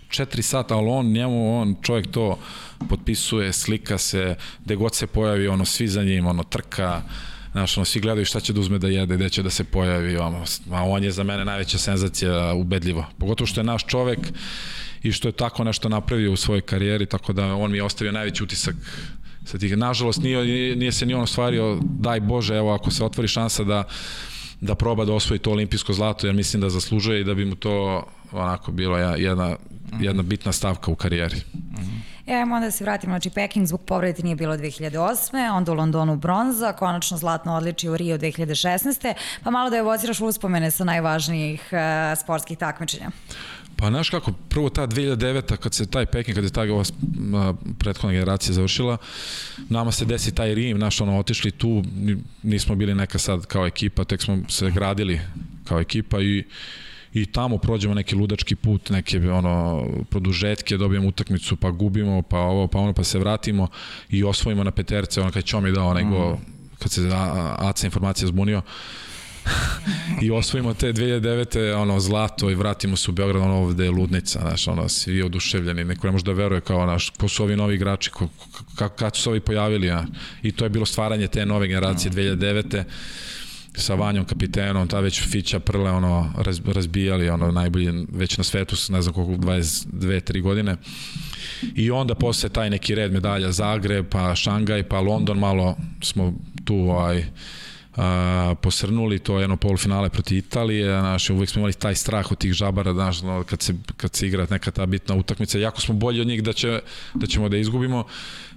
[0.08, 2.38] Četiri sata, ali on, njemu, on, čovjek to
[2.88, 7.02] potpisuje, slika se, gde god se pojavi, ono, svi za njim, ono, trka,
[7.52, 10.16] znaš, ono, svi gledaju šta će da uzme da jede, gde će da se pojavi,
[10.16, 13.04] ono, a on je za mene najveća senzacija, ubedljivo.
[13.18, 14.18] Pogotovo što je naš čovek
[15.02, 18.12] i što je tako nešto napravio u svojoj karijeri, tako da on mi je ostavio
[18.12, 18.74] najveći utisak
[19.44, 19.76] sa tih.
[19.76, 23.84] Nažalost, nije, nije se ni on ostvario, daj Bože, evo, ako se otvori šansa da
[24.60, 27.54] da proba da osvoji to olimpijsko zlato, jer mislim da zaslužuje i da bi mu
[27.54, 29.56] to onako bilo jedna,
[30.00, 31.36] jedna bitna stavka u karijeri.
[32.28, 35.52] E, ajmo onda da se vratimo, znači Peking zbog povrede nije bilo 2008.
[35.52, 39.14] Onda u Londonu bronza, konačno zlatno odličije u Rio 2016.
[39.44, 43.10] Pa malo da je voziraš uspomene sa najvažnijih uh, sportskih takmičenja.
[43.80, 45.56] Pa znaš kako, prvo ta 2009.
[45.56, 46.84] kad se taj Peking, kad je ta ova
[47.78, 48.96] prethodna generacija završila,
[49.68, 51.84] nama se desi taj Rim, znaš, ono, otišli tu,
[52.42, 55.20] nismo bili neka sad kao ekipa, tek smo se gradili
[55.64, 56.44] kao ekipa i
[57.12, 62.66] i tamo prođemo neki ludački put, neke ono produžetke, dobijemo utakmicu, pa gubimo, pa ovo,
[62.66, 63.68] pa ono, pa se vratimo
[64.10, 66.10] i osvojimo na peterce, ono kad Ćomi dao onaj mm.
[66.10, 66.38] go,
[66.78, 67.10] kad se
[67.58, 68.62] Aca informacija zbunio,
[70.22, 71.74] I osvojimo te 2009.
[71.74, 75.84] ono zlato i vratimo se u Beograd, ono ovde je ludnica, znaš, ono, svi oduševljeni,
[75.84, 78.28] neko ne može da veruje kao, naš, ko su ovi novi igrači, ko,
[78.74, 80.04] kako, kad su se ovi pojavili, ja.
[80.42, 82.84] I to je bilo stvaranje te nove generacije 2009
[83.74, 88.76] sa Vanjom kapitenom, ta već Fića Prle ono raz, razbijali, ono najbolji već na svetu,
[88.88, 89.86] ne znam koliko 22
[90.32, 90.76] 3 godine.
[91.74, 96.74] I onda posle taj neki red medalja Zagreb, pa Šangaj, pa London malo smo tu
[96.74, 97.24] ovaj
[97.98, 102.38] a, posrnuli, to je jedno polufinale proti Italije, znaš, uvek smo imali taj strah od
[102.38, 105.94] tih žabara, znaš, no, kad, se, kad se igra neka ta bitna utakmica, jako smo
[105.94, 106.80] bolji od njih da, će,
[107.14, 108.04] da ćemo da izgubimo,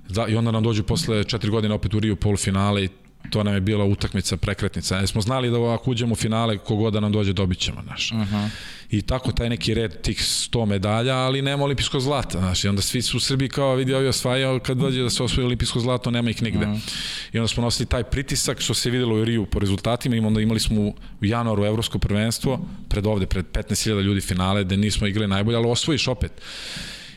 [0.10, 2.90] da, i onda nam dođu posle četiri godine opet u Riju polufinale i
[3.30, 4.98] to nam je bila utakmica prekretnica.
[4.98, 8.12] Jer smo znali da ako uđemo u finale, kogoda nam dođe, dobit ćemo, znaš.
[8.12, 8.50] Uh -huh.
[8.90, 12.64] I tako taj neki red tih 100 medalja, ali nema olimpijsko zlata, znaš.
[12.64, 15.46] I onda svi su u Srbiji kao vidi ovi osvajao, kad dođe da se osvoji
[15.46, 16.66] olimpijsko zlato, nema ih nigde.
[16.66, 16.94] Uh -huh.
[17.34, 20.42] I onda smo nosili taj pritisak, što se videlo u Riju po rezultatima, i onda
[20.42, 25.28] imali smo u januaru evropsko prvenstvo, pred ovde, pred 15.000 ljudi finale, da nismo igrali
[25.28, 26.32] najbolje, ali osvojiš opet.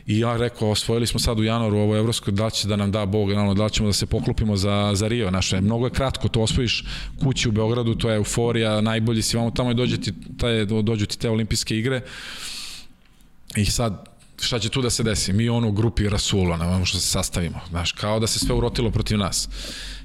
[0.06, 3.06] I ja rekao, osvojili smo sad u januaru ovo evropsko, da će da nam da
[3.06, 5.60] Bog, naravno, da ćemo da se poklopimo za, za Rio naše.
[5.60, 6.84] Mnogo je kratko, to osvojiš
[7.22, 11.06] kući u Beogradu, to je euforija, najbolji si vamo tamo i dođe ti, taj, dođu
[11.06, 12.02] ti te olimpijske igre.
[13.56, 14.08] I sad,
[14.40, 15.32] šta će tu da se desi?
[15.32, 17.60] Mi ono u grupi Rasula, možemo što se sastavimo.
[17.70, 19.48] Znaš, kao da se sve urotilo protiv nas.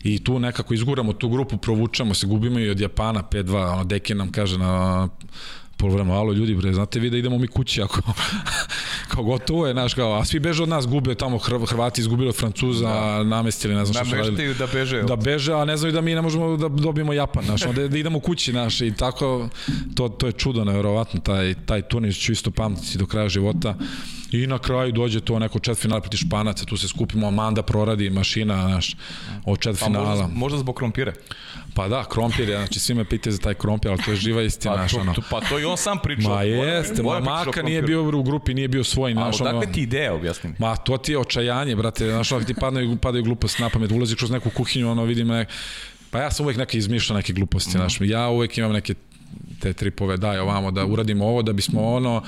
[0.03, 4.13] I tu nekako izguramo tu grupu, provučamo se, gubimo i od Japana 5-2, ono Deki
[4.13, 5.07] nam kaže na
[5.79, 8.01] polovremeno, alo ljudi bre, znate vi da idemo mi kući ako
[9.11, 12.29] kao gotovo je, znaš, kao, a svi beže od nas, gube tamo Hrv, Hrvati izgubili
[12.29, 13.23] od Francuza, da.
[13.23, 14.53] namestili, ne znam šta su radili.
[14.53, 15.03] Da beže.
[15.03, 17.97] Da beže, a ne znaju da mi ne možemo da dobijemo Japan, znaš, da, da
[17.97, 19.49] idemo kući, znaš, i tako,
[19.95, 23.75] to, to je čudo, nevjerovatno, taj, taj turnir ću isto pamtiti do kraja života.
[24.31, 28.67] I na kraju dođe to neko četvrtfinale protiv Španaca, tu se skupimo, Amanda proradi mašina,
[28.67, 28.95] znaš,
[29.45, 30.05] od četvrtfinala.
[30.05, 31.13] Pa možda, možda zbog krompire.
[31.73, 34.75] Pa da, krompir, znači svi me pitaju za taj krompir, ali to je živa istina.
[34.75, 35.13] Pa, to, ono.
[35.29, 36.35] pa to i on sam pričao.
[36.35, 39.13] Ma jeste, ma Maka nije bio u grupi, nije bio svoj.
[39.17, 40.55] A odakle ti ideja, objasni mi?
[40.59, 44.15] Ma to ti je očajanje, brate, znaš, ono ti padaju, padaju gluposti na pamet, ulazi
[44.15, 45.49] kroz neku kuhinju, ono vidim nek...
[46.11, 47.79] Pa ja sam uvek neke izmišljao neke gluposti, mm.
[47.79, 48.93] znaš, ja uvek imam neke
[49.59, 52.23] te tripove daj ovamo da uradimo ovo da bismo ono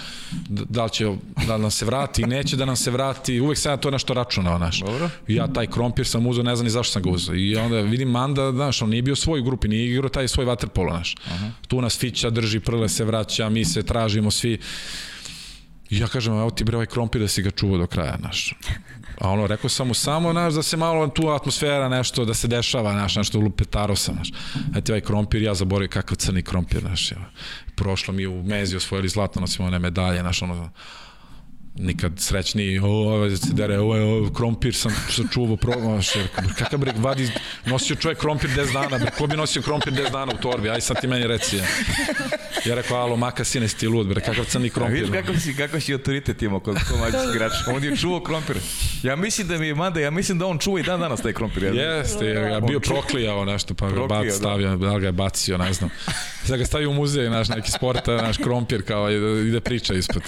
[0.49, 1.15] da li će
[1.47, 4.57] da nam se vrati neće da nam se vrati uvek sam ja to nešto računao
[4.57, 5.09] naš Dobro.
[5.27, 8.09] ja taj krompir sam uzeo ne znam ni zašto sam ga uzeo i onda vidim
[8.09, 11.51] Manda znaš on nije bio svoj u grupi nije igrao taj svoj waterpolo naš -huh.
[11.67, 14.59] tu nas fića drži prle se vraća mi se tražimo svi
[15.91, 18.53] I ja kažem, evo ti bre ovaj krompir da si ga čuvao do kraja, naš.
[19.19, 22.47] A ono, rekao sam mu samo, naš, da se malo tu atmosfera nešto, da se
[22.47, 24.31] dešava, naš, nešto lupetaro sam, naš.
[24.75, 27.25] Eto ovaj krompir, ja zaboravim kakav crni krompir, naš, evo.
[27.75, 30.69] Prošlo mi u Mezi osvojili zlato, nosimo one medalje, naš, ono,
[31.75, 36.09] nikad srećniji, o, ovaj se dere, ovo je ovo, krompir sam sačuvao, probaš,
[36.57, 37.29] kakav bre, vadi,
[37.65, 40.81] nosio čovjek krompir 10 dana, bre, ko bi nosio krompir 10 dana u torbi, aj
[40.81, 41.57] sad ti meni reci.
[41.57, 41.63] Ja,
[42.65, 44.95] ja rekao, alo, maka sine, si ti lud, bre, kakav crni krompir.
[44.95, 48.57] Vidiš kako si, kako si autoritet imao kod komađić igrač, on je čuvao krompir.
[49.03, 51.33] Ja mislim da mi je Manda, ja mislim da on čuva i dan danas taj
[51.33, 51.63] krompir.
[51.63, 51.71] Ja.
[51.71, 54.31] Jeste, ja, ja bio proklijao nešto, pa ga bac, da.
[54.31, 55.89] stavio, da ga je bacio, ne znam.
[56.43, 59.11] Sad ga stavio u muzej, naš neki sporta, naš krompir, kao
[59.47, 60.23] ide priča ispod.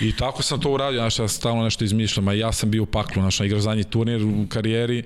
[0.00, 2.86] I tako sam to uradio, znaš, ja stalno nešto izmišljam, a ja sam bio u
[2.86, 5.02] paklu, znaš, igraš zadnji turnir u karijeri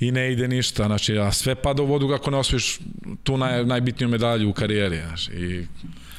[0.00, 2.78] i ne ide ništa, znači, ja sve pada u vodu kako ne osvojiš
[3.22, 5.66] tu naj, najbitniju medalju u karijeri, znaš, i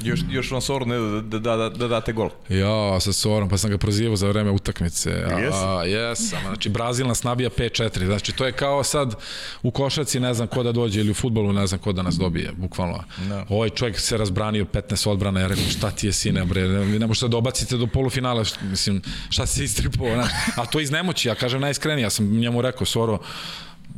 [0.04, 2.30] Još, još vam Soru ne da, da, da, da date gol.
[2.50, 5.10] Ja, sa Sorom, pa sam ga prozivao za vreme utakmice.
[5.10, 6.40] Ja, jesam.
[6.42, 8.06] Znači, Brazil nas nabija 5-4.
[8.06, 9.16] Znači, to je kao sad
[9.64, 12.16] u košaci ne znam ko da dođe ili u futbolu ne znam ko da nas
[12.16, 13.04] dobije, bukvalno.
[13.18, 13.36] No.
[13.36, 13.46] Da.
[13.50, 17.08] Ovaj čovjek se razbranio 15 odbrana, ja rekao, šta ti je sine, bre, ne, ne
[17.08, 20.34] možete da dobacite do polufinala, mislim, šta se istripo, znači.
[20.56, 23.20] A to iz nemoći, ja kažem najiskrenije, ja sam njemu rekao, Soro,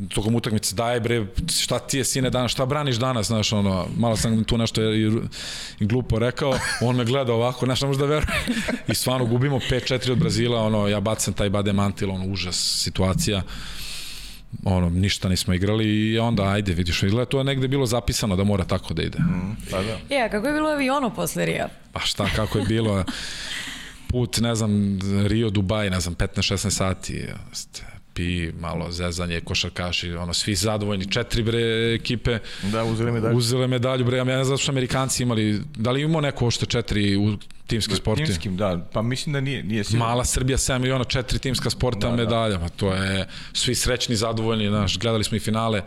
[0.10, 1.26] tokom utakmice daj bre
[1.61, 5.11] šta ti je sine danas šta braniš danas znaš ono malo sam tu nešto i,
[5.80, 8.44] i glupo rekao on me gleda ovako znaš ne može da veruje
[8.88, 13.41] i stvarno gubimo 5-4 od Brazila ono ja bacam taj bade mantil ono užas situacija
[14.64, 18.44] ono, ništa nismo igrali i onda ajde, vidiš, izgleda to je negde bilo zapisano da
[18.44, 19.19] mora tako da ide.
[19.19, 20.15] Mm, pa da.
[20.15, 21.68] Ja, kako je bilo avionu posle Rija?
[21.94, 23.03] Pa šta, kako je bilo
[24.07, 27.27] put, ne znam, Rio, Dubaj, ne znam, 15-16 sati,
[28.17, 32.39] ekipi, malo zezanje, košarkaši, ono, svi zadovoljni, četiri bre ekipe.
[32.63, 33.38] Da, uzeli medalju.
[33.38, 37.17] Uzeli medalju, bre, ja ne znam što Amerikanci imali, da li imamo neko ošte četiri
[37.17, 38.25] u timski sporti?
[38.25, 40.05] Timskim, da, pa mislim da nije, nije sigurno.
[40.05, 42.23] Mala Srbija, 7 miliona, četiri timska sporta, da, da.
[42.23, 45.81] medalja, pa to je, svi srećni, zadovoljni, znaš, gledali smo i finale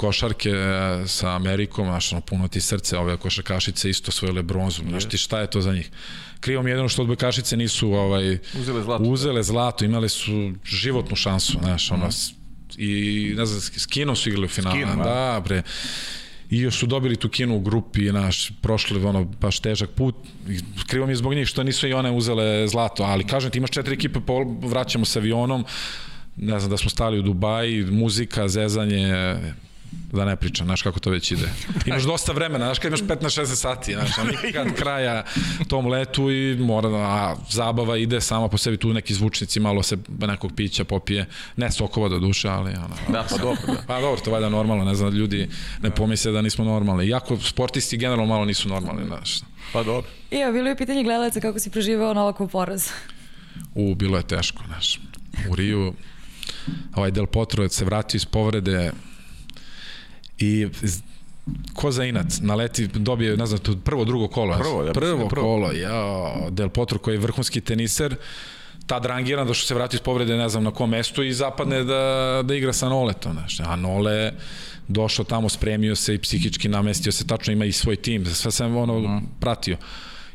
[0.00, 5.08] košarke e, sa Amerikom, znaš, ono, puno ti srce, ove košarkašice isto svojile bronzu, znaš
[5.08, 5.90] ti šta je to za njih?
[6.40, 11.58] krivo mi jedino što odbojkašice nisu ovaj, uzele zlato, uzele zlato imale su životnu šansu,
[11.62, 12.10] znaš, ono, mm.
[12.78, 15.62] i ne znam, s Kinom su igrali u finalu, da, bre.
[16.50, 20.14] i još su dobili tu kinu u grupi, naš, prošli ono, baš težak put.
[20.86, 23.70] Krivo mi je zbog njih što nisu i one uzele zlato, ali kažem ti imaš
[23.70, 24.20] četiri ekipe,
[24.62, 25.64] vraćamo se avionom,
[26.36, 29.36] ne znam da smo stali u Dubaji, muzika, zezanje,
[30.12, 31.48] da ne pričam, znaš kako to već ide.
[31.86, 35.24] Imaš dosta vremena, znaš kad imaš 15-16 sati, znaš, a nikad kraja
[35.68, 39.82] tom letu i mora da, a zabava ide sama po sebi, tu neki zvučnici, malo
[39.82, 41.26] se nekog pića popije,
[41.56, 42.94] ne sokova do duše, ali ono.
[43.08, 43.66] Da, pa dobro.
[43.66, 43.82] Da.
[43.86, 45.48] Pa dobro, to valjda normalno, ne znam, ljudi
[45.82, 47.06] ne pomisle da nismo normalni.
[47.06, 49.40] Iako sportisti generalno malo nisu normalni, znaš.
[49.72, 50.10] Pa dobro.
[50.30, 52.88] I ja, bilo je pitanje gledalaca kako si preživao na ovakvu poraz.
[53.74, 55.00] U, bilo je teško, znaš.
[55.50, 55.94] U Riju,
[56.94, 58.92] ovaj Del Potro se vratio iz povrede,
[60.40, 60.68] i
[61.74, 64.58] ko za inac, naleti, dobije, ne znam, prvo, drugo kolo.
[64.58, 68.16] Prvo, ja, prvo, prvo kolo, ja, Del Potro koji je vrhunski teniser,
[68.86, 71.84] tad rangiran da što se vrati iz povrede ne znam na kom mestu i zapadne
[71.84, 73.32] da, da igra sa Noletom.
[73.32, 73.60] Znaš.
[73.60, 74.32] A Nole
[74.88, 78.76] došao tamo, spremio se i psihički namestio se, tačno ima i svoj tim, sve sam
[78.76, 79.76] ono uh pratio.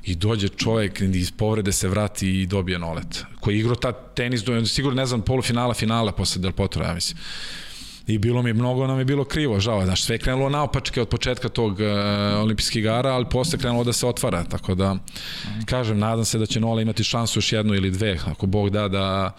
[0.03, 3.23] I dođe čovjek iz povrede se vrati i dobije Nolet.
[3.39, 7.17] Koji je igrao ta tenis, sigurno ne znam, polufinala, finala posle Del Potro, ja mislim
[8.07, 11.09] i bilo mi mnogo nam je bilo krivo, žao, znaš, sve je krenulo naopačke od
[11.09, 11.85] početka tog uh,
[12.41, 14.95] olimpijskih igara, ali posle krenulo da se otvara, tako da,
[15.65, 18.87] kažem, nadam se da će Nola imati šansu još jednu ili dve, ako Bog da,
[18.87, 19.35] da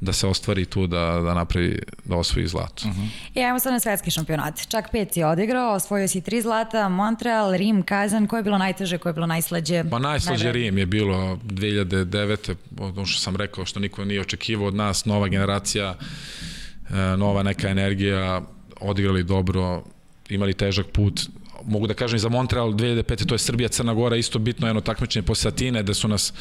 [0.00, 2.88] da se ostvari tu da, da napravi, da osvoji zlato.
[2.88, 3.08] Uh -huh.
[3.34, 4.68] I ajmo sad na svetski šampionat.
[4.68, 8.98] Čak pet si odigrao, osvojio si tri zlata, Montreal, Rim, Kazan, koje je bilo najteže,
[8.98, 9.84] koje je bilo najslađe?
[9.90, 10.64] Pa najslađe najbolje.
[10.64, 12.54] Rim je bilo 2009.
[12.78, 16.49] ono što sam rekao, što niko nije očekivao od nas, nova generacija E,
[17.18, 18.42] nova neka energija,
[18.80, 19.82] odigrali dobro,
[20.28, 21.20] imali težak put,
[21.64, 23.26] mogu da kažem i za Montreal 2005.
[23.26, 26.32] to je Srbija, Crna Gora, isto bitno jedno takmičenje posle Atine, da su nas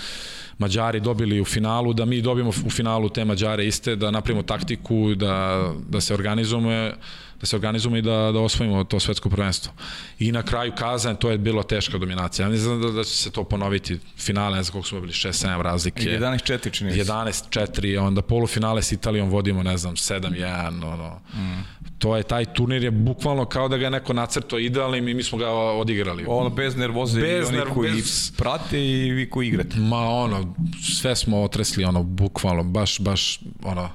[0.58, 5.16] Mađari dobili u finalu, da mi dobijemo u finalu te Mađare iste, da napravimo taktiku,
[5.16, 6.92] da, da se organizujemo
[7.40, 9.74] da se organizujemo i da, da osvojimo to svetsko prvenstvo.
[10.20, 12.46] I na kraju Kazan, to je bila teška dominacija.
[12.46, 14.00] Ja ne znam da, da će se to ponoviti.
[14.18, 16.02] Finale, ne znam koliko smo bili, 6-7 razlike.
[16.02, 21.20] 11-4 čini 11-4, onda polufinale s Italijom vodimo, ne znam, 7-1, ono.
[21.34, 21.80] Mm.
[22.00, 25.24] To je, taj turnir je bukvalno kao da ga je neko nacrto idealnim i mi
[25.24, 26.26] smo ga odigrali.
[26.28, 28.32] Ono, bez nervoze bez i oni koji bez...
[28.38, 29.78] prate i vi koji igrate.
[29.78, 30.56] Ma ono,
[30.98, 33.90] sve smo otresli, ono, bukvalno, baš, baš, ono,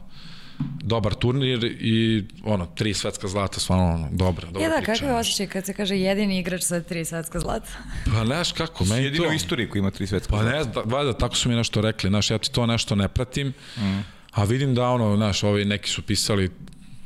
[0.58, 5.14] dobar turnir i ono, tri svetska zlata, stvarno ono, dobra, dobra ja, da, kakav je
[5.14, 7.68] osjećaj kad se kaže jedini igrač sa tri svetska zlata?
[8.04, 9.30] Pa znaš kako, meni Jedino to...
[9.30, 10.70] u istoriji koji ima tri svetska pa, zlata.
[10.74, 13.52] Pa ne, valjda, tako su mi nešto rekli, znaš, ja ti to nešto ne pratim,
[13.76, 14.00] mm.
[14.30, 16.50] a vidim da ono, znaš, ovi neki su pisali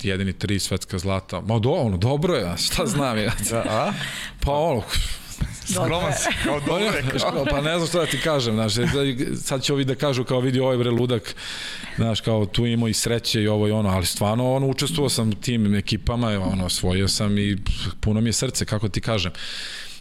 [0.02, 1.40] jedini tri svetska zlata.
[1.40, 3.32] Ma do, ono, dobro je, šta znam ja.
[3.50, 3.92] da, a?
[4.40, 4.82] Pa ono,
[5.72, 7.44] Skroman si, kao dobro rekao.
[7.44, 8.72] pa ne znam što da ti kažem, znaš,
[9.42, 11.34] sad će ovi da kažu kao vidi ovaj bre ludak,
[11.96, 15.32] znaš, kao tu imao i sreće i ovo i ono, ali stvarno ono, učestvovao sam
[15.32, 17.56] tim ekipama, ono, osvojio sam i
[18.00, 19.32] puno mi je srce, kako ti kažem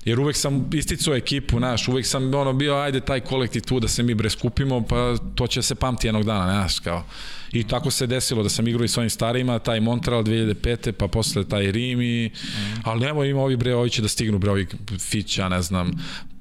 [0.08, 3.88] jer uvek sam isticao ekipu, znaš, uvek sam ono bio, ajde taj kolektiv tu da
[3.88, 7.04] se mi bre skupimo, pa to će se pamti jednog dana, znaš, kao.
[7.52, 10.92] I tako se desilo da sam igrao i s ovim starima, taj Montreal 2005.
[10.92, 12.82] pa posle taj Rim i, mm.
[12.84, 14.68] ali nemo ima ovi bre, ovi će da stignu bre, ovi
[15.00, 15.92] Fića, ne znam,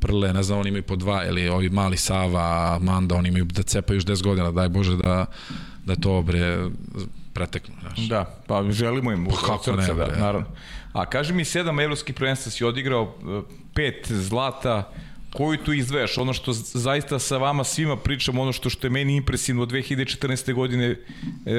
[0.00, 3.62] Prle, ne znam, oni imaju po dva, ili ovi mali Sava, Manda, oni imaju da
[3.62, 5.26] cepaju još 10 godina, daj Bože da,
[5.84, 6.68] da to bre
[7.36, 7.74] preteknu.
[7.80, 8.08] Znaš.
[8.08, 9.26] Da, pa želimo im.
[9.26, 10.46] Pa kako srca, ne, da, naravno.
[10.92, 13.14] A kaži mi, sedam evropskih prvenstva si odigrao,
[13.74, 14.92] pet zlata,
[15.36, 16.18] koju tu izdvajaš?
[16.18, 20.52] Ono što zaista sa vama svima pričam, ono što što je meni impresivno od 2014.
[20.52, 20.96] godine e,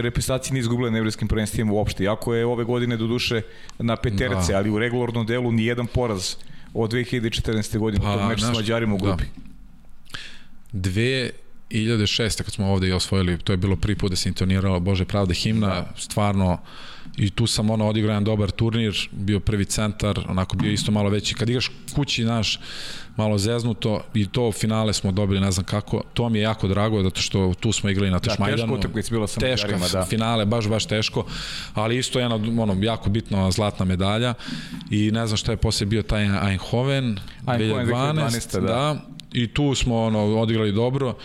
[0.02, 2.04] reprezentacije nije izgubile na evropskim prvenstvima uopšte.
[2.04, 3.42] Iako je ove godine do duše
[3.80, 4.58] na peterce, da.
[4.58, 6.36] ali u regularnom delu ni jedan poraz
[6.74, 7.78] od 2014.
[7.78, 9.24] godine pa, tog meča s Mađarima u grupi.
[9.24, 9.42] Da.
[10.72, 11.30] Dve
[11.70, 12.44] 2006.
[12.44, 15.34] kad smo ovde i osvojili, to je bilo prvi put da se intonirala Bože pravde
[15.34, 15.94] himna, da.
[15.98, 16.60] stvarno
[17.18, 21.10] i tu sam ono odigrao jedan dobar turnir, bio prvi centar, onako bio isto malo
[21.10, 21.36] veći.
[21.36, 22.60] Kad igraš kući naš,
[23.16, 27.04] malo zeznuto i to finale smo dobili, ne znam kako, to mi je jako drago,
[27.04, 28.58] zato što tu smo igrali na Tešmajdanu.
[28.58, 30.06] Da, teško utakmica bila sa Teška da.
[30.06, 31.26] finale, baš, baš teško,
[31.74, 34.34] ali isto jedna ono, jako bitna zlatna medalja
[34.92, 38.60] i ne znam šta je posle bio taj Eindhoven, Eindhoven 2012, 2012 da.
[38.60, 39.02] da.
[39.34, 41.16] I tu smo ono, odigrali dobro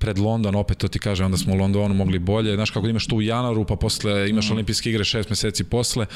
[0.00, 2.54] pred London, opet to ti kaže, onda smo u Londonu mogli bolje.
[2.54, 4.52] Znaš kako imaš tu u januaru, pa posle imaš mm.
[4.52, 6.06] olimpijske igre šest meseci posle.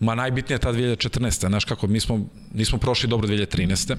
[0.00, 1.46] Ma najbitnije je ta 2014.
[1.46, 3.96] Znaš kako, mi smo, nismo prošli dobro 2013.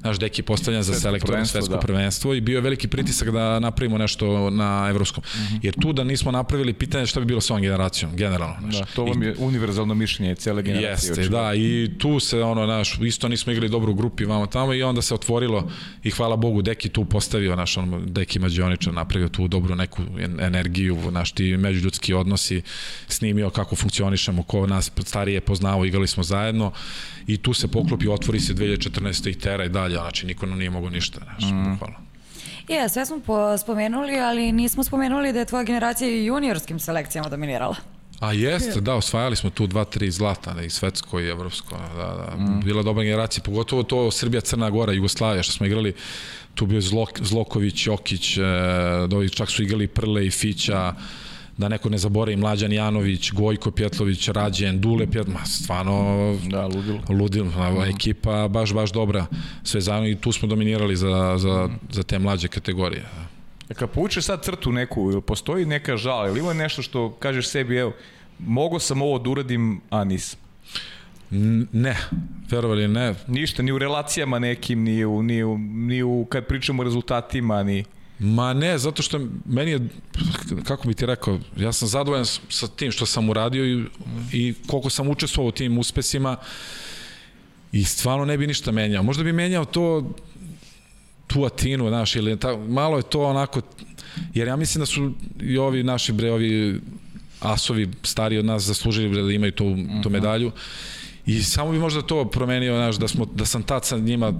[0.00, 1.80] Znaš, deki postavljan za selektorno svetsko da.
[1.80, 5.24] prvenstvo i bio je veliki pritisak da napravimo nešto na evropskom.
[5.24, 5.58] Mm -hmm.
[5.62, 8.56] Jer tu da nismo napravili pitanje šta bi bilo sa ovom generacijom, generalno.
[8.60, 8.78] Znaš.
[8.78, 11.10] Da, to vam je univerzalno mišljenje cele generacije.
[11.10, 11.36] Jeste, očinu.
[11.36, 14.82] da, i tu se ono, naš, isto nismo igrali dobro u grupi vamo tamo i
[14.82, 15.68] onda se otvorilo
[16.02, 20.02] i hvala Bogu Deki tu postavio, naš, on, Deki Mađonič priča, napravio tu dobru neku
[20.40, 22.62] energiju, naš ti međuljudski odnosi,
[23.08, 26.72] snimio kako funkcionišemo, ko nas starije poznao, igrali smo zajedno
[27.26, 29.30] i tu se poklopi, otvori se 2014.
[29.30, 31.72] i tera i dalje, znači niko nam nije mogo ništa, znaš, mm.
[31.72, 31.96] bukvalno.
[32.68, 37.28] Je, sve smo po, spomenuli, ali nismo spomenuli da je tvoja generacija i juniorskim selekcijama
[37.28, 37.76] dominirala.
[38.24, 42.06] A jeste, da, osvajali smo tu dva, tri zlata, da, i svetsko i evropsko, da,
[42.06, 42.36] da.
[42.36, 42.60] Mm.
[42.64, 45.94] Bila dobra generacija, pogotovo to Srbija, Crna Gora, Jugoslavija, što smo igrali,
[46.54, 48.40] tu bio Zlok, Zloković, Jokić, e,
[49.08, 50.94] da čak su igrali Prle i Fića,
[51.56, 57.00] da neko ne zaboravi Mlađan Janović, Gojko Pjetlović, Rađen, Dule Pjet, ma stvarno da, ludilo.
[57.08, 57.90] ludilo mm.
[57.90, 59.26] ekipa baš, baš dobra,
[59.62, 63.04] sve zajedno i tu smo dominirali za, za, za te mlađe kategorije.
[63.68, 67.48] E, kad povučeš sad crtu neku, ili postoji neka žala, ili ima nešto što kažeš
[67.48, 67.92] sebi, evo,
[68.38, 70.38] mogo sam ovo da uradim, a nisam?
[71.72, 71.96] Ne,
[72.50, 73.14] verovali ne.
[73.26, 77.62] Ništa, ni u relacijama nekim, ni u, ni u, ni u kad pričamo o rezultatima,
[77.62, 77.84] ni...
[78.18, 79.88] Ma ne, zato što meni je,
[80.64, 83.84] kako bi ti rekao, ja sam zadovoljan sa tim što sam uradio i,
[84.32, 86.36] i koliko sam učestvovao u tim uspesima
[87.72, 89.02] i stvarno ne bi ništa menjao.
[89.02, 90.10] Možda bi menjao to
[91.26, 93.60] tu Atinu, znaš, ili ta, malo je to onako,
[94.34, 96.80] jer ja mislim da su i ovi naši bre, ovi
[97.44, 99.64] asovi stari od nas zaslužili da imaju tu,
[100.02, 100.12] tu mhm.
[100.12, 100.52] medalju.
[101.26, 104.32] I samo bi možda to promenio, znaš, da, smo, da sam tad sa njima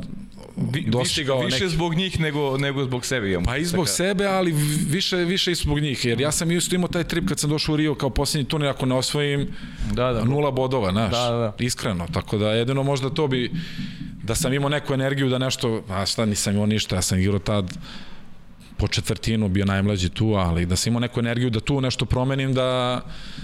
[0.87, 1.75] dostigao više, više neki...
[1.75, 3.47] zbog njih nego, nego zbog sebe imamo.
[3.47, 3.97] Pa i zbog Taka...
[3.97, 4.53] sebe, ali
[4.89, 7.73] više, više i zbog njih, jer ja sam isto imao taj trip kad sam došao
[7.73, 9.49] u Rio kao posljednji turnir, ako ne osvojim
[9.93, 10.25] da, da.
[10.25, 11.65] nula bodova, znaš, da, da.
[11.65, 13.51] iskreno, tako da jedino možda to bi
[14.23, 17.39] da sam imao neku energiju da nešto, a šta nisam imao ništa, ja sam igrao
[17.39, 17.79] tad
[18.85, 22.55] po četvrtinu bio najmlađi tu, ali da sam imao neku energiju da tu nešto promenim
[22.55, 23.01] da,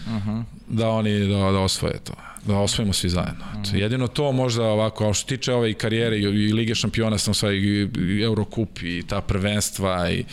[0.06, 0.42] uh -huh.
[0.68, 2.12] da oni da, da osvoje to
[2.46, 3.44] da osvojimo svi zajedno.
[3.54, 3.76] Uh -huh.
[3.76, 7.56] Jedino to možda ovako, a što tiče ove karijere i, i Lige šampiona sam sve
[7.56, 10.24] i, i Eurokup i ta prvenstva i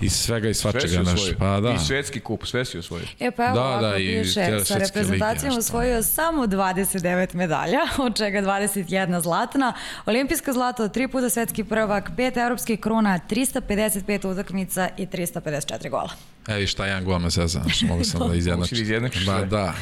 [0.00, 1.20] i svega i svačega naš.
[1.38, 1.70] Pa da.
[1.70, 3.06] I svetski kup, sve si osvojio.
[3.20, 9.20] E pa evo, da, da, piše, sa reprezentacijom osvojio samo 29 medalja, od čega 21
[9.20, 9.72] zlatna,
[10.06, 16.10] olimpijska zlata, tri puta svetski prvak, pet evropskih kruna, 355 utakmica i 354 gola.
[16.48, 18.82] E, vi šta, jedan gol me zeza, znaš, mogu sam da izjednačim.
[18.82, 19.74] izjednačiš Ba, da.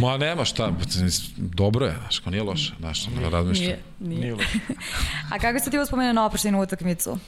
[0.00, 0.72] Ma, nema šta,
[1.36, 3.68] dobro je, znaš, ko nije loše, znaš, razmišljam.
[3.68, 4.20] Nije, nije.
[4.20, 4.58] nije loše.
[5.32, 7.18] A kako se ti uspomene na oproštenu utakmicu?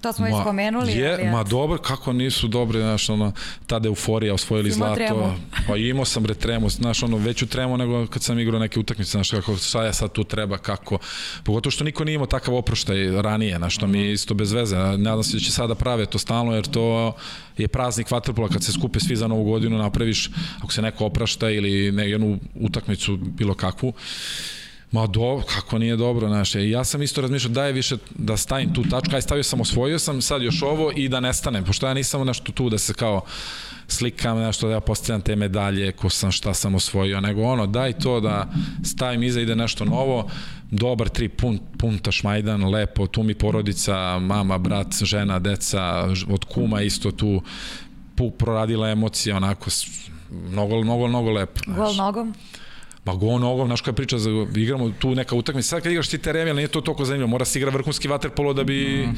[0.00, 0.92] To smo već spomenuli.
[0.92, 3.32] Je, ali ma dobro, kako nisu dobre, znaš, ono,
[3.66, 4.94] tada euforija, osvojili zlato.
[4.94, 5.34] Tremu.
[5.66, 9.10] Pa imao sam bre tremu, znaš, ono, veću tremu nego kad sam igrao neke utakmice,
[9.10, 10.98] znaš, kako, šta ja sad tu treba, kako.
[11.44, 14.76] Pogotovo što niko nije imao takav oproštaj ranije, znaš, što mi je isto bez veze.
[14.76, 17.14] Nadam se da će sada prave to stalno, jer to
[17.56, 20.30] je praznik vaterpola kad se skupe svi za novu godinu, napraviš,
[20.62, 23.92] ako se neko oprašta ili ne, jednu utakmicu bilo kakvu,
[24.92, 28.74] Ma do, kako nije dobro, znaš, ja sam isto razmišljao da je više da stavim
[28.74, 31.94] tu tačku, aj stavio sam, osvojio sam sad još ovo i da nestanem, pošto ja
[31.94, 33.20] nisam nešto tu da se kao
[33.88, 37.92] slikam, nešto da ja postavljam te medalje, ko sam, šta sam osvojio, nego ono, daj
[37.92, 38.48] to da
[38.84, 40.30] stavim iza ide nešto novo,
[40.70, 46.82] dobar tri pun, punta šmajdan, lepo, tu mi porodica, mama, brat, žena, deca, od kuma
[46.82, 47.42] isto tu
[48.38, 49.70] proradila emocija, onako,
[50.30, 51.60] mnogo, mnogo, mnogo lepo.
[51.66, 52.34] Gol nogom?
[53.04, 56.20] Pa go nogom, znaš koja priča, za, igramo tu neka utakmica, sad kad igraš ti
[56.24, 59.16] ali nije to toliko zanimljivo, mora se igra vrhunski vaterpolo da bi mm.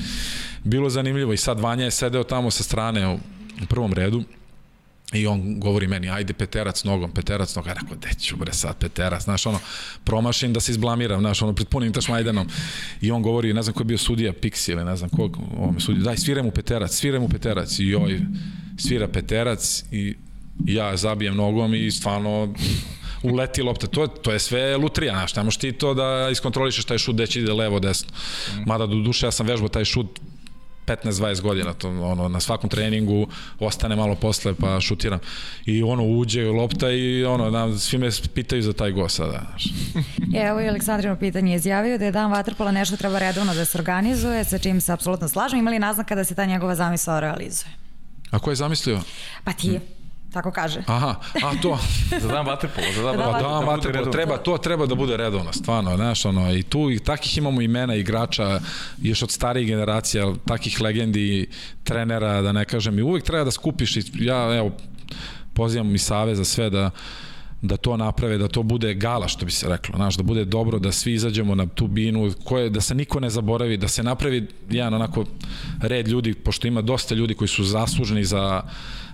[0.65, 3.19] bilo zanimljivo i sad Vanja je sedeo tamo sa strane u,
[3.69, 4.23] prvom redu
[5.13, 8.79] I on govori meni, ajde peterac nogom, peterac nogom, ja rekao, gde ću bre sad
[8.79, 9.59] peterac, znaš ono,
[10.05, 12.49] promašim da se izblamiram, znaš ono, pred punim tašmajdenom.
[13.01, 15.75] I on govori, ne znam ko je bio sudija, Pixi ili ne znam ko, on
[15.75, 17.79] me sudi, daj, sviraj mu peterac, sviraj mu peterac.
[17.79, 18.21] I joj,
[18.81, 20.17] svira peterac i
[20.65, 22.55] ja zabijem nogom i stvarno
[23.23, 23.87] uleti lopta.
[23.87, 27.27] To, to je sve lutrija, znaš, ne možeš ti to da iskontrolišeš taj šut, gde
[27.27, 28.13] će ide levo, desno.
[28.67, 30.21] Mada do duše ja sam vežbao taj šut
[30.87, 33.27] 15-20 godina, to, ono, na svakom treningu
[33.59, 35.19] ostane malo posle pa šutiram.
[35.67, 39.43] I ono, uđe lopta i ono, na, svi me pitaju za taj go sada.
[39.51, 39.65] Znaš.
[40.49, 44.45] Evo i Aleksandrino pitanje izjavio da je dan vaterpola nešto treba redovno da se organizuje,
[44.45, 45.59] sa čim se apsolutno slažem.
[45.59, 47.71] Imali naznaka da se ta njegova zamisla realizuje?
[48.31, 49.01] A ko je zamislio?
[49.45, 49.69] Pa ti.
[49.69, 50.00] Hmm.
[50.33, 50.83] Tako kaže.
[50.87, 51.79] Aha, a to.
[52.23, 53.39] za dan vaterpola, za dan vaterpola.
[53.43, 56.99] Da, dan vaterpola, treba, to treba da bude redovno, stvarno, znaš, ono, i tu i
[56.99, 58.61] takih imamo imena igrača,
[59.03, 61.49] još od starijih generacija, takih legendi,
[61.85, 64.71] trenera, da ne kažem, i uvek treba da skupiš, i ja, evo,
[65.55, 66.91] pozivam i save za sve da,
[67.63, 70.79] da to naprave, da to bude gala, što bi se reklo, znaš, da bude dobro,
[70.79, 74.47] da svi izađemo na tu binu, koje, da se niko ne zaboravi, da se napravi
[74.71, 75.25] jedan onako
[75.81, 78.63] red ljudi, pošto ima dosta ljudi koji su zasluženi za,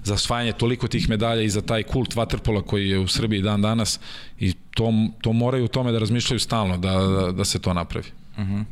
[0.06, 3.62] za osvajanje toliko tih medalja i za taj kult vaterpola koji je u Srbiji dan
[3.62, 4.00] danas
[4.38, 8.06] i to, to moraju u tome da razmišljaju stalno, da, da, da se to napravi.
[8.36, 8.64] Uh -huh.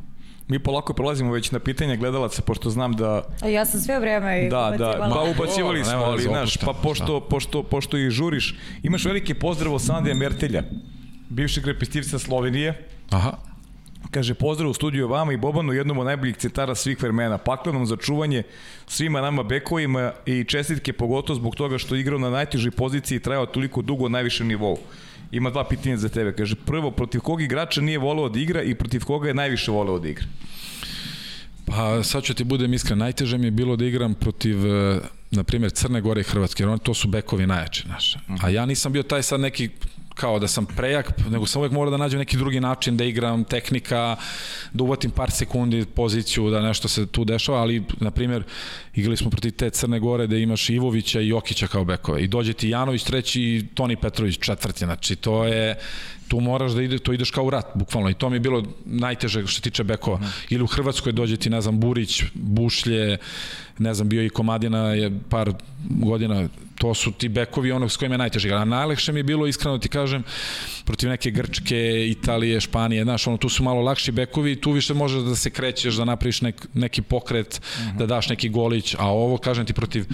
[0.48, 3.22] Mi polako prolazimo već na pitanje gledalaca, pošto znam da...
[3.42, 7.62] A ja sam sve vreme Da, da, pa ubacivali smo, ali znaš, pa pošto, pošto,
[7.62, 10.62] pošto i žuriš, imaš veliki pozdrav od Sandija Mertelja,
[11.28, 13.32] bivšeg repestivca Slovenije, Aha.
[14.10, 17.38] Kaže, pozdrav u studiju vama i Bobanu, jednom od najboljih centara svih vremena.
[17.38, 18.42] Paklenom za čuvanje
[18.86, 23.20] svima nama bekovima i čestitke pogotovo zbog toga što je igrao na najtežoj poziciji i
[23.20, 24.78] trajao toliko dugo na najvišem nivou.
[25.32, 26.32] Ima dva pitanja za tebe.
[26.32, 29.98] Kaže, prvo, protiv kog igrača nije voleo da igra i protiv koga je najviše voleo
[29.98, 30.26] da igra?
[31.66, 35.00] Pa sad ću ti budem iskren, najteže mi je bilo da igram protiv, e,
[35.30, 38.16] na primjer, Crne Gore i Hrvatske, jer oni to su bekovi najjači, znaš.
[38.42, 39.68] A ja nisam bio taj sad neki
[40.14, 43.44] kao da sam prejak, nego sam uvek morao da nađem neki drugi način da igram,
[43.44, 44.16] tehnika,
[44.72, 48.42] da uvatim par sekundi poziciju, da nešto se tu dešava, ali, na primjer,
[48.94, 52.22] igrali smo protiv te Crne Gore da imaš Ivovića i Jokića kao bekove.
[52.22, 55.78] I dođe ti Janović treći i Toni Petrović četvrti, znači to je
[56.34, 58.10] tu moraš da ide, to ideš kao u rat, bukvalno.
[58.10, 60.18] I to mi je bilo najteže što se tiče bekova.
[60.50, 63.18] Ili u Hrvatskoj dođe ti, ne znam, Burić, Bušlje,
[63.78, 68.14] ne znam, bio i Komadina je par godina, to su ti bekovi onog s kojima
[68.14, 68.50] je najteže.
[68.50, 70.24] A najlakše mi je bilo, iskreno ti kažem,
[70.84, 75.22] protiv neke Grčke, Italije, Španije, znaš, ono, tu su malo lakši bekovi, tu više možeš
[75.22, 77.98] da se krećeš, da napraviš nek, neki pokret, uh -huh.
[77.98, 80.06] da daš neki golić, a ovo, kažem ti, protiv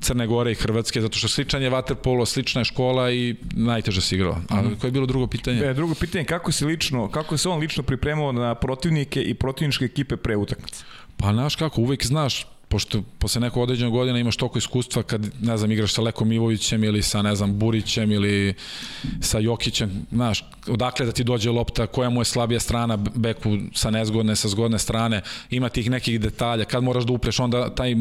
[0.00, 4.14] Crne Gore i Hrvatske, zato što sličan je vaterpolo, slična je škola i najteže se
[4.14, 4.36] igralo.
[4.48, 5.60] A koje je bilo drugo pitanje?
[5.60, 9.84] E, drugo pitanje, kako se lično, kako se on lično pripremao na protivnike i protivničke
[9.84, 10.84] ekipe pre utakmice?
[11.16, 15.56] Pa znaš kako, uvek znaš, pošto posle nekog određenog godina imaš toliko iskustva kad, ne
[15.56, 18.54] znam, igraš sa Lekom Ivovićem ili sa, ne znam, Burićem ili
[19.20, 23.90] sa Jokićem, znaš, odakle da ti dođe lopta, koja mu je slabija strana beku sa
[23.90, 27.96] nezgodne, sa zgodne strane, ima tih nekih detalja, kad moraš da upreš, onda taj,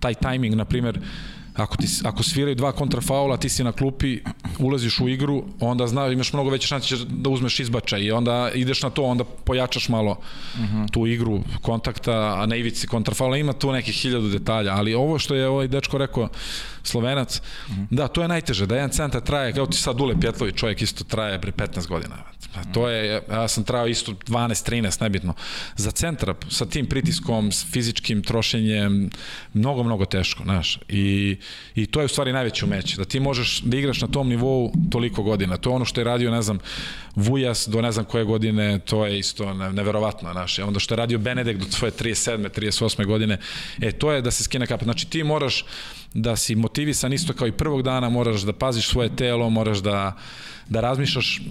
[0.00, 0.98] taj timing, na primer,
[1.54, 4.18] ako, ti, ako sviraju dva kontrafaula, ti si na klupi,
[4.58, 8.82] ulaziš u igru, onda zna, imaš mnogo veće šanse da uzmeš izbačaj i onda ideš
[8.82, 10.90] na to, onda pojačaš malo uh -huh.
[10.92, 15.34] tu igru kontakta, a na ivici kontrafaula ima tu nekih hiljadu detalja, ali ovo što
[15.34, 16.28] je ovaj dečko rekao,
[16.84, 17.86] Slovenac, uh -huh.
[17.90, 21.04] da, to je najteže, da jedan centar traje, kao ti sad Dule Pjetlović, čovjek isto
[21.04, 22.16] traje pre 15 godina.
[22.72, 25.34] To je, ja sam trajao isto 12, 13, nebitno.
[25.76, 29.10] Za centra, sa tim pritiskom, s fizičkim trošenjem,
[29.54, 30.78] mnogo, mnogo teško, znaš.
[30.88, 31.36] I,
[31.74, 34.72] I to je u stvari najveće umeće, da ti možeš da igraš na tom nivou
[34.90, 35.56] toliko godina.
[35.56, 36.58] To je ono što je radio, ne znam,
[37.16, 40.58] Vujas do ne znam koje godine, to je isto neverovatno, znaš.
[40.58, 42.48] Onda što je radio Benedek do svoje 37.
[42.48, 43.06] 38.
[43.06, 43.38] godine,
[43.80, 44.84] e, to je da se skine kapa.
[44.84, 45.64] Znači ti moraš
[46.14, 50.16] da si motivisan isto kao i prvog dana, moraš da paziš svoje telo, moraš da,
[50.68, 51.42] da razmišljaš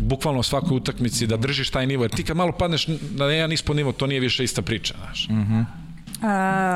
[0.00, 3.76] bukvalno svakoj utakmici da držiš taj nivo, jer ti kad malo padneš na jedan ispod
[3.76, 5.28] nivo, to nije više ista priča, znaš.
[5.28, 5.64] Mm -hmm.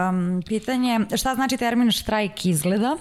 [0.08, 2.96] um, pitanje, šta znači termin štrajk izgleda?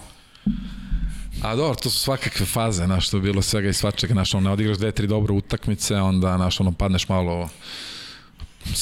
[1.42, 4.44] A dobro, to su svakakve faze, znaš, to je bilo svega i svačega, znaš, ono,
[4.44, 7.48] ne odigraš dve, tri dobre utakmice, onda, znaš, ono, padneš malo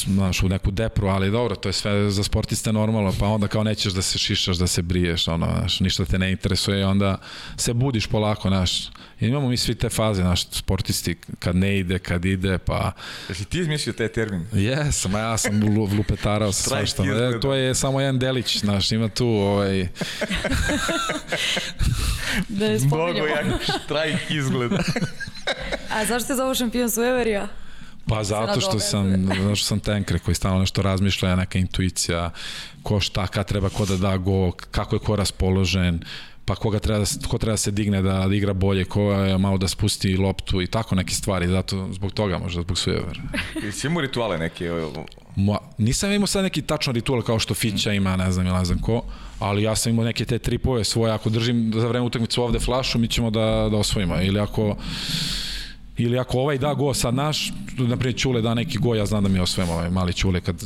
[0.06, 3.64] znaš, u neku depru, ali dobro, to je sve za sportiste normalno, pa onda kao
[3.64, 7.18] nećeš da se šišaš, da se briješ, ono, znaš, ništa te ne interesuje, onda
[7.56, 8.90] se budiš polako, znaš,
[9.20, 12.92] I imamo mi svi te faze, naš sportisti, kad ne ide, kad ide, pa...
[13.28, 14.46] Jesi ti izmislio taj termin?
[14.52, 15.62] Jesam, ja sam
[15.96, 17.04] lupetarao sa svašta.
[17.04, 19.80] E, to je samo jedan delić, znaš, ima tu ovaj...
[22.48, 23.12] da ne spominjamo.
[23.12, 24.78] Mnogo jak štrajk izgleda.
[25.94, 27.48] A zašto se zove šampion Sueverija?
[28.10, 32.30] Pa zato što sam, zato što sam tenkre koji stalno nešto razmišlja, neka intuicija,
[32.82, 36.00] ko šta, kad treba ko da da go, kako je ko raspoložen,
[36.44, 39.38] pa koga treba da, ko treba da se digne da, da igra bolje, ko je
[39.38, 43.20] malo da spusti loptu i tako neke stvari, zato zbog toga možda, zbog Sujever.
[43.62, 44.70] Jesi imao rituale neke?
[45.36, 48.78] Ma, nisam imao sad neki tačan ritual kao što Fića ima, ne znam, ne znam
[48.78, 49.02] ko,
[49.38, 52.98] ali ja sam imao neke te tripove svoje, ako držim za vreme utakmice ovde flašu,
[52.98, 54.76] mi ćemo da, da osvojimo, ili ako
[56.02, 59.22] ili ako ovaj da go sad naš, na primjer Ćule da neki go, ja znam
[59.22, 60.56] da mi osvojimo ovaj mali Ćule kad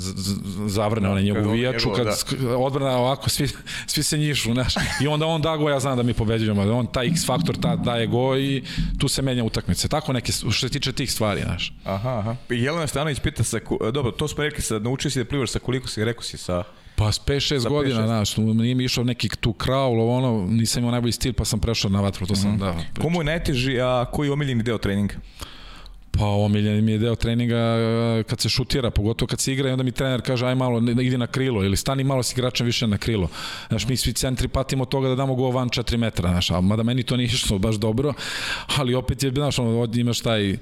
[0.66, 2.59] zavrne onaj njegovu vijaču, kad da.
[2.59, 3.48] odbrana ovako, svi,
[3.86, 6.86] svi se njišu, znaš, i onda on da go, ja znam da mi pobeđujemo, on
[6.86, 8.62] taj X faktor ta, daje go i
[8.98, 11.73] tu se menja utakmice, tako neke, što se tiče tih stvari, znaš.
[11.85, 12.36] Aha, aha.
[12.48, 13.59] Jelena Stanović pita sa,
[13.93, 16.65] dobro, to smo rekli, sad, naučio si da plivaš sa koliko si, rekao si sa
[16.97, 21.12] Pa s 5-6 godina, znaš, nije mi išao neki tu kraul, ono, nisam imao najbolji
[21.12, 22.59] stil, pa sam prešao na vatru, to sam, mm -hmm.
[22.59, 22.73] da.
[22.73, 23.01] Priča.
[23.01, 25.15] Komu je najteži, a koji je omiljeni deo treninga?
[26.19, 27.77] Pa omiljeni mi je deo treninga
[28.29, 31.19] kad se šutira, pogotovo kad se igra i onda mi trener kaže aj malo idi
[31.19, 33.29] na krilo ili stani malo s igračem više na krilo.
[33.69, 36.83] Znaš, mi svi centri patimo toga da damo go van 4 metra, znaš, a mada
[36.83, 38.12] meni to nije išlo baš dobro,
[38.77, 40.57] ali opet je, znaš, ono, imaš taj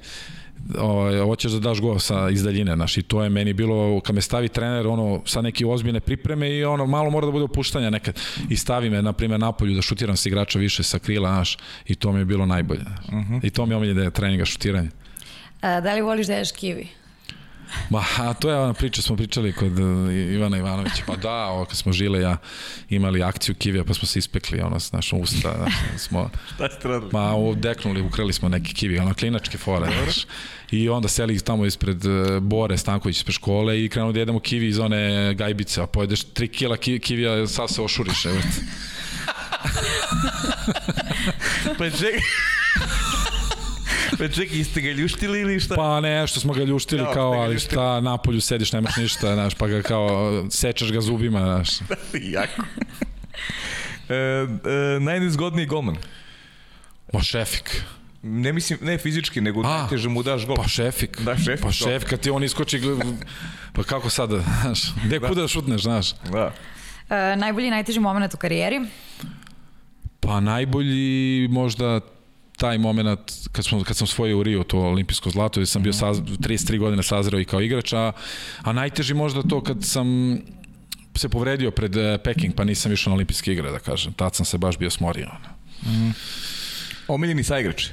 [0.79, 4.15] ovaj, hoćeš da daš go sa iz daljine, znaš, i to je meni bilo, kad
[4.15, 7.89] me stavi trener, ono, sa neke ozbiljne pripreme i ono, malo mora da bude opuštanja
[7.89, 8.19] nekad.
[8.49, 11.95] I stavi me, na primjer, napolju da šutiram sa igrača više sa krila, znaš, i
[11.95, 12.81] to mi je bilo najbolje.
[12.81, 13.39] Uh -huh.
[13.43, 14.89] I to mi je omilje da je treninga šutiranja.
[15.61, 16.87] A, da li voliš da ješ kiwi?
[17.89, 21.03] Ma, a to je ona priča, smo pričali kod uh, Ivana Ivanovića.
[21.07, 22.37] Pa da, ovo, kad smo žile ja
[22.89, 26.29] imali akciju kivija, pa smo se ispekli, ono, s našom usta, znaš, smo...
[26.55, 27.11] Šta ste radili?
[27.13, 30.25] Ma, udeknuli, ukrali smo neki kivi, ono, klinačke fore, znaš.
[30.71, 34.67] I onda seli tamo ispred uh, Bore Stanković ispred škole i krenuo da jedemo kivi
[34.67, 38.37] iz one gajbice, a pojedeš 3 kila ki, kivija, sad se ošuriš, evo.
[41.77, 42.19] Pa čekaj.
[44.17, 45.75] Pa čekaj, ste ga ljuštili ili šta?
[45.75, 47.71] Pa ne, što smo ga ljuštili Ja, kao, ali ljuštili.
[47.71, 51.69] šta, napolju sediš, nemaš ništa, znaš, pa ga kao, sečeš ga zubima, znaš.
[52.37, 52.61] jako.
[54.09, 55.95] E, e, najnezgodniji golman.
[57.13, 57.83] Ma šefik.
[58.23, 60.55] Ne mislim, ne fizički, nego A, najteže mu daš gol.
[60.55, 61.21] Pa šefik.
[61.21, 61.73] Da, šefik, Pa to.
[61.73, 62.81] šef, kad ti on iskoči,
[63.73, 66.13] pa kako sada, znaš, gde kuda da šutneš, znaš.
[66.31, 66.53] Da.
[67.09, 68.79] E, najbolji i najteži moment u karijeri?
[70.19, 71.99] Pa najbolji možda
[72.63, 75.93] taj moment kad, smo, kad sam svojio u Rio to olimpijsko zlato, gde sam bio
[75.93, 78.11] saz, 33 godine sazreo i kao igrač, a,
[78.61, 80.37] a najteži možda to kad sam
[81.15, 84.13] se povredio pred eh, Peking, pa nisam išao na olimpijske igre, da kažem.
[84.13, 85.27] Tad sam se baš bio smorio.
[85.29, 86.13] ono.
[87.07, 87.89] Omiljeni saigrač.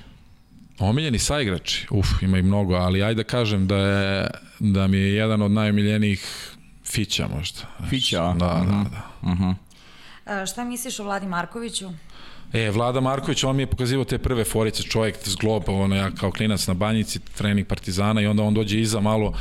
[0.79, 4.27] Omiljeni saigrači, uf, ima i mnogo, ali ajde da kažem da, je,
[4.59, 7.61] da mi je jedan od najomiljenijih Fića možda.
[7.89, 8.35] Fića, a?
[8.35, 9.55] Da, da, da.
[10.43, 11.91] E, šta misliš o Vladi Markoviću?
[12.53, 16.11] E, Vlada Marković, on mi je pokazivao te prve forice, čovjek s glob, ono ja
[16.11, 19.35] kao klinac na banjici, trening Partizana i onda on dođe iza malo,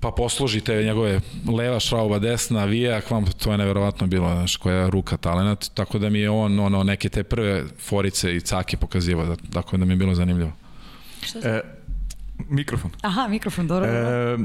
[0.00, 1.20] pa posloži te njegove
[1.56, 5.98] leva šrauba, desna, vijak, vam to je neverovatno bilo, znaš, koja je ruka talenat, tako
[5.98, 9.84] da mi je on ono, neke te prve forice i cake pokazivao, da, tako da
[9.84, 10.52] mi je bilo zanimljivo.
[11.44, 11.60] E,
[12.48, 12.90] mikrofon.
[13.02, 13.88] Aha, mikrofon, dobro.
[13.88, 14.38] E,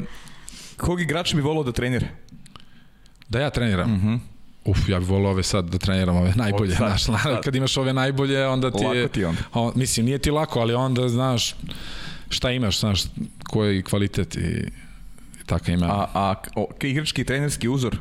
[0.77, 2.07] kog igrača bi volao da trenira?
[3.29, 3.93] Da ja treniram?
[3.93, 4.19] Uh -huh.
[4.65, 7.43] Uf, ja bih volao ove sad da treniram ove najbolje, sad, znaš, sad.
[7.43, 9.01] kad imaš ove najbolje, onda ti je...
[9.01, 9.41] Lako ti je onda.
[9.53, 11.55] On, mislim, nije ti lako, ali onda znaš
[12.29, 13.03] šta imaš, znaš,
[13.49, 14.39] koji kvalitet i,
[15.41, 15.85] i tako ima.
[15.85, 17.97] A, a o, igrački trenerski uzor?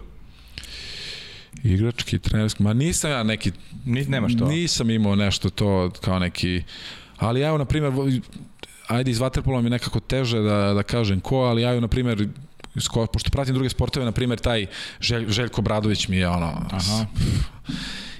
[1.62, 3.53] Igrački, trenerski, ma nisam ja neki,
[3.85, 4.47] Ni, nemaš to?
[4.47, 6.62] nisam imao nešto to kao neki,
[7.16, 7.93] ali ja, na primjer,
[8.86, 12.28] ajde iz Waterpola mi nekako teže da, da kažem ko, ali ja, na primjer,
[12.80, 14.66] sko, pošto pratim druge sportove, na primjer, taj
[15.01, 17.06] Želj, Željko Bradović mi je ono, Aha.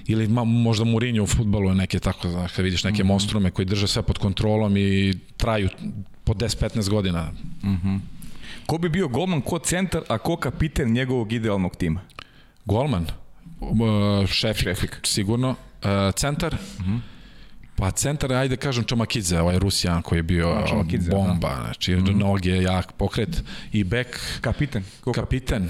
[0.05, 3.09] ili ma, možda Mourinho u futbolu je neke tako, znaš, kad vidiš neke mm -hmm.
[3.09, 5.69] monstrume koji drže sve pod kontrolom i traju
[6.23, 7.31] po 10-15 godina.
[8.65, 12.01] Ko bi bio golman, ko centar, a ko kapiten njegovog idealnog tima?
[12.65, 13.05] Golman,
[13.59, 14.99] uh, šefik, Šefik.
[15.03, 15.49] sigurno.
[15.49, 16.57] Uh, centar,
[17.75, 22.19] Pa centar, ajde kažem Čomakidze, ovaj Rusijan koji je bio A, Čomakidze, bomba, znači mm.
[22.19, 24.83] noge, jak pokret i bek, Kapiten.
[25.01, 25.21] Ko ka...
[25.21, 25.69] kapiten.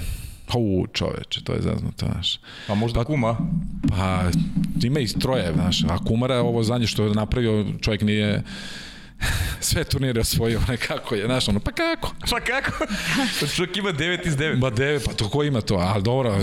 [0.54, 2.38] U, čoveče, to je zaznuto, znaš.
[2.66, 3.36] Pa možda kuma.
[3.88, 4.22] Pa,
[4.82, 5.84] ima i troje, znaš.
[5.84, 8.42] A Kumara, ovo zadnje što je napravio, čovjek nije
[9.60, 12.14] sve turnire osvojio, nekako je, znaš, ono, pa kako?
[12.30, 12.86] Pa kako?
[13.56, 14.60] Čovjek ima 9 iz 9.
[14.60, 15.74] Ba deve, pa to ko ima to?
[15.74, 16.34] Ali dobro,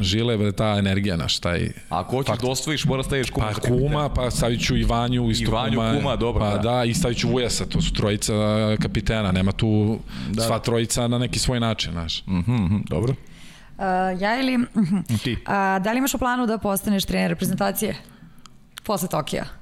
[0.00, 1.60] žile, bre, ta energija, znaš, taj...
[1.88, 3.50] A ako hoćeš da osvojiš, mora staviš kuma.
[3.54, 3.60] Pa.
[3.60, 5.94] Kuma, pa stavit ću i Vanju, isto Vanju, Kuma.
[5.96, 6.70] Kuma, dobro, Pa da.
[6.70, 6.84] da.
[6.84, 8.32] i stavit ću Vujasa, to su trojica
[8.82, 9.98] kapitena, nema tu
[10.30, 10.42] da.
[10.42, 12.26] sva trojica na neki svoj način, znaš.
[12.26, 13.14] Mhm, mhm, dobro.
[13.78, 13.84] Uh,
[14.20, 14.58] ja ili...
[15.24, 15.36] Ti.
[15.46, 17.96] A, da li imaš u planu da postaneš trener reprezentacije?
[18.84, 19.57] Posle Tokija.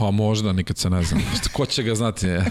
[0.00, 1.22] Pa možda, nikad se ne znam.
[1.56, 2.26] Ko će ga znati?
[2.26, 2.44] Je.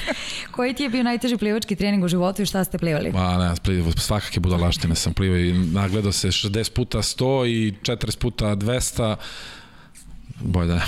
[0.54, 3.12] Koji ti je bio najteži plivački trening u životu i šta ste plivali?
[3.12, 8.18] Ma ne, plivo, svakake budalaštine sam plivao i nagledao se 60 puta 100 i 40
[8.18, 9.16] puta 200.
[10.40, 10.80] Bolje da.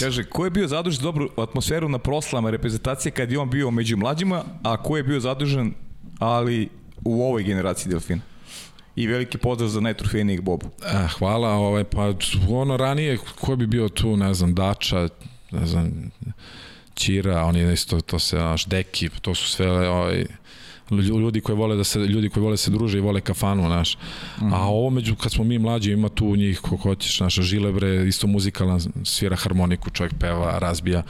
[0.00, 3.70] Kaže, ko je bio zadužen za dobru atmosferu na proslama reprezentacije kad je on bio
[3.70, 5.74] među mlađima, a ko je bio zadužen,
[6.18, 6.68] ali
[7.04, 8.22] u ovoj generaciji delfina?
[8.96, 10.66] I veliki pozdrav za najtrofejnijeg Bobu.
[10.84, 12.12] E, hvala, ovaj, pa
[12.48, 15.08] ono ranije, ko bi bio tu, ne znam, Dača,
[15.50, 16.10] ne znam,
[16.94, 20.26] Ćira, oni isto, to se, naš, Deki, to su sve, ovaj,
[20.90, 23.98] ljudi koji vole da se ljudi koji vole da se druže i vole kafanu, znaš.
[24.40, 24.52] Mm.
[24.52, 28.26] A ovo među kad smo mi mlađi ima tu njih ko hoćeš, naša Žilebre, isto
[28.26, 31.02] muzikalna svira harmoniku, čovjek peva, razbija.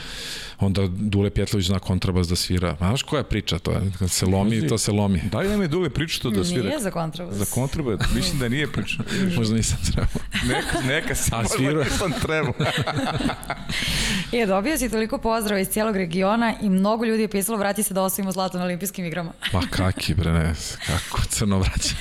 [0.59, 2.77] Onda Dule Pjetlović zna kontrabas da svira.
[2.79, 3.71] Znaš koja je priča to?
[3.71, 3.81] je?
[3.99, 5.23] Kad se lomi, to se lomi.
[5.33, 6.69] Da li nam je Dule pričao da svira?
[6.69, 7.35] Nije za kontrabas.
[7.37, 8.01] Za kontrabas?
[8.15, 9.05] Mislim da nije pričao.
[9.37, 10.23] Možda nisam trebao.
[10.49, 11.85] Neka, neka se A možda svirao?
[11.85, 12.55] nisam trebao.
[14.33, 17.95] Je, dobio si toliko pozdrava iz cijelog regiona i mnogo ljudi je pisalo vrati se
[17.95, 19.33] da osvojimo zlato na olimpijskim igrama.
[19.53, 20.55] Pa kaki bre, ne,
[20.87, 21.95] kako crno vraća.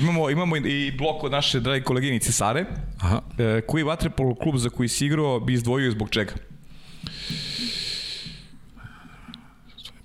[0.00, 2.64] imamo, imamo i blok od naše drage koleginice Sare.
[3.00, 3.20] Aha.
[3.38, 6.32] E, koji vaterpolo klub za koji si igrao bi izdvojio zbog čega?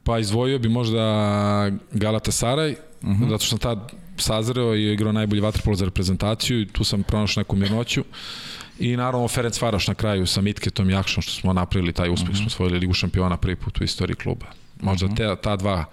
[0.03, 0.99] Pa izdvojio bi možda
[1.91, 3.29] Galatasaray, uh -huh.
[3.29, 7.41] zato što sam tad sazreo i igrao najbolji vaterpolo za reprezentaciju i tu sam pronašao
[7.41, 8.03] neku mirnoću.
[8.79, 12.35] I naravno Ferenc Varoš na kraju sa Mitketom Jakšom što smo napravili taj uspeh, uh
[12.35, 12.37] -huh.
[12.37, 14.45] smo osvojili Ligu šampiona prvi put u istoriji kluba.
[14.81, 15.35] Možda uh -huh.
[15.35, 15.85] te, ta dva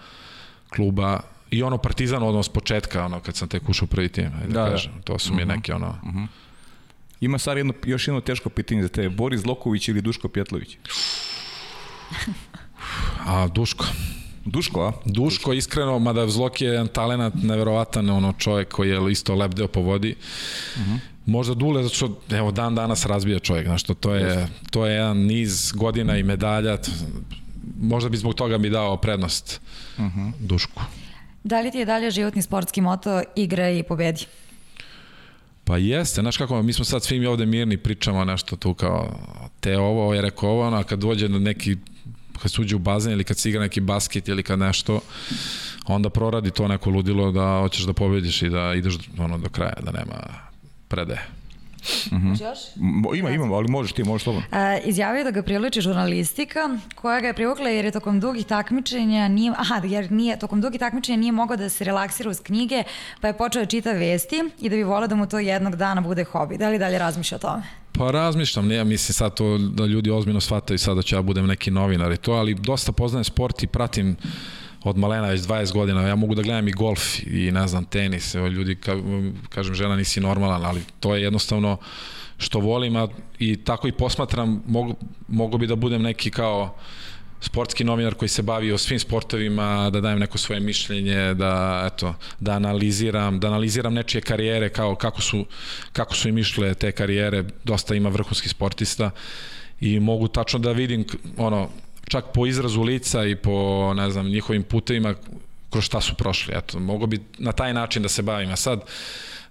[0.75, 1.21] kluba
[1.51, 4.65] i ono Partizan odnos početka, ono kad sam tek ušao prvi tim, ajde da, Da,
[4.65, 4.71] da.
[4.71, 4.93] kažem.
[5.05, 5.95] To su mi neke ono...
[7.21, 9.09] Ima sad jedno, još jedno teško pitanje za tebe.
[9.09, 10.77] Boris Zloković ili Duško Pjetlović?
[13.27, 13.87] A Duško.
[14.45, 14.93] Duško, a?
[15.05, 19.81] Duško, iskreno, mada Zlok je jedan talenat, neverovatan ono čovjek koji je isto lebdeo po
[19.81, 20.15] vodi.
[21.27, 24.95] Možda Dule, zato što evo, dan danas razbija čovjek, znaš, to, to, je, to je
[24.95, 26.79] jedan niz godina i medalja,
[27.81, 29.61] možda bi zbog toga mi dao prednost
[30.39, 30.83] Dušku.
[31.45, 34.27] Da li ti je dalje životni sportski moto igra i pobedi?
[35.65, 39.19] Pa jeste, znaš kako, mi smo sad svi mi ovde mirni, pričamo nešto tu kao
[39.61, 41.77] te ovo, ovo je rekao ovo, ono, a kad dođe na neki,
[42.43, 45.01] kad se uđe u bazen ili kad se igra neki basket ili kad nešto,
[45.87, 49.75] onda proradi to neko ludilo da hoćeš da pobediš i da ideš ono do kraja,
[49.83, 50.25] da nema
[50.89, 51.42] predaje.
[52.41, 52.59] Još?
[52.77, 54.49] Mo- Ima, ima, ali možeš ti, možeš slobodno.
[54.59, 56.61] E, izjavio da ga priliči žurnalistika
[56.95, 60.81] koja ga je privukla jer je tokom dugih takmičenja nije, aha, jer nije, tokom dugih
[60.81, 62.83] takmičenja nije mogao da se relaksira uz knjige
[63.21, 66.01] pa je počeo da čita vesti i da bi volao da mu to jednog dana
[66.01, 66.59] bude hobi.
[66.59, 67.63] Da li dalje razmišlja o tome?
[67.93, 71.47] Pa razmišljam, ne, mislim sad to da ljudi ozbiljno shvataju sad da ću ja budem
[71.47, 74.17] neki novinar i to, ali dosta poznajem sport i pratim
[74.85, 78.35] od malena već 20 godina, ja mogu da gledam i golf i ne znam tenis,
[78.35, 78.97] evo ljudi ka,
[79.49, 81.77] kažem žena nisi normalan, ali to je jednostavno
[82.39, 84.95] što volim a, i tako i posmatram, mogu,
[85.29, 86.75] mogu bi da budem neki kao
[87.41, 92.15] sportski novinar koji se bavi o svim sportovima, da dajem neko svoje mišljenje, da eto,
[92.41, 95.47] da analiziram, da analiziram nečije karijere kao kako su
[95.93, 99.11] kako su im išle te karijere, dosta ima vrhunskih sportista
[99.81, 101.05] i mogu tačno da vidim
[101.37, 101.69] ono
[102.09, 105.15] čak po izrazu lica i po ne znam njihovim putevima
[105.71, 106.55] kroz šta su prošli.
[106.57, 108.51] Eto, mogu bi na taj način da se bavim.
[108.51, 108.81] A sad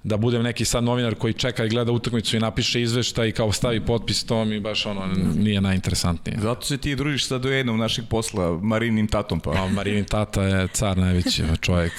[0.04, 3.52] da budem neki sad novinar koji čeka i gleda utakmicu i napiše izveštaj i kao
[3.52, 6.40] stavi potpis, to mi baš ono nije najinteresantnije.
[6.42, 9.52] Zato se ti družiš sa dojednom našeg posla, Marinim tatom, pa.
[9.52, 11.94] A Marinin tata je car najveći čovjek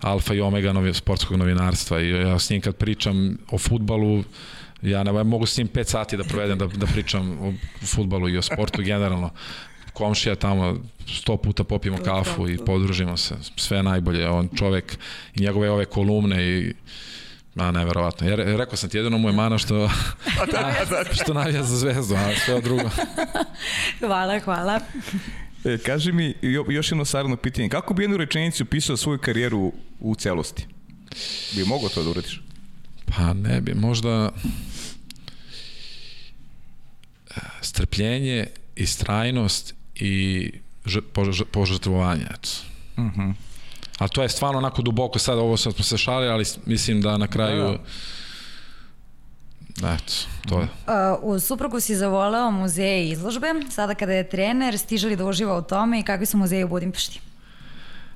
[0.00, 4.24] alfa i omega novi, sportskog novinarstva i ja s njim kad pričam o futbalu
[4.82, 7.52] ja ne ja mogu s njim 5 sati da provedem da, da pričam o
[7.86, 9.30] futbalu i o sportu generalno
[9.92, 10.76] komšija tamo
[11.08, 14.98] sto puta popijemo kafu i podružimo se sve najbolje on čovek
[15.34, 16.74] i njegove ove kolumne i
[17.54, 18.28] Ma, neverovatno.
[18.28, 19.90] Ja re- rekao sam ti, jedino mu je mana što,
[21.22, 22.90] što navija za zvezdu, a sve drugo.
[24.00, 24.80] Hvala, hvala.
[25.64, 27.68] E, kaži mi jo- još jedno saradno pitanje.
[27.68, 30.66] Kako bi jednu rečenicu pisao svoju karijeru u celosti?
[31.56, 32.42] Bi mogao to da uradiš?
[33.16, 34.30] Pa ne bi, možda
[37.60, 38.46] strpljenje,
[38.76, 40.50] istrajnost i
[41.52, 42.24] požrtvovanje.
[42.30, 42.48] Eto.
[42.96, 43.20] Uh Mhm.
[43.20, 43.34] -huh.
[43.98, 47.16] Ali to je stvarno onako duboko sad, ovo sad smo se šalili, ali mislim da
[47.16, 47.78] na kraju...
[49.78, 50.12] Eto,
[50.48, 50.64] to je.
[50.64, 50.70] Uh,
[51.22, 53.46] u suprugu si zavoleo muzeje i izložbe.
[53.70, 56.68] Sada kada je trener, stiže li da uživa u tome i kakvi su muzeji u
[56.68, 57.20] Budimpešti?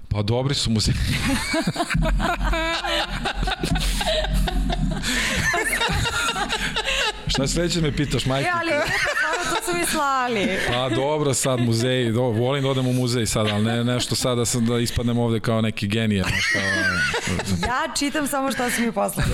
[0.09, 0.97] Pa dobri su muzeji.
[7.27, 8.49] Šta sledeće me pitaš, majke?
[8.49, 8.71] E, ali
[9.57, 10.49] to su mi slali.
[10.69, 14.39] Pa dobro, sad muzeji, do, volim da odem u muzej sad, ali ne nešto sad
[14.39, 16.23] da, sam, da ispadnem ovde kao neki genije.
[16.23, 16.63] Kao,
[17.63, 19.29] Ja čitam samo šta su mi poslali.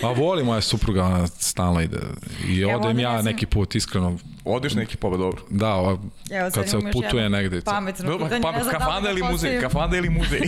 [0.00, 1.98] pa voli moja supruga, ona stalno ide.
[2.46, 4.18] I Evo, odem ja ja sam- neki put, iskreno.
[4.44, 5.42] Odeš neki poba, dobro.
[5.50, 5.98] Da, ova,
[6.30, 7.60] Evo, kad se jedno negde.
[7.60, 8.42] Pametno Dobro, pitanje.
[8.42, 9.60] pa, znam da li kafanda da ili muzej?
[9.60, 10.40] Kafanda ili muzej?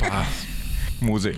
[0.00, 0.24] Pa,
[1.00, 1.34] muzej.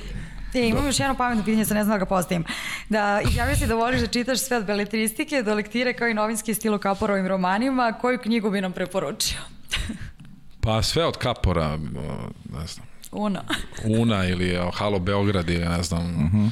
[0.55, 2.45] E, imam još jedno pametno pitanje, sad ne znam da ga postavim.
[2.89, 6.55] Da, izjavio si da voliš da čitaš sve od beletristike do lektire kao i novinski
[6.55, 7.93] stil u Kaporovim romanima.
[8.01, 9.39] Koju knjigu bi nam preporučio?
[10.61, 11.77] pa sve od Kapora,
[12.59, 13.43] ne znam, Una.
[13.85, 16.51] Una ili Halo Beograd ili ne znam, uh -huh.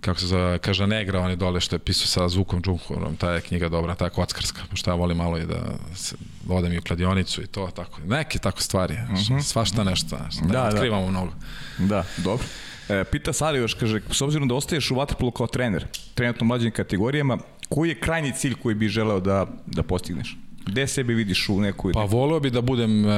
[0.00, 3.30] kako se zove, kaže Negra, on je dole što je pisao sa Zvukom Džunkorom, ta
[3.30, 5.60] je knjiga dobra, ta je kockarska, pošto ja volim malo i da
[5.94, 6.16] se,
[6.48, 9.42] odem i u kladionicu i to, tako, neke tako stvari, uh -huh.
[9.42, 10.68] svašta nešto, znaš, ne Da, da.
[10.68, 11.32] otkrivamo mnogo.
[11.78, 12.46] Da, dobro.
[12.88, 16.48] E, pita Sara još, kaže, s obzirom da ostaješ u Waterpolu kao trener, trenutno u
[16.48, 17.38] mlađim kategorijama,
[17.68, 20.36] koji je krajnji cilj koji bi želeo da, da postigneš?
[20.66, 21.92] Gde sebe vidiš u nekoj...
[21.92, 23.08] Pa voleo bi da budem e,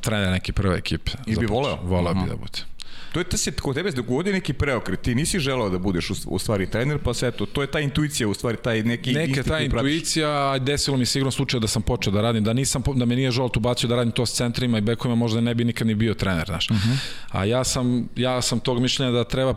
[0.00, 1.10] trener neke prve ekipe.
[1.26, 1.78] I bi voleo?
[1.82, 2.75] Voleo bi da budem.
[3.16, 5.00] To je to se kod tebe dogodi neki preokret.
[5.00, 7.46] Ti nisi želeo da budeš u, u stvari trener, pa sve to.
[7.46, 9.64] To je ta intuicija, u stvari taj neki instinkt ta pratiš.
[9.64, 13.04] intuicija, a desilo mi se igrom slučaja da sam počeo da radim, da nisam, da
[13.04, 15.86] me nije žolt ubacio da radim to s centrima i bekovima, možda ne bi nikad
[15.86, 16.70] ni bio trener, znaš.
[16.70, 16.88] Uh Mhm.
[16.88, 16.96] -huh.
[17.30, 19.54] A ja sam, ja sam tog mišljenja da treba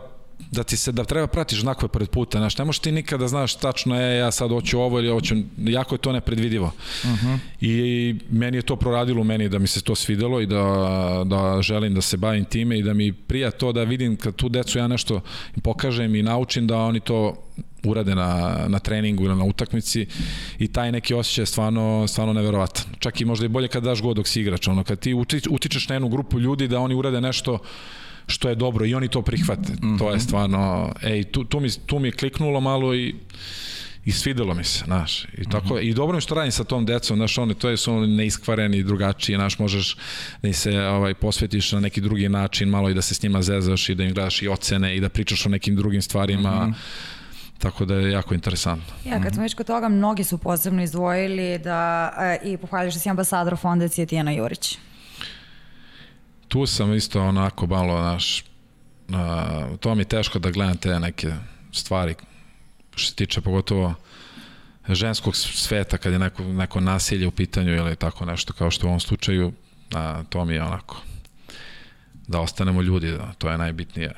[0.50, 3.54] da ti se da treba pratiš znakove pored puta, znaš, ne možeš ti nikada znaš
[3.54, 6.72] tačno je ja sad hoću ovo ili hoću, jako je to nepredvidivo.
[7.04, 7.38] Uh -huh.
[7.60, 11.94] I meni je to proradilo meni da mi se to svidelo i da, da želim
[11.94, 14.88] da se bavim time i da mi prija to da vidim kad tu decu ja
[14.88, 15.20] nešto
[15.62, 17.36] pokažem i naučim da oni to
[17.84, 20.06] urade na, na treningu ili na utakmici
[20.58, 22.84] i taj neki osjećaj je stvarno, stvarno neverovatan.
[22.98, 25.14] Čak i možda i bolje kad daš god dok si igrač, ono, kad ti
[25.50, 27.58] utičeš na jednu grupu ljudi da oni urade nešto
[28.30, 29.72] što je dobro i oni to prihvate.
[29.72, 29.98] Mm -hmm.
[29.98, 30.24] To je mhm.
[30.24, 33.14] stvarno, ej, tu, tu, mi, tu mi je kliknulo malo i
[34.04, 35.24] i svidelo mi se, znaš.
[35.38, 35.90] I tako mm -hmm.
[35.90, 38.82] i dobro mi što radim sa tom decom, znaš, one to je su oni neiskvareni,
[38.82, 39.96] drugačiji, znaš, možeš
[40.42, 43.42] da im se ovaj posvetiš na neki drugi način, malo i da se s njima
[43.42, 46.66] zezaš i da im gledaš i ocene i da pričaš o nekim drugim stvarima.
[46.66, 46.74] Mm -hmm.
[47.58, 48.94] Tako da je jako interesantno.
[49.04, 53.00] Ja, kad smo već kod toga, mnogi su posebno izdvojili da e, i pohvaljuš da
[53.00, 54.78] si ambasador fondacije Tijana Jurić
[56.50, 58.44] tu sam isto onako malo, naš,
[59.08, 61.32] uh, to mi je teško da gledam te neke
[61.72, 62.14] stvari
[62.94, 63.94] što se tiče pogotovo
[64.88, 68.90] ženskog sveta kad je neko, neko nasilje u pitanju ili tako nešto kao što u
[68.90, 69.52] ovom slučaju
[69.94, 70.96] a, to mi je onako
[72.26, 74.14] da ostanemo ljudi, da, to je najbitnije.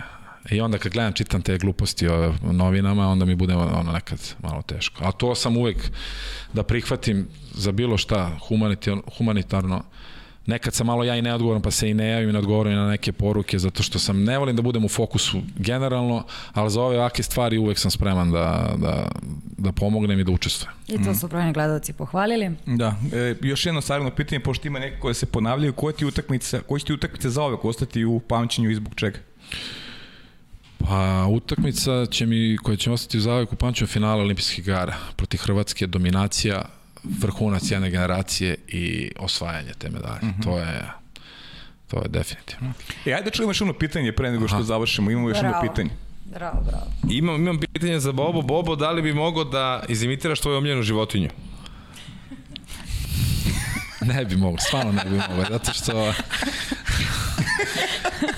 [0.51, 4.63] I onda kad gledam, čitam te gluposti o novinama, onda mi bude ono nekad malo
[4.63, 5.05] teško.
[5.05, 5.77] A to sam uvek
[6.53, 9.85] da prihvatim za bilo šta humanitarno, humanitarno
[10.47, 12.89] nekad sam malo ja i neodgovoran pa se i ne javim i ne odgovorim na
[12.89, 16.99] neke poruke zato što sam ne volim da budem u fokusu generalno, ali za ove
[16.99, 19.09] ovake stvari uvek sam spreman da, da,
[19.59, 20.75] da pomognem i da učestvujem.
[20.89, 22.51] I to su brojni gledalci pohvalili.
[22.67, 26.61] Da, e, još jedno savjeno pitanje, pošto ima neke koje se ponavljaju, koje ti utakmice,
[26.61, 29.19] koje će ti utakmice za ove ostati u pamćenju i zbog čega?
[30.79, 34.95] Pa utakmica će mi, koja će mi ostati za uvek u pamćenju finala olimpijskih igara
[35.17, 36.63] protiv Hrvatske, dominacija,
[37.05, 40.23] vrhunac jedne generacije i osvajanje te medalje.
[40.23, 40.45] Mm -hmm.
[40.45, 41.03] To je
[41.93, 42.73] to je definitivno.
[43.07, 44.65] E, ajde da čujemo još jedno pitanje pre nego što Aha.
[44.65, 45.11] završimo.
[45.11, 45.91] Imamo još jedno pitanje.
[46.25, 46.87] Bravo, bravo.
[47.11, 48.43] Imam, imam pitanje za Bobo.
[48.43, 51.29] Bobo, da li bi mogao da izimitiraš tvoju omljenu životinju?
[54.15, 56.15] ne bi mogo, stvarno ne bi mogo, zato što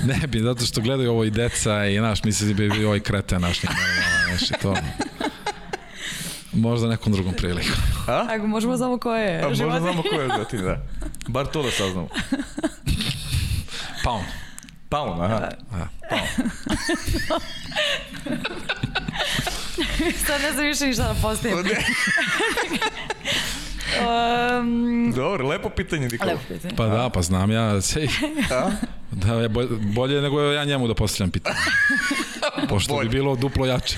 [0.10, 3.00] ne bi, zato što gledaju ovo i deca i naš, misli da bi bio ovaj
[3.00, 4.74] kreten naš, ne, ne, ne, to
[6.54, 7.74] Možda nekom drugom prilikom.
[8.08, 8.26] A?
[8.30, 10.76] Ako možemo znamo ko je A, možda znamo ko je životinja, da.
[11.28, 12.08] Bar to da saznamo.
[14.04, 14.22] Paun.
[14.88, 15.38] Paun, aha.
[15.38, 15.50] Da.
[15.72, 15.86] aha.
[16.10, 16.50] Paun.
[20.26, 21.58] Sad ne znam više ništa da postavim.
[24.00, 26.32] um, Dobro, lepo pitanje, Nikola.
[26.32, 26.74] Lepo pitanje.
[26.76, 27.80] Pa da, pa znam ja.
[27.80, 28.08] Sej.
[28.50, 28.70] A?
[29.10, 31.56] Da, je bolje, bolje nego ja njemu da postavljam pitanje.
[32.68, 33.08] Pošto bolje.
[33.08, 33.96] bi bilo duplo jače.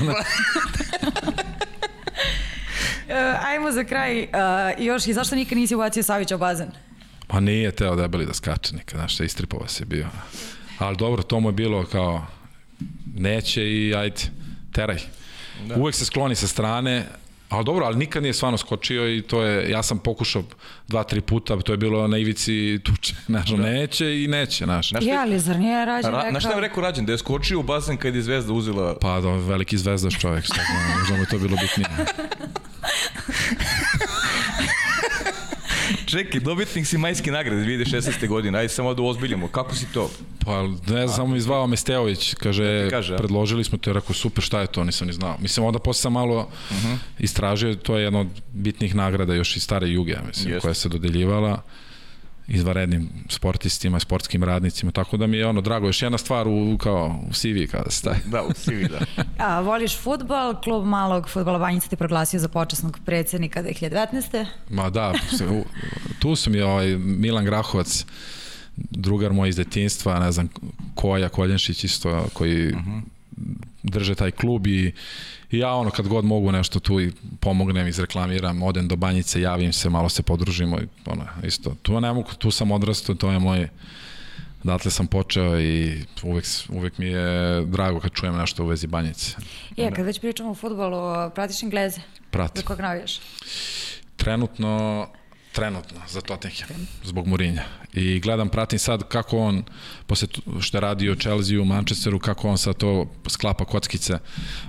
[3.07, 4.28] Uh, ajmo za kraj, uh,
[4.78, 6.69] još i zašto nikad nisi ubacio Savića u bazen?
[7.27, 10.07] Pa nije teo debeli da skače nikad, znaš, istripova se bio.
[10.78, 12.27] Ali dobro, to mu je bilo kao,
[13.15, 14.20] neće i ajde,
[14.73, 14.99] teraj.
[15.69, 15.74] Da.
[15.74, 17.07] Uvek se skloni sa strane,
[17.49, 20.43] Ali dobro, ali nikad nije stvarno skočio i to je, ja sam pokušao
[20.89, 23.57] dva, tri puta, to je bilo na ivici tuče, znaš, da.
[23.57, 24.93] neće i neće, znaš.
[24.93, 26.31] Ja, e, ali zar nije Rađen Ra, rekao?
[26.31, 28.97] Znaš šta je rekao Rađen, da je skočio u bazen kad je Zvezda uzela...
[29.01, 30.61] Pa da, veliki zvezdaš čovjek, šta,
[30.99, 31.89] možda mu je to bilo bitnije.
[36.06, 38.28] Čekaj, dobitnik si majske nagrade 2016.
[38.28, 40.10] godine, ajde samo da ozbiljimo, kako si to?
[40.44, 44.66] Pa ne znam, samo izvao Mesteović, kaže, kaže predložili smo te, rekao super, šta je
[44.66, 45.36] to, nisam ni znao.
[45.39, 46.86] Mislim, onda posle sam malo uh mhm.
[46.86, 46.97] -huh.
[47.18, 50.62] istražio, to je jedna od bitnih nagrada još iz stare juge, mislim, Jest.
[50.62, 51.62] koja se dodeljivala
[52.48, 55.86] izvarednim sportistima, sportskim radnicima, tako da mi je ono drago.
[55.86, 58.20] Još jedna stvar u, kao u CV kada se staje.
[58.27, 59.24] Da, u CV, da.
[59.47, 64.47] A, voliš futbol, klub malog futbola Banjica ti proglasio za počasnog predsednika 2019.
[64.70, 65.12] Ma da,
[66.18, 68.05] tu su mi ovaj Milan Grahovac,
[68.77, 70.48] drugar moj iz detinstva, ne znam,
[70.94, 72.90] Koja Koljenšić isto, koji uh mhm.
[72.90, 73.02] -huh.
[73.82, 74.93] drže taj klub i
[75.51, 79.73] I ja ono kad god mogu nešto tu i pomognem, izreklamiram, odem do banjice, javim
[79.73, 81.74] se, malo se podružimo i ono, isto.
[81.82, 83.68] Tu ne mogu, tu sam odrastao, to je moj
[84.66, 89.36] Datle sam počeo i uvek, uvek mi je drago kad čujem nešto u vezi banjice.
[89.77, 92.01] Je, kad već pričamo o futbolu, pratiš Engleze?
[92.31, 92.62] Pratim.
[92.62, 93.20] Za kog navijaš?
[94.16, 95.06] Trenutno
[95.57, 97.62] Trenutno, za Tottenham, zbog Murinja.
[97.93, 99.65] I gledam, pratim sad kako on,
[100.07, 100.28] posle
[100.61, 104.19] što je radio Chelsea u Manchesteru, kako on sad to sklapa kockice.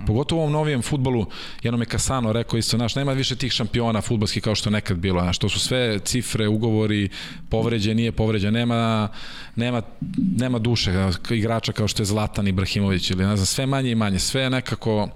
[0.08, 1.26] Pogotovo u ovom novijem futbolu,
[1.64, 5.22] jednom je Kasano rekao isto, znaš, nema više tih šampiona futbolskih kao što nekad bilo,
[5.22, 7.10] znaš, to su sve cifre, ugovori,
[7.50, 9.10] povređe, nije povređe, nema,
[9.56, 9.82] nema,
[10.38, 10.92] nema duše
[11.30, 15.10] igrača kao što je Zlatan Ibrahimović ili ne znam, sve manje i manje, sve nekako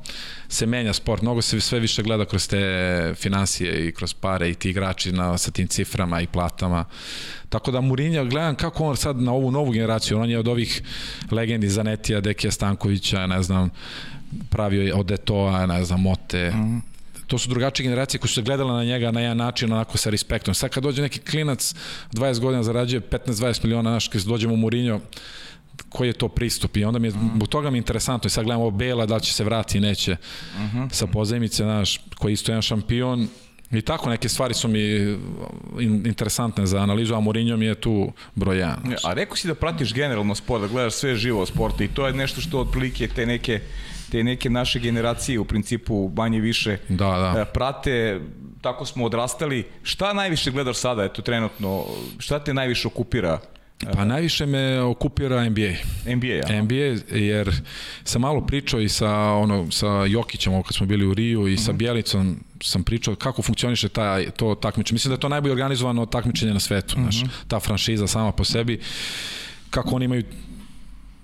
[0.49, 4.53] se menja sport, mnogo se sve više gleda kroz te financije i kroz pare i
[4.53, 6.85] ti igrači na, sa tim ciframa i platama.
[7.49, 10.81] Tako da Murinja, gledam kako on sad na ovu novu generaciju, on je od ovih
[11.31, 13.69] legendi Zanetija, Dekija Stankovića, ne znam,
[14.49, 16.91] pravio je od Etoa, ne znam, Mote, mm
[17.31, 20.09] to su drugačije generacije koje su se gledale na njega na jedan način, onako sa
[20.09, 20.53] respektom.
[20.53, 21.75] Sad kad dođe neki klinac,
[22.13, 24.99] 20 godina zarađuje 15-20 miliona, naš, kad dođemo u Murinjo,
[25.89, 26.77] koji je to pristup?
[26.77, 28.27] I onda mi je, zbog toga mi je interesantno.
[28.27, 30.11] I sad gledamo Bela, da li će se vrati i neće.
[30.11, 30.89] Uh -huh.
[30.91, 33.27] sa pozajmice, naš, koji je isto jedan šampion
[33.71, 35.17] I tako neke stvari su mi
[36.05, 38.95] interesantne za analizu, a Mourinho mi je tu broj 1.
[39.03, 42.13] A rekao si da pratiš generalno sport, da gledaš sve živo sport i to je
[42.13, 43.61] nešto što otprilike te neke
[44.11, 47.41] te neke naše generacije u principu manje više da, da.
[47.41, 48.21] E, prate,
[48.61, 49.65] tako smo odrastali.
[49.83, 51.85] Šta najviše gledaš sada, eto trenutno,
[52.17, 53.39] šta te najviše okupira
[53.93, 55.73] Pa najviše me okupira NBA.
[56.15, 56.61] NBA, ja.
[56.61, 57.61] NBA, jer
[58.03, 61.59] sam malo pričao i sa, ono, sa Jokićem, kad smo bili u Riju, i uh
[61.59, 61.65] -huh.
[61.65, 61.77] sa mhm.
[61.77, 64.95] Bjelicom sam pričao kako funkcioniše ta, to takmičenje.
[64.95, 67.03] Mislim da je to najbolje organizovano takmičenje na svetu, uh -huh.
[67.03, 67.31] znaš, mhm.
[67.47, 68.79] ta franšiza sama po sebi.
[69.69, 70.23] Kako oni imaju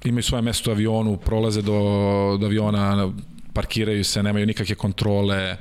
[0.05, 3.11] imaju svoje mesto u avionu, prolaze do, do aviona,
[3.53, 5.57] parkiraju se, nemaju nikakve kontrole,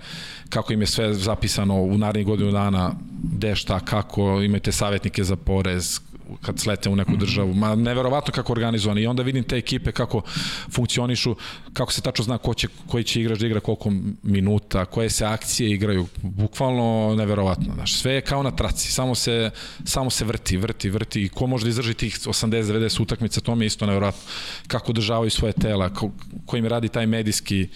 [0.49, 2.93] kako im je sve zapisano u narednih godinu dana,
[3.23, 6.01] gde šta, kako, imate savjetnike za porez,
[6.43, 7.21] kad slete u neku mhm.
[7.21, 7.55] državu.
[7.55, 10.23] Ma neverovatno kako organizovani i onda vidim te ekipe kako
[10.71, 11.37] funkcionišu,
[11.73, 13.93] kako se tačno zna ko će, koji će igrač da igra koliko
[14.23, 16.07] minuta, koje se akcije igraju.
[16.23, 17.75] Bukvalno neverovatno.
[17.75, 19.51] Znaš, sve je kao na traci, samo se,
[19.85, 23.65] samo se vrti, vrti, vrti i ko može da izdrži tih 80-90 utakmica, to mi
[23.65, 24.21] je isto neverovatno.
[24.67, 26.11] Kako održavaju svoje tela, ko,
[26.47, 27.69] ko im radi taj medijski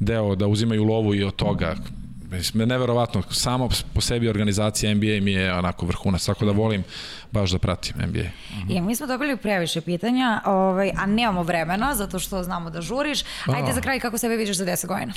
[0.00, 1.76] deo, da uzimaju lovu i od toga
[2.38, 6.84] Mislim, neverovatno, samo po sebi organizacija NBA mi je onako vrhunac, tako da volim
[7.32, 8.18] baš da pratim NBA.
[8.18, 8.76] -hmm.
[8.76, 13.22] I mi smo dobili previše pitanja, ovaj, a nemamo vremena, zato što znamo da žuriš.
[13.46, 15.12] Ajde za kraj, kako sebe vidiš za 10 godina?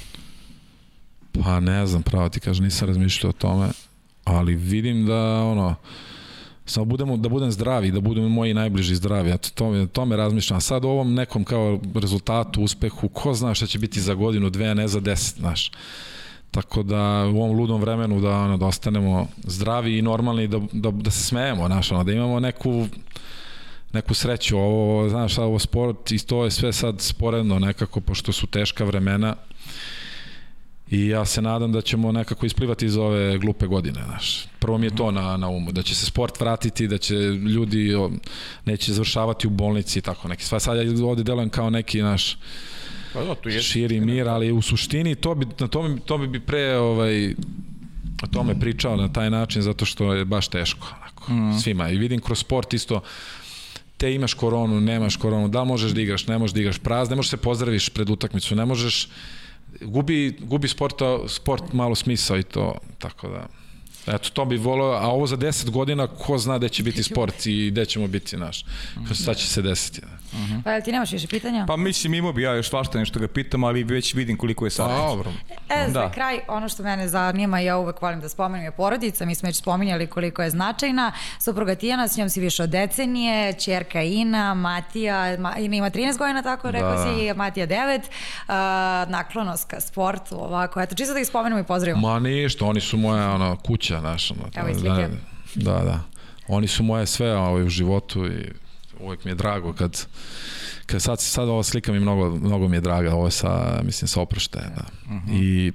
[1.44, 3.68] Pa ne znam, pravo ti kažem, nisam razmišljao o tome,
[4.24, 5.76] ali vidim da ono,
[6.66, 10.58] samo budemo, da budem zdravi, da budemo moji najbliži zdravi, eto to, to me razmišljam.
[10.58, 14.50] A sad u ovom nekom kao rezultatu, uspehu, ko zna šta će biti za godinu,
[14.50, 15.72] dve, a ne za deset, znaš.
[16.58, 20.92] Tako da u ovom ludom vremenu da, ono, da ostanemo zdravi i normalni, da, da,
[20.92, 22.88] da se smejemo, znaš, ono, da imamo neku
[23.94, 24.58] neku sreću.
[24.58, 29.36] Ovo, znaš, ovo sport i to je sve sad sporedno nekako, pošto su teška vremena
[30.90, 34.46] i ja se nadam da ćemo nekako isplivati iz ove glupe godine, znaš.
[34.60, 37.94] Prvo mi je to na, na umu, da će se sport vratiti, da će ljudi
[38.66, 40.46] neće završavati u bolnici i tako neki.
[40.46, 42.38] Sva sad ja ovde delujem kao neki, naš,
[43.14, 46.40] Pa da, to je širi mir, ali u suštini to bi, na tome, to bi
[46.40, 47.36] pre ovaj,
[48.24, 51.60] o tome pričao na taj način zato što je baš teško onako, mm.
[51.60, 51.90] svima.
[51.90, 53.02] I vidim kroz sport isto
[53.98, 57.10] te imaš koronu, nemaš koronu, da li možeš da igraš, ne možeš da igraš praz,
[57.10, 59.08] ne možeš da se pozdraviš pred utakmicu, ne možeš
[59.82, 63.48] gubi, gubi sporta, sport malo smisao i to, tako da
[64.08, 67.46] Eto, to bi volio, a ovo za 10 godina, ko zna gde će biti sport
[67.46, 68.66] i gde ćemo biti naš.
[69.22, 70.02] Šta će se desiti.
[70.02, 70.08] Da.
[70.32, 70.64] Uh -huh.
[70.64, 71.66] Pa ti nemaš više pitanja?
[71.68, 74.72] Pa mislim imao bi ja još svašta nešto ga pitam, ali već vidim koliko je
[74.72, 74.90] sad.
[74.90, 75.32] Dobro.
[75.70, 76.12] E, za da.
[76.12, 79.56] kraj, ono što mene zanima, ja uvek volim da spomenem je porodica, mi smo već
[79.56, 81.12] spominjali koliko je značajna.
[81.40, 86.18] Supruga Tijana, s njom si više od decenije, čerka Ina, Matija, Ma, Ina ima 13
[86.18, 87.04] godina, tako rekao da.
[87.04, 92.08] si, Matija 9, uh, naklonost ka sportu, ovako, eto, čisto da ih spomenemo i pozdravimo.
[92.08, 94.34] Ma ništa, oni su moja ono, kuća, naša.
[94.34, 95.10] Ono, Evo i slike.
[95.56, 96.00] Da, da, da.
[96.48, 98.52] Oni su moje sve ovaj, u životu i
[99.00, 100.08] uvek mi je drago kad
[100.86, 104.08] kad sad, sad ova slika mi mnogo, mnogo mi je draga, ovo je sa, mislim,
[104.08, 104.84] sa oproštaja, da.
[105.06, 105.32] Uh mhm.
[105.32, 105.44] -huh.
[105.44, 105.72] I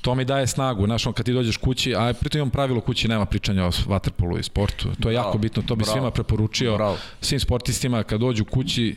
[0.00, 3.08] to mi daje snagu, znaš, on kad ti dođeš kući, a pritom imam pravilo kući,
[3.08, 5.28] nema pričanja o vaterpolu i sportu, to je Bravo.
[5.28, 5.92] jako bitno, to bi Bravo.
[5.92, 6.96] svima preporučio, Bravo.
[7.20, 8.96] svim sportistima, kad dođu kući,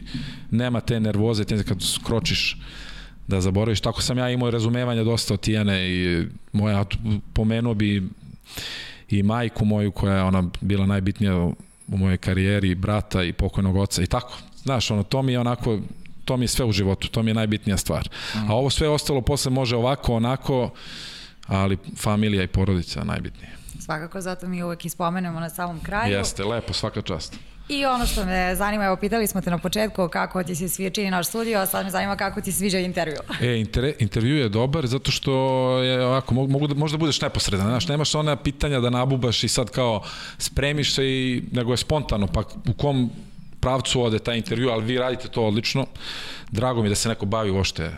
[0.52, 2.58] nema te nervoze, te kad skročiš
[3.28, 6.86] da zaboraviš, tako sam ja imao razumevanja dosta od Tijane i moja,
[7.34, 8.04] pomenuo bi
[9.10, 11.38] i majku moju koja je ona bila najbitnija
[11.88, 14.34] u mojoj karijeri, brata i pokojnog oca i tako.
[14.64, 15.80] Znaš, ono, to mi je onako,
[16.26, 18.10] to mi je sve u životu, to mi je najbitnija stvar.
[18.36, 18.52] Mm.
[18.52, 20.70] A ovo sve ostalo posle može ovako, onako,
[21.48, 23.52] ali familija i porodica najbitnije.
[23.80, 26.18] Svakako, zato mi uvek ispomenemo na samom kraju.
[26.18, 27.38] Jeste, lepo, svaka čast.
[27.70, 30.90] I ono što me zanima, evo pitali smo te na početku kako ti se svi
[30.90, 33.18] čini naš studio, a sad me zanima kako ti sviđa intervju.
[33.42, 35.34] E, inter, intervju je dobar zato što
[35.84, 39.70] je ovako, mogu, da, možda budeš neposredan, znaš, nemaš ona pitanja da nabubaš i sad
[39.70, 40.04] kao
[40.38, 43.10] spremiš se i nego je spontano, pa u kom
[43.60, 45.86] pravcu ode taj intervju, ali vi radite to odlično.
[46.52, 47.92] Drago mi da se neko bavi uošte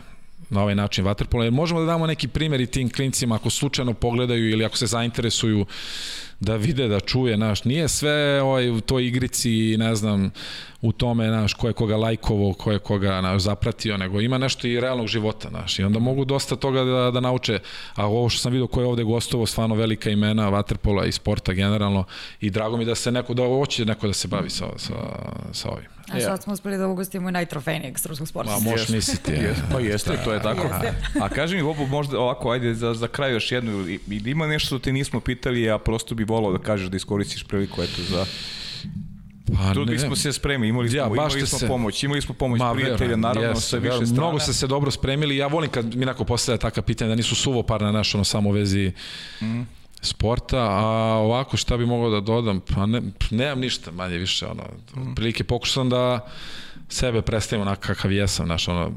[0.50, 3.94] na ovaj način vaterpola, jer možemo da damo neki primjer i tim klincima ako slučajno
[3.94, 5.66] pogledaju ili ako se zainteresuju
[6.40, 10.32] da vide, da čuje, naš, nije sve ovaj, u toj igrici, ne znam,
[10.82, 14.68] u tome, naš, ko je koga lajkovo, ko je koga naš, zapratio, nego ima nešto
[14.68, 17.60] i realnog života, naš, i onda mogu dosta toga da, da nauče,
[17.96, 21.54] a ovo što sam vidio ko je ovde gostovo, stvarno velika imena vaterpola i sporta
[21.54, 22.04] generalno,
[22.42, 24.94] i drago mi da se neko, da hoće neko da se bavi sa, sa,
[25.52, 25.97] sa ovim.
[26.10, 28.52] A sad smo uspeli da ugostimo i najtrofejnijeg srpskog sporta.
[28.54, 29.32] Ma, možeš misliti.
[29.34, 29.56] Je.
[29.72, 30.62] Pa jeste, to je tako.
[30.64, 30.94] Jeste.
[31.22, 33.72] A kaži mi, Bobo, možda ovako, ajde za, za kraj još jednu,
[34.08, 37.44] ili ima nešto što te nismo pitali, a prosto bi volao da kažeš da iskoristiš
[37.44, 38.26] priliku, eto, za...
[39.50, 42.36] Pa, Trudili smo se spremi, imali smo, Ja, baš imali smo se- pomoć, imali smo
[42.36, 44.08] pomoć Ma, prijatelja, verujem, naravno, jes, sa više verujem.
[44.08, 44.22] strana.
[44.22, 45.38] Mnogo ste se dobro spremili.
[45.38, 48.54] Ja volim kad mi neko postavlja taka pitanja da nisu suvoparna naš ono samo u
[48.54, 48.92] vezi
[49.42, 49.62] Mhm.
[50.08, 50.86] Sporta, a
[51.18, 52.62] ovako šta bi mogao da dodam?
[52.76, 53.02] Pa ne,
[53.32, 54.64] nemam ništa, manje više ono.
[54.96, 55.14] Mhm.
[55.14, 56.28] Prilike pokušao sam da
[56.90, 58.92] sebe predstavim onak kakav jesam, znaš, ono,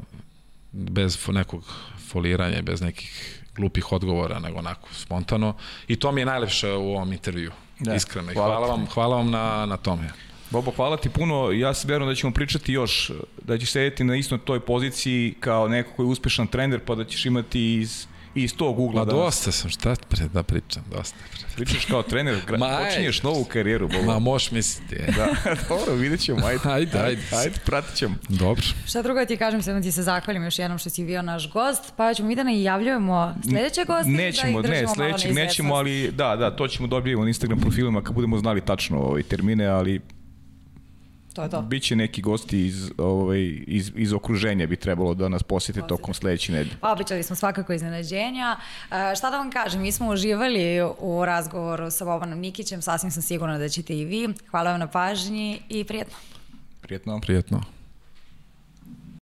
[0.71, 1.73] bez nekog
[2.09, 5.55] foliranja, i bez nekih glupih odgovora, nego onako spontano.
[5.87, 7.51] I to mi je najlepše u ovom intervju.
[7.79, 8.31] Da, Iskreno.
[8.31, 10.09] I hvala hvala, vam, hvala vam na, na tome.
[10.49, 11.51] Bobo, hvala ti puno.
[11.51, 13.11] Ja se verujem da ćemo pričati još,
[13.43, 17.05] da ćeš sedeti na istoj toj poziciji kao neko koji je uspešan trener, pa da
[17.05, 21.17] ćeš imati iz, iz tog ugla Ma da dosta sam, šta pre, da pričam, dosta.
[21.31, 21.55] Pre.
[21.55, 24.05] pričaš kao trener, Ma, počinješ novu karijeru, Bobo.
[24.05, 24.95] Ma možeš misliti.
[24.95, 25.13] je.
[25.17, 25.27] Da,
[25.69, 26.59] dobro, vidjet ćemo, ajde.
[26.63, 27.21] Ajde, ajde.
[27.35, 28.15] Ajde, pratit ćemo.
[28.29, 28.63] Dobro.
[28.85, 31.51] Šta drugo da ti kažem, samo ti se zahvalim još jednom što si bio naš
[31.51, 34.09] gost, pa ćemo mi da najavljujemo sledeće goste.
[34.09, 38.03] Nećemo, da ih ne, sledećeg nećemo, ali da, da, to ćemo dobijemo na Instagram profilima
[38.03, 40.01] kad budemo znali tačno ovaj, termine, ali
[41.33, 41.61] To je to.
[41.61, 46.51] biće neki gosti iz, ovaj, iz, iz okruženja bi trebalo da nas posete tokom sledeće
[46.51, 46.75] nedelje.
[46.81, 48.57] Običali smo svakako iznenađenja.
[48.91, 53.23] E, šta da vam kažem, mi smo uživali u razgovoru sa Bobanom Nikićem, sasvim sam
[53.23, 54.29] sigurna da ćete i vi.
[54.49, 56.17] Hvala vam na pažnji i prijetno.
[56.81, 57.19] Prijetno.
[57.19, 57.80] Prijetno.